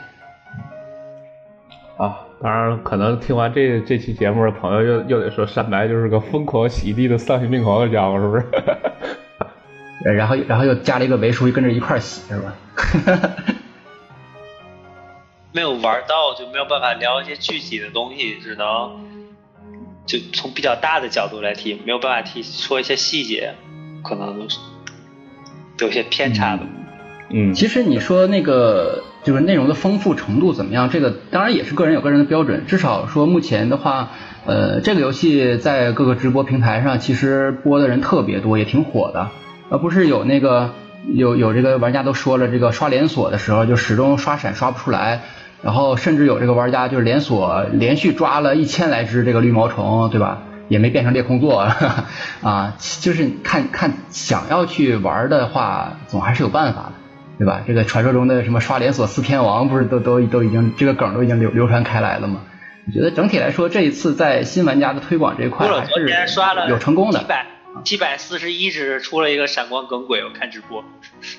[1.97, 2.19] 啊。
[2.41, 8.45] 当然，可能听完这这期节目的朋友又又得说，山白就是个疯狂洗地的丧心病狂的家伙，是不是？
[10.13, 12.53] 然后，然后又加了一个维叔跟着一块洗，是吧？
[15.53, 18.91] 没有玩到，就没有办法聊一些具体的东西，只能
[20.05, 23.53] 就从比较大的角度来提，没有办法提说一些细节，
[24.03, 24.45] 可能
[25.79, 26.63] 有些偏差的。
[26.63, 26.82] 嗯，
[27.53, 29.03] 其实你说那个。
[29.23, 30.89] 就是内容的丰富程度怎么样？
[30.89, 32.65] 这个当然也是个人有个人的标准。
[32.67, 34.09] 至少说目前的话，
[34.45, 39.29] 呃，这个游戏在各个直播平台上其实播的人特别多，也挺火的。
[39.69, 40.71] 而不是有那个
[41.07, 45.21] 有有这个玩家都说了，这个刷连锁的时候就始终刷闪刷不出来。
[45.61, 50.39] 然后甚至有这个玩家就是连锁连续抓了一千来只这个绿毛虫，对吧？
[50.67, 51.65] 也没变成裂空座
[52.43, 52.75] 啊。
[52.99, 57.02] 就是看看想要去玩的话，总还是有办法的。
[57.37, 57.63] 对吧？
[57.65, 62.41] 这个传说中的什么刷连锁四天王，不是都都都已经这个梗都已经流流传开来了吗？
[62.85, 67.19] 我觉得整体来说，这一次在新玩家的推广这一块还是有成功的。
[67.19, 67.45] 七百
[67.83, 70.83] 七百四十一只出了一个闪光耿鬼，我看直播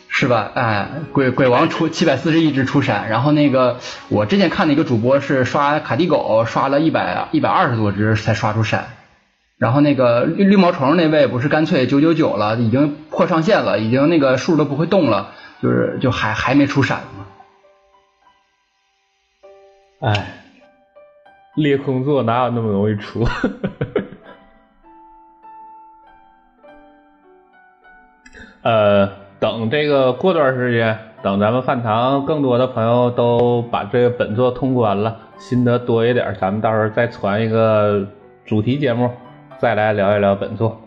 [0.08, 0.50] 是吧？
[0.54, 8.86] 哎，鬼鬼王出七百四十一只出闪，然后那个我之前看的一个主播是刷卡蒂狗，刷了一百一百二十多只才刷出闪。
[9.56, 15.33] 然后那个绿绿毛虫那位不是干脆九九九了，已经破上限了，已经那个数都不会动了，
[15.64, 17.24] 就是就还还没出闪吗？
[20.00, 20.26] 哎，
[21.54, 23.24] 裂空座哪有那么容易出？
[28.60, 29.10] 呃，
[29.40, 38.06] 等这个过段时间，等咱们饭堂更多的朋友都把这个本作通关了，心得多一点，咱们到时候再传一个
[38.44, 39.10] 主题节目，
[39.56, 40.78] 再来聊一聊本作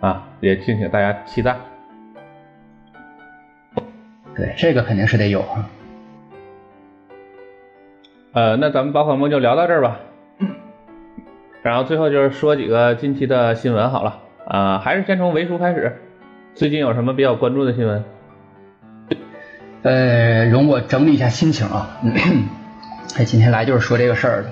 [0.00, 1.71] 啊，也敬请大家期待。
[4.36, 5.70] 对，这个肯定是得有啊。
[8.32, 10.00] 呃，那咱们宝可梦就聊到这儿吧。
[11.62, 14.18] 然后最后就是说几个近期的新闻好了
[14.48, 16.00] 啊，还是先从维叔开始。
[16.54, 18.04] 最近有什么比较关注的新闻？
[19.82, 22.00] 呃，容我整理一下心情啊。
[23.16, 24.48] 哎，今天来就是说这个事儿的。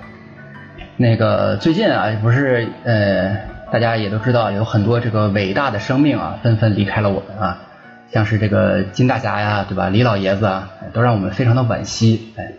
[0.96, 3.36] 那个最近啊，不是呃，
[3.72, 7.62] 大家也都知道，有很多这个伟大的生命啊，纷纷离开了我们啊。
[8.12, 9.88] 像是这个金大侠呀，对吧？
[9.88, 12.32] 李老爷子啊，都让我们非常的惋惜。
[12.36, 12.52] 哎，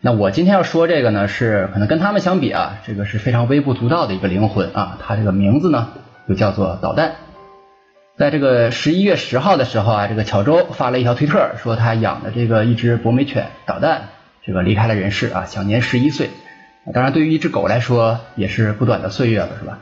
[0.00, 4.98] 那我今天要说这个呢，是可能跟他们相比啊，这个是非常微不足道的一个灵魂啊。
[5.00, 5.88] 他这个名字呢，
[6.28, 7.12] 就叫做导弹。
[8.18, 14.08] 在这个十一月十号的时候啊，这个巧周发了一条推特，说他养的这个一只博美犬导弹，
[14.44, 16.30] 这个离开了人世啊，享年十一岁。
[16.92, 19.78] 当然，对于一只狗来说，也是不短的岁月了，是吧？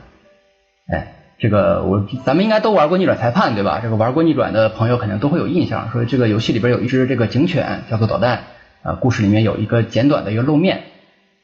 [0.87, 3.79] 哎，这个我咱们应该都玩过逆转裁判，对吧？
[3.81, 8.43] 这个玩过逆转的朋友肯定都会有印象，说这个游戏里边有一只这个警犬叫做导弹
[8.81, 10.83] 啊，故事里面有一个简短的一个露面。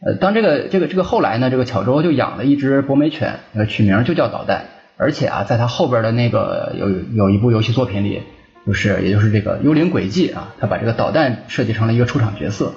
[0.06, 4.66] 呃，当这个这个这个后来呢，这个巧周就养了一只博美犬，那个取名就叫导弹。
[4.98, 8.22] 而且啊，在他后边的那个有有一部游戏作品里，
[8.66, 12.74] 就是也就是这个《幽灵轨迹》啊，他把这个导弹设计成了一个出场角色。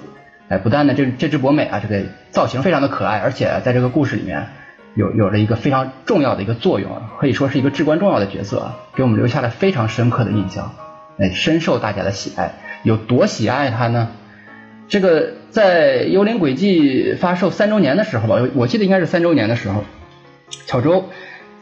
[0.49, 4.47] 哎，不但呢这这只博美啊，这个造型非常的可爱，而且在这个故事里面
[4.97, 6.91] 有有了一个非常重要的一个作用，
[7.21, 10.73] 可以说是一个至关重要的角色，给我们留下了非常深刻的印象，
[11.19, 12.55] 哎，深受大家的喜爱。
[12.83, 14.09] 有多喜爱它呢？
[14.89, 19.85] 这个在《幽灵轨迹》发售三周年的时候吧，我记得应该是三周年的时候，
[20.67, 21.05] 巧周。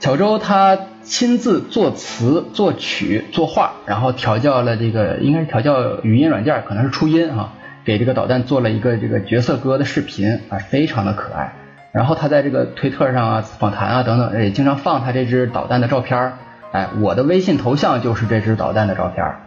[0.01, 7.55] 小周他亲自作词、作曲、作画，然后调教了这个，应该是调教语音软件，可能是初音哈，
[7.87, 11.55] 给这个导弹做了一个这个角色歌的视频啊，非常的可爱。
[11.95, 16.33] 然后他在这个推特上啊、访谈啊等等，也经常放他这只导弹的照片儿
[16.73, 19.41] 哎，我的微信头像就是这只导弹的照片儿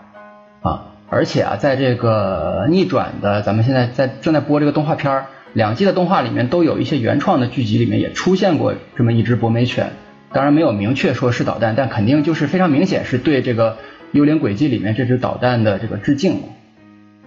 [0.61, 0.85] 啊。
[1.09, 9.91] 而且啊，在这个逆转的，咱们现在在正在播这个动画片儿两季的动画里面都有一些原创的剧集里面也出现过这么一只博美犬。
[10.31, 13.71] 当然没有明确说是导弹，但肯定就是非常明显是对这个
[14.13, 16.43] 《幽灵轨迹》里面这只导弹的这个致敬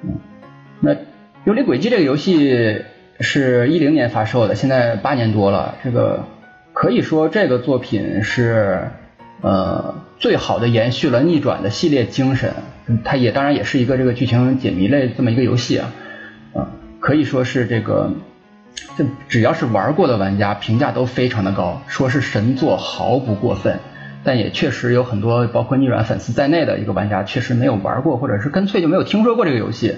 [0.02, 0.18] 嗯，
[0.80, 0.94] 那
[1.44, 2.84] 《幽灵轨迹》这个游戏
[3.20, 6.24] 是一零年发售的，现在八年多了，这个
[6.72, 8.88] 可以说这个作品是
[9.40, 12.52] 呃最好的延续了逆转的系列精神。
[13.04, 15.92] 它也当然也是一个这个剧情解谜类这么一个游戏啊，
[16.54, 16.68] 啊，
[16.98, 18.10] 可以说是这个。
[18.96, 23.78] 这只要是玩过的玩家，评价都非常的高，说是神作毫不过分。
[24.22, 29.96] 但也确实有很多，包括逆转粉丝在内的一个玩家，确实没有玩过，或者是干脆就没有听说过这个游戏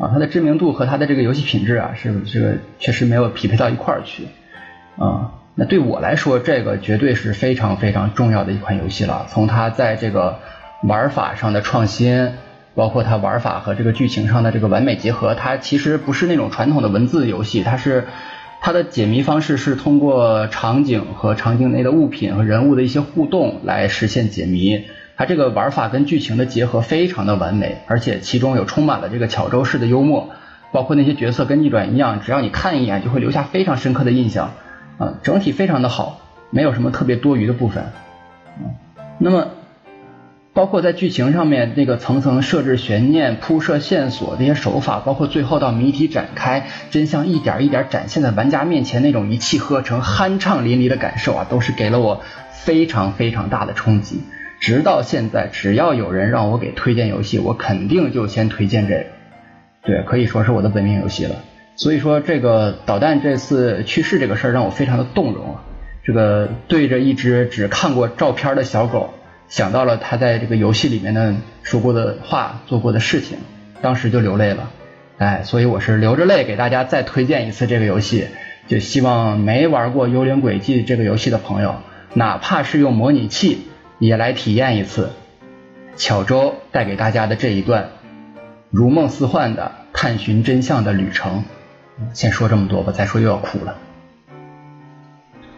[0.00, 0.10] 啊。
[0.12, 4.24] 它的知名度和它的这个游戏品质啊，是这个确实没有匹配到一块儿去
[4.96, 5.32] 啊。
[5.54, 9.26] 那对我来说，这个绝对是非常非常重要的一款游戏了。
[9.28, 10.38] 从它在这个
[10.82, 12.32] 玩法上的创新。
[12.72, 18.06] 包括它玩法和这个剧情上的这个完美结合，它其实不是那种传统的文字游戏，它是
[18.60, 24.84] 它的解谜方式是通过场景和场景内的物品和人物的一些互动来实现解谜。
[25.20, 30.30] 它这个玩法跟剧情的结合非常的完美，而且其中有充满了这个巧周式的幽默，
[30.72, 34.54] 包括那些角色跟逆转一样，只要你看一眼就会留下非常深刻的印象
[34.96, 37.84] 啊，整体非常的好，没有什么特别多余的部分。
[39.18, 39.48] 那么。
[40.52, 54.24] 包括在剧情上面那个层层设置悬念、铺设线索这些手法，包括最后到谜题展开、真相一点一点展现在玩家面前那种一气呵成、酣畅淋漓的感受啊，都是给了我非常非常大的冲击。
[54.60, 59.06] 直到现在，只要有人让我给推荐游戏，我肯定就先推荐这个。
[59.82, 61.36] 对，可以说是我的本命游戏了。
[61.76, 65.62] 所以说，这个导弹这次去世这个事儿让我非常的动容啊。
[66.04, 69.14] 这个对着一只只看过照片的小狗。
[69.48, 71.34] 想到了他在这个游戏里面的
[71.64, 73.38] 说过的话、做过的事情，
[73.82, 74.70] 当时就流泪了。
[75.18, 78.26] 哎，所以我是流着泪给大家再推荐一次这个游戏，
[78.68, 81.76] 就希望没玩过《幽灵轨迹》这个游戏的朋友，
[82.14, 83.58] 哪怕是用模拟器
[84.00, 85.10] 也来体验一次
[85.94, 87.90] 巧舟带给大家的这一段
[88.70, 91.44] 如梦似幻的探寻真相的旅程。
[92.14, 93.76] 先说这么多吧，再说又要哭了。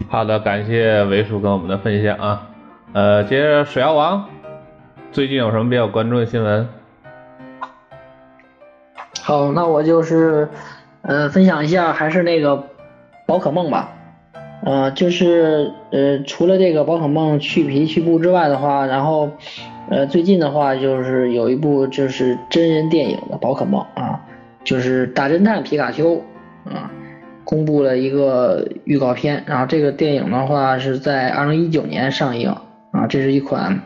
[0.09, 2.49] 好的，感谢维叔跟我们的分享啊。
[2.93, 4.29] 呃，接着水妖王，
[5.13, 6.69] 最近有什么比较关注的新闻？
[9.23, 10.49] 好，那我就是
[11.03, 12.65] 呃分享一下，还是那个
[13.25, 13.93] 宝可梦吧。
[14.65, 19.31] 呃，就是呃除了这个宝可梦去皮去布之外的话，然后
[19.91, 24.21] 呃最近的话就是有一部就是真人电影的宝可梦啊，
[24.65, 26.23] 就是大侦探皮卡丘
[26.65, 26.91] 啊。
[27.45, 32.49] 公布了一个预告片，然后这个电影的话是在二零一九年上映
[32.93, 33.81] 啊，这是一款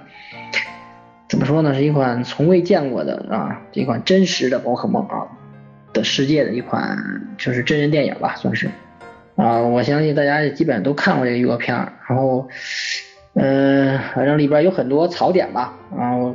[1.27, 1.74] 怎么说呢？
[1.74, 5.27] 是一款从未见过的啊，一款真实的宝可梦啊
[5.94, 6.98] 的世界的一款
[7.39, 8.70] 就是真人电影吧，算是
[9.36, 11.76] 啊，我相信大家也基本上都看过这个预告片，
[12.08, 12.48] 然后
[13.34, 16.34] 嗯，反正里边有很多槽点吧，然后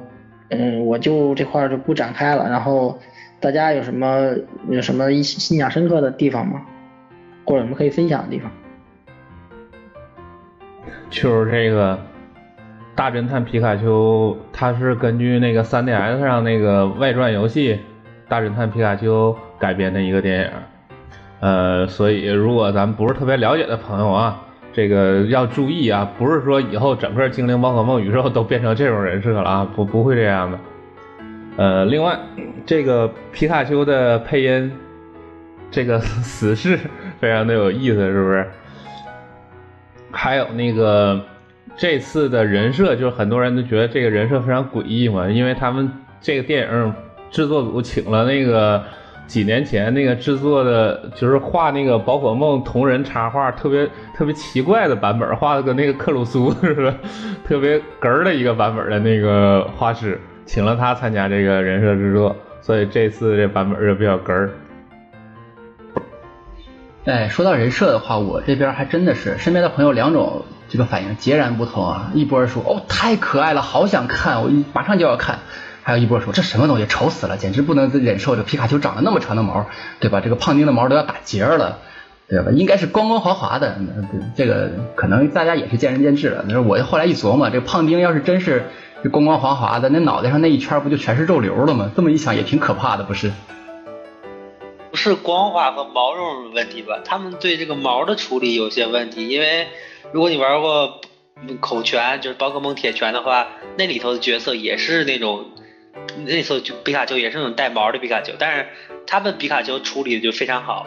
[0.50, 3.00] 嗯，我就这块就不展开了，然后
[3.40, 4.36] 大家有什么
[4.70, 6.62] 有什么印象深刻的地方吗？
[7.44, 8.52] 或者我们可以分享的地方，
[11.10, 12.00] 就是这个
[12.96, 17.74] 大侦探皮卡丘，它是根据那个 3DS 上那个外传游戏
[18.30, 20.52] 《大侦探皮卡丘》改编的一个电影。
[21.42, 24.42] 呃，所以如果咱们不是特别了解的朋友啊，
[24.72, 30.60] 这个要注意啊，不是说以后整个精灵宝可梦宇宙都变成这种人设了啊，不不会这样的。
[31.58, 32.18] 呃，另外
[32.66, 34.72] 这个皮卡丘的配音。
[35.74, 36.78] 这个 死侍
[37.22, 38.46] 非常的有意思，是不是？
[40.12, 41.18] 还有那个
[41.78, 45.90] 这次的人设，就是很多人都觉得这个人设非常诡异嘛，因为他们
[46.20, 46.94] 这个电影
[47.30, 48.84] 制作组请了那个
[49.32, 56.94] 几年前那个制作的，就是画那个宝可梦同人插画特别特别奇怪的版本，画的跟那个克鲁苏似的，
[57.48, 64.50] 特别哏儿的一个版本的那个画师，请了他参加这个人设制作，所以这次这版本就比较哏儿。
[67.06, 72.12] 哎，说到人设的话，我这边还真的是身边的朋友两种这个反应截然不同啊！
[72.14, 75.38] 一波说哦太可爱了，好想看，我马上就要看；
[75.84, 79.66] 还有一波说这什么东西，丑死了，简直不能忍受这皮卡丘长得那么长的毛，
[80.00, 80.22] 对吧？
[80.22, 81.80] 这个胖丁的毛都要打结了，
[82.28, 82.52] 对吧？
[82.52, 83.78] 应该是光光滑滑的，
[84.36, 86.46] 这个可能大家也是见仁见智了。
[86.48, 88.66] 那我后来一琢磨，这胖丁要是真是
[89.12, 91.92] 光光滑滑的，那脑袋上那一圈不就全是肉瘤了吗？
[91.96, 93.32] 这么一想也挺可怕的，不是？
[94.92, 97.00] 不是光滑和毛绒问题吧？
[97.06, 99.68] 他们对这个毛的处理有些问题，因为
[100.12, 101.00] 如果你玩过
[101.62, 103.48] 口拳，就是宝可梦铁拳的话，
[103.78, 105.46] 那里头的角色也是那种，
[106.26, 108.68] 那时候就皮卡丘也是那种带毛的皮卡丘，但是
[109.08, 110.86] 他们皮卡丘处理的就非常好。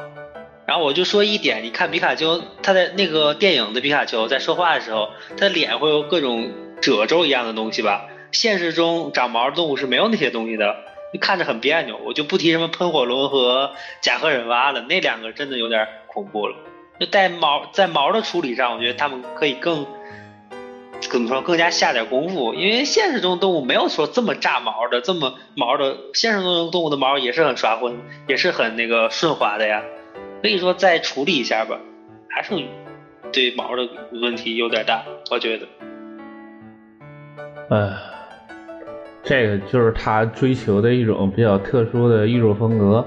[0.67, 8.09] 然后我就说一点，你看皮卡丘，他在那个电影的皮卡丘在说话的时候，他的脸会有各种褶皱一样的东西吧？
[8.33, 10.75] 现实中长毛动物是没有那些东西的。
[11.13, 13.71] 就看着很别扭，我就不提什么喷火龙和
[14.01, 16.57] 甲贺忍蛙了，那两个真的有点恐怖了。
[16.99, 19.87] 就带毛在毛的处理上，我觉得他们可以更
[21.11, 22.55] 怎么说，更加下点功夫。
[22.55, 25.97] 因为现实中动物没有说这么炸毛的，这么毛的。
[26.13, 27.95] 现实中动物的毛也是很刷浑，
[28.29, 29.83] 也是很那个顺滑的呀。
[30.43, 31.79] 所以说再处理一下吧，
[32.29, 32.55] 还是
[33.33, 33.89] 对毛的
[34.21, 35.67] 问题有点大，我觉得。
[37.71, 37.93] 哎。
[39.27, 43.03] 这个就是他追求的一种比较特殊的艺术风格，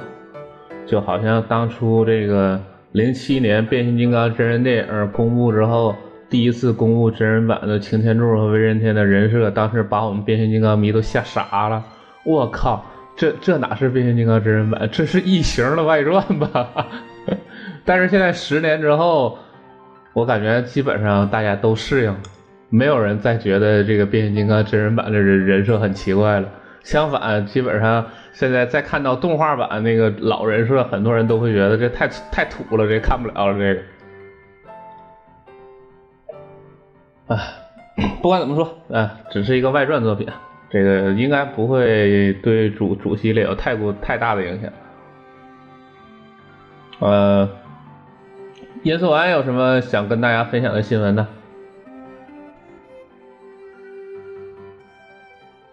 [0.84, 2.60] 就好像当初这个
[2.92, 5.96] 零七年变形金刚真人电影公布之后，
[6.30, 11.84] 第一次公布真人版的擎天柱和威震天的人设，当时把我们变形金刚迷都吓傻了。
[12.26, 12.86] 我靠，
[13.16, 16.88] 这这哪是变形金刚真人版，这是异形的外传吧？
[17.86, 19.38] 但是现在十年之后，
[20.12, 22.20] 我感觉基本上大家都适应了。
[22.70, 26.50] 没有人再觉得这个变形金刚真人版的人人设很奇怪了。
[26.84, 33.54] 相反，基本上现在再看到动画版那个老人设，很多人都会觉得这太太土了，这看不了了。
[33.58, 33.82] 这个，
[37.28, 37.38] 哎，
[38.22, 40.28] 不管怎么说，哎，只是一个外传作品，
[40.70, 44.72] 这个应该不会对主主系列有太过太大的影响。
[47.00, 47.50] 呃，
[48.84, 51.28] 音速丸有什么想跟大家分享的新闻呢？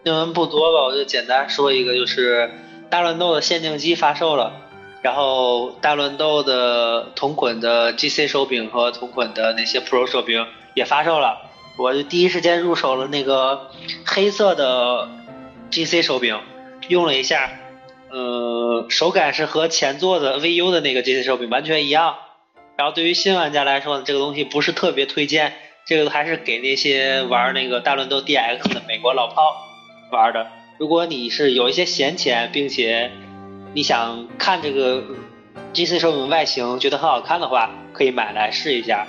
[0.05, 2.51] 新闻不多吧，我就简单说一个，就是
[2.91, 4.53] 大乱斗的限定机发售了，
[5.05, 11.43] 然后大乱斗的同捆的 GC 手柄和同捆的那些 Pro 手柄也发售了，
[11.77, 13.71] 我就第一时间入手了那个
[14.07, 15.07] 黑色的
[15.71, 16.41] GC 手柄，
[16.89, 17.51] 用了一下，
[18.11, 22.17] 呃，手感是和前作的 VU 的那个 GC 手柄完全一样，
[22.79, 25.53] 然后对于新玩家来说呢，这个东西不是特别推荐，
[25.87, 29.69] 这个还是给那些玩那个大乱斗 DX 的美国老炮。
[30.11, 30.47] 玩的，
[30.79, 33.11] 如果你是有一些闲钱，并且
[33.75, 35.03] 你想看这个
[35.73, 39.05] GC 手柄外形觉得很好看的话，可以买来试一下。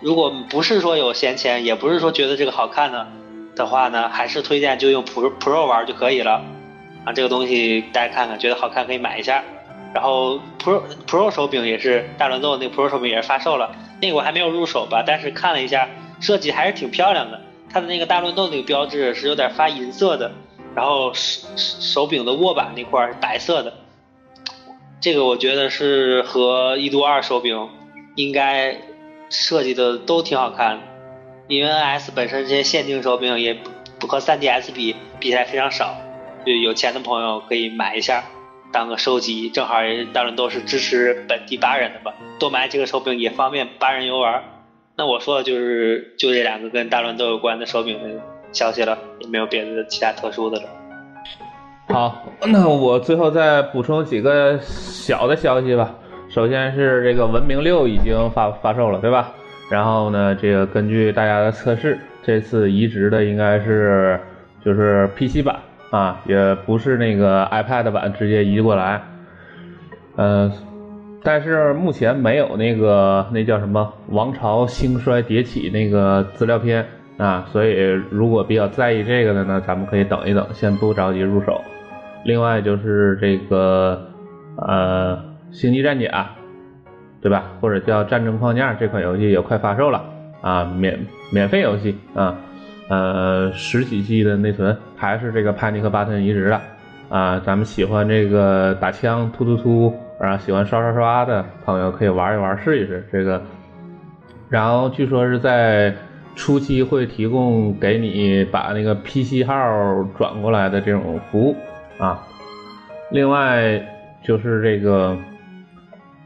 [0.00, 3.06] 如果不是说有闲钱，也不是说觉得这个好看的
[3.54, 6.42] 的话呢，还是推荐就用 Pro Pro 玩就可以了。
[7.04, 9.44] 啊，这个东西大家看看，觉得好看可以买一下。
[9.94, 15.88] 然后 Pro Pro 手柄也是大乱斗那个 Pro 手柄也是发售了，那个我还没有入手吧，但是看了一下
[16.20, 17.40] 设计还是挺漂亮的。
[17.72, 20.32] 它的那个大乱斗那个标志是有点发银色的，
[20.74, 23.72] 然后手手柄的握把那块是白色的。
[25.02, 27.68] 这个我觉得是和一度二手柄
[28.14, 28.78] 应该。
[29.34, 30.78] 设计的都挺好看，
[31.48, 33.56] 因为 NS 本身这些限定手柄也
[33.98, 35.96] 不和 3DS 比比起来非常少，
[36.44, 38.24] 就有钱的朋友可以买一下，
[38.74, 44.44] 当个收集，正好也大乱斗是支持本地八人的吧，多买几个手柄也方便八人游玩。
[44.96, 48.22] 那我说的就是就这两个跟大乱斗有关的手柄的
[48.52, 50.68] 消息了，也没有别的其他特殊的了。
[51.92, 55.94] 好，那我最后再补充几个小的消息吧。
[56.30, 59.30] 首先是这个文明六已经发发售了，对吧？
[59.70, 64.18] 然后呢，这个根据大家的测试，这次移植的应该是
[64.64, 65.56] 就是 PC 版
[65.90, 69.02] 啊，也不是那个 iPad 版直接移过来。
[70.16, 70.50] 嗯，
[71.22, 76.86] 但是目前没有那个那叫什么《王朝兴衰迭起》那个资料片
[77.18, 77.74] 啊，所以
[78.10, 81.60] 如果比较在意这个的呢，咱们可以等一等，先不着急入手。
[82.24, 84.08] 另外就是这个
[84.56, 85.32] 呃。
[85.52, 86.30] 星际战甲，
[87.20, 87.44] 对吧？
[87.60, 90.02] 或者叫战争框架这款游戏也快发售了
[90.40, 90.98] 啊，免
[91.30, 92.38] 免费游戏啊，
[92.88, 96.58] 呃，十几 G 的内存，还是这个帕尼克巴顿移植的
[97.10, 97.38] 啊。
[97.44, 103.42] 咱们喜欢这个打枪突突突，啊喜欢刷刷刷的朋友可以玩一玩试一试这个。
[104.48, 105.94] 然后据说是在
[106.34, 109.54] 初期会提供给你把那个 PC 号
[110.16, 111.54] 转过来的这种服务
[112.02, 112.26] 啊。
[113.10, 113.80] 另外
[114.22, 115.16] 就是这个。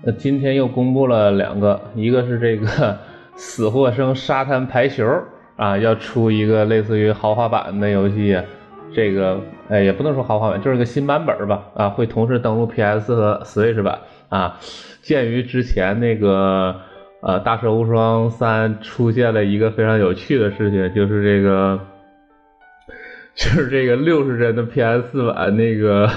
[0.05, 2.97] 呃今天又公布了两个，一个是这个
[3.35, 5.05] 死或生沙滩排球
[5.57, 8.41] 啊，要出一个类似于豪华版的游戏，
[8.95, 13.99] 这个哎也不能说豪华版，就是个新版本吧啊，会同时登陆 PS 和 Switch 版
[14.29, 14.61] 啊。
[15.03, 16.77] 鉴于之前那个
[17.21, 21.81] 呃大蛇无双三出现了一个非常有趣的事情，就是这个
[23.37, 26.11] 就是这个六十帧的 PS 四版那个。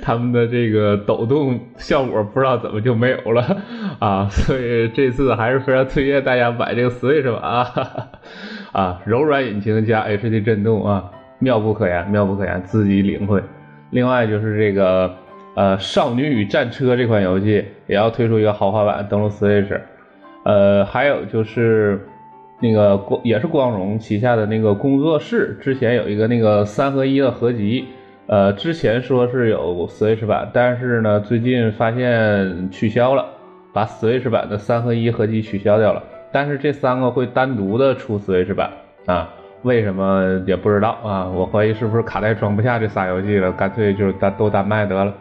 [0.00, 3.60] 他们的这个抖动效果不知道怎么就没有了
[3.98, 8.08] 啊，所以这次还是非常推荐大家买这个 Switch 吧啊
[8.70, 11.10] 啊，柔软引擎加 HD 震动啊，
[11.40, 13.42] 妙不可言，妙不可言，自己领会。
[13.90, 15.12] 另外就是这个
[15.56, 19.76] 呃《少女与战车》这款游戏也要推出一个豪华版登陆 Switch，
[20.44, 22.00] 呃，还有就是
[22.60, 27.84] 那个光也是光荣旗下的那个工作室之前有一个那个三合一的合集。
[28.26, 33.26] 呃，之前说是有 Switch 版，但是呢，最近发现取消了，
[33.70, 36.02] 把 Switch 版的三合一合集取消掉了。
[36.32, 38.70] 但是这三个会单独的出 Switch 版
[39.04, 39.28] 啊，
[39.62, 41.28] 为什么也不知道啊？
[41.28, 45.12] 我怀疑是不是卡带装不下这仨游戏了，干脆就是单都单卖得了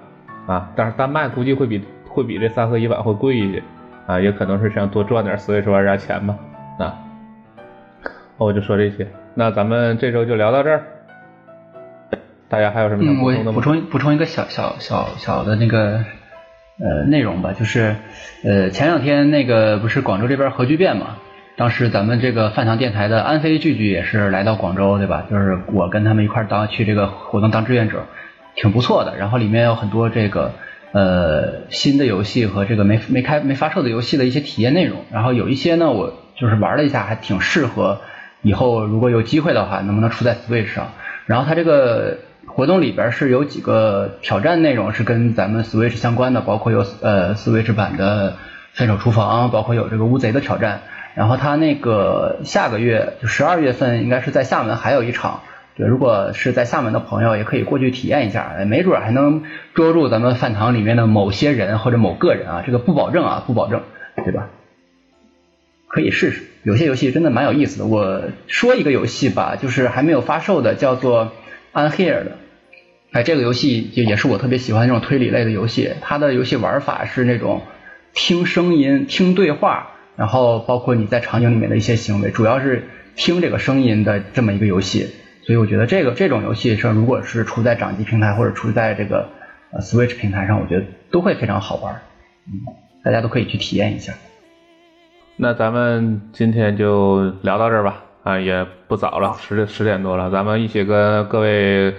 [0.47, 0.71] 啊。
[0.73, 3.61] 但是单卖估计会比会比这三合一版会贵一些
[4.07, 6.37] 啊，也可能是想多赚点 Switch 玩家钱吧
[6.79, 6.97] 啊。
[8.43, 10.83] 我就说这些，那咱们这周就聊到这儿。
[12.49, 13.55] 大家还有什么想补充的吗？
[13.55, 16.03] 补充补充一个小小小小的那个
[16.79, 17.95] 呃内容吧，就是
[18.43, 21.17] 呃前两天那个不是广州这边核聚变嘛，
[21.57, 25.25] 当时咱们这个饭堂电台的安飞聚聚也是来到广州对吧？
[25.31, 28.03] 就是我跟他们一块当去这个活动当志愿者，
[28.55, 29.17] 挺不错的。
[29.17, 30.51] 然后里面有很多这个
[30.91, 34.99] 呃新的游戏和这个没没开没发售的游戏的一些体验内容。
[35.11, 38.01] 然后有一些呢，我就是玩了一下，还挺适合
[38.43, 40.89] 以后如果有机会的话，能不能出在 Switch 上？
[41.25, 42.17] 然后它这个。
[42.45, 48.35] 活动里边是有几个挑战内容是跟咱们 Switch 相关的，包括有呃 Switch 版的
[48.73, 50.81] 分手厨房，包括有这个乌贼的挑战。
[51.15, 55.39] 然后他那个下个月就十二月份应该是在厦门还有一场，
[55.75, 59.43] 对，如果是在厦门的朋友也可以过去体验一下，没准还能
[59.73, 63.81] 捉住咱们饭堂里面的某些人或者某个人啊，这个不保证啊，不保证，
[64.17, 64.49] 对吧？
[65.93, 67.85] 可以试试，有些游戏真的蛮有意思的。
[67.85, 71.31] 我说一个游戏吧，就是还没有发售的，叫做
[71.71, 72.31] Unhear 的。
[73.11, 75.91] 哎，这个游戏也也是我特别喜欢那种推理类的游戏。
[76.01, 77.61] 它的游戏玩法是那种
[78.11, 85.11] 听声音、听对话，然后包括你在场景里面的一些行为，主要是听这个声音的这么一个游戏。
[85.43, 89.29] 所以我觉得这个这种游戏是如果是出在掌机平台或者出在这个
[89.71, 92.01] 呃 Switch 平台上，我觉得都会非常好玩。
[92.47, 94.13] 嗯，大家都可以去体验一下。
[95.35, 98.03] 那咱们今天就聊到这儿吧。
[98.23, 101.93] 啊，也不早了，十十点多了，咱们一起跟各位。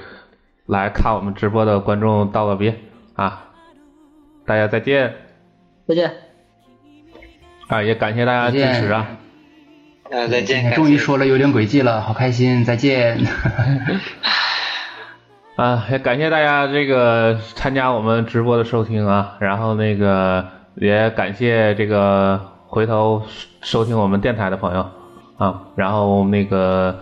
[0.67, 2.75] 来看我们直播的观众道个别
[3.17, 3.51] 啊！
[4.47, 5.15] 大家再见，
[5.87, 6.11] 再见
[7.69, 7.83] 啊！
[7.83, 9.09] 也感谢大家支持啊！
[10.11, 10.73] 呃，再见。
[10.73, 13.19] 终于说了有点轨迹了，好开心，再见。
[15.57, 20.47] 啊，也感谢大家这个参加我们直播的收听啊，然后那个
[20.77, 22.41] 也感谢这个
[22.75, 23.23] 回头
[23.61, 24.85] 收听我们电台的朋友
[25.39, 26.99] 啊，然后那个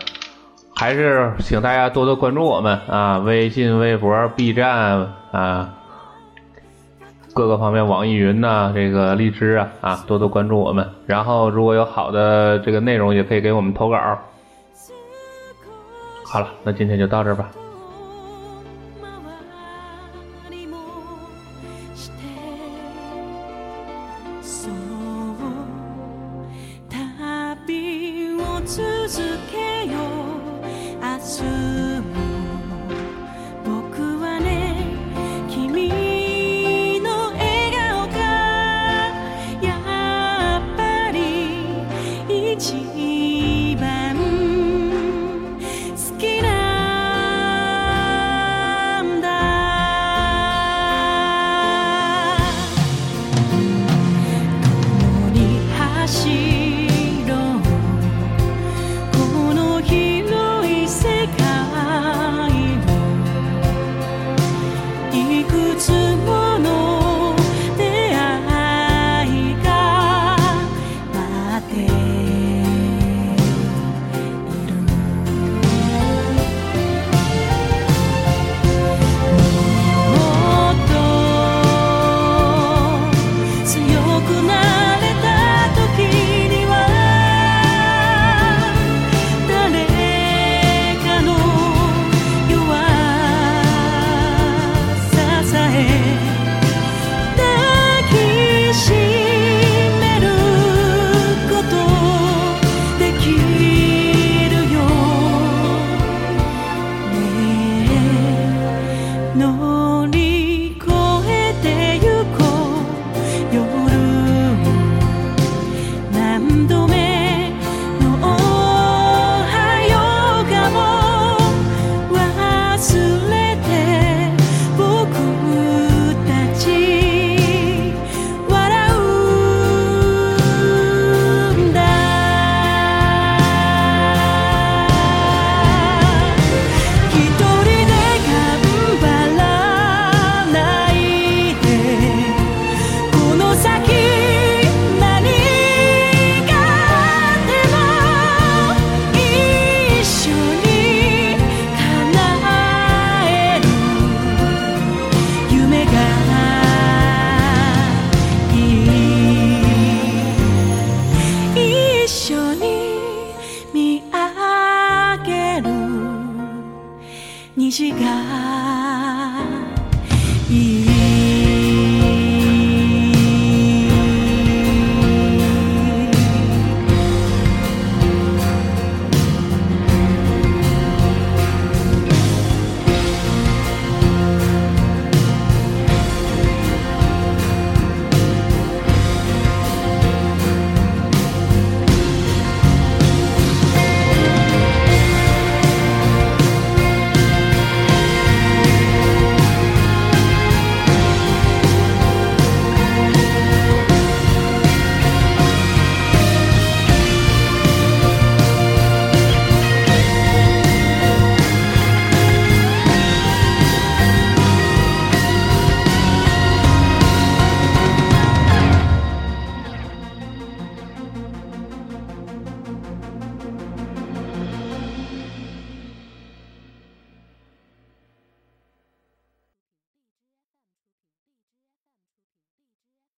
[0.76, 5.70] 还是请大家多多关注我们啊，微信、微博、B 站啊，
[7.32, 10.86] 各个方面，网易云呐，这个荔枝啊啊，多多关注我们。
[11.06, 13.96] 然后如果有好的这个内容，也可以给我们投稿。
[16.26, 17.48] 好了，那今天就到这吧。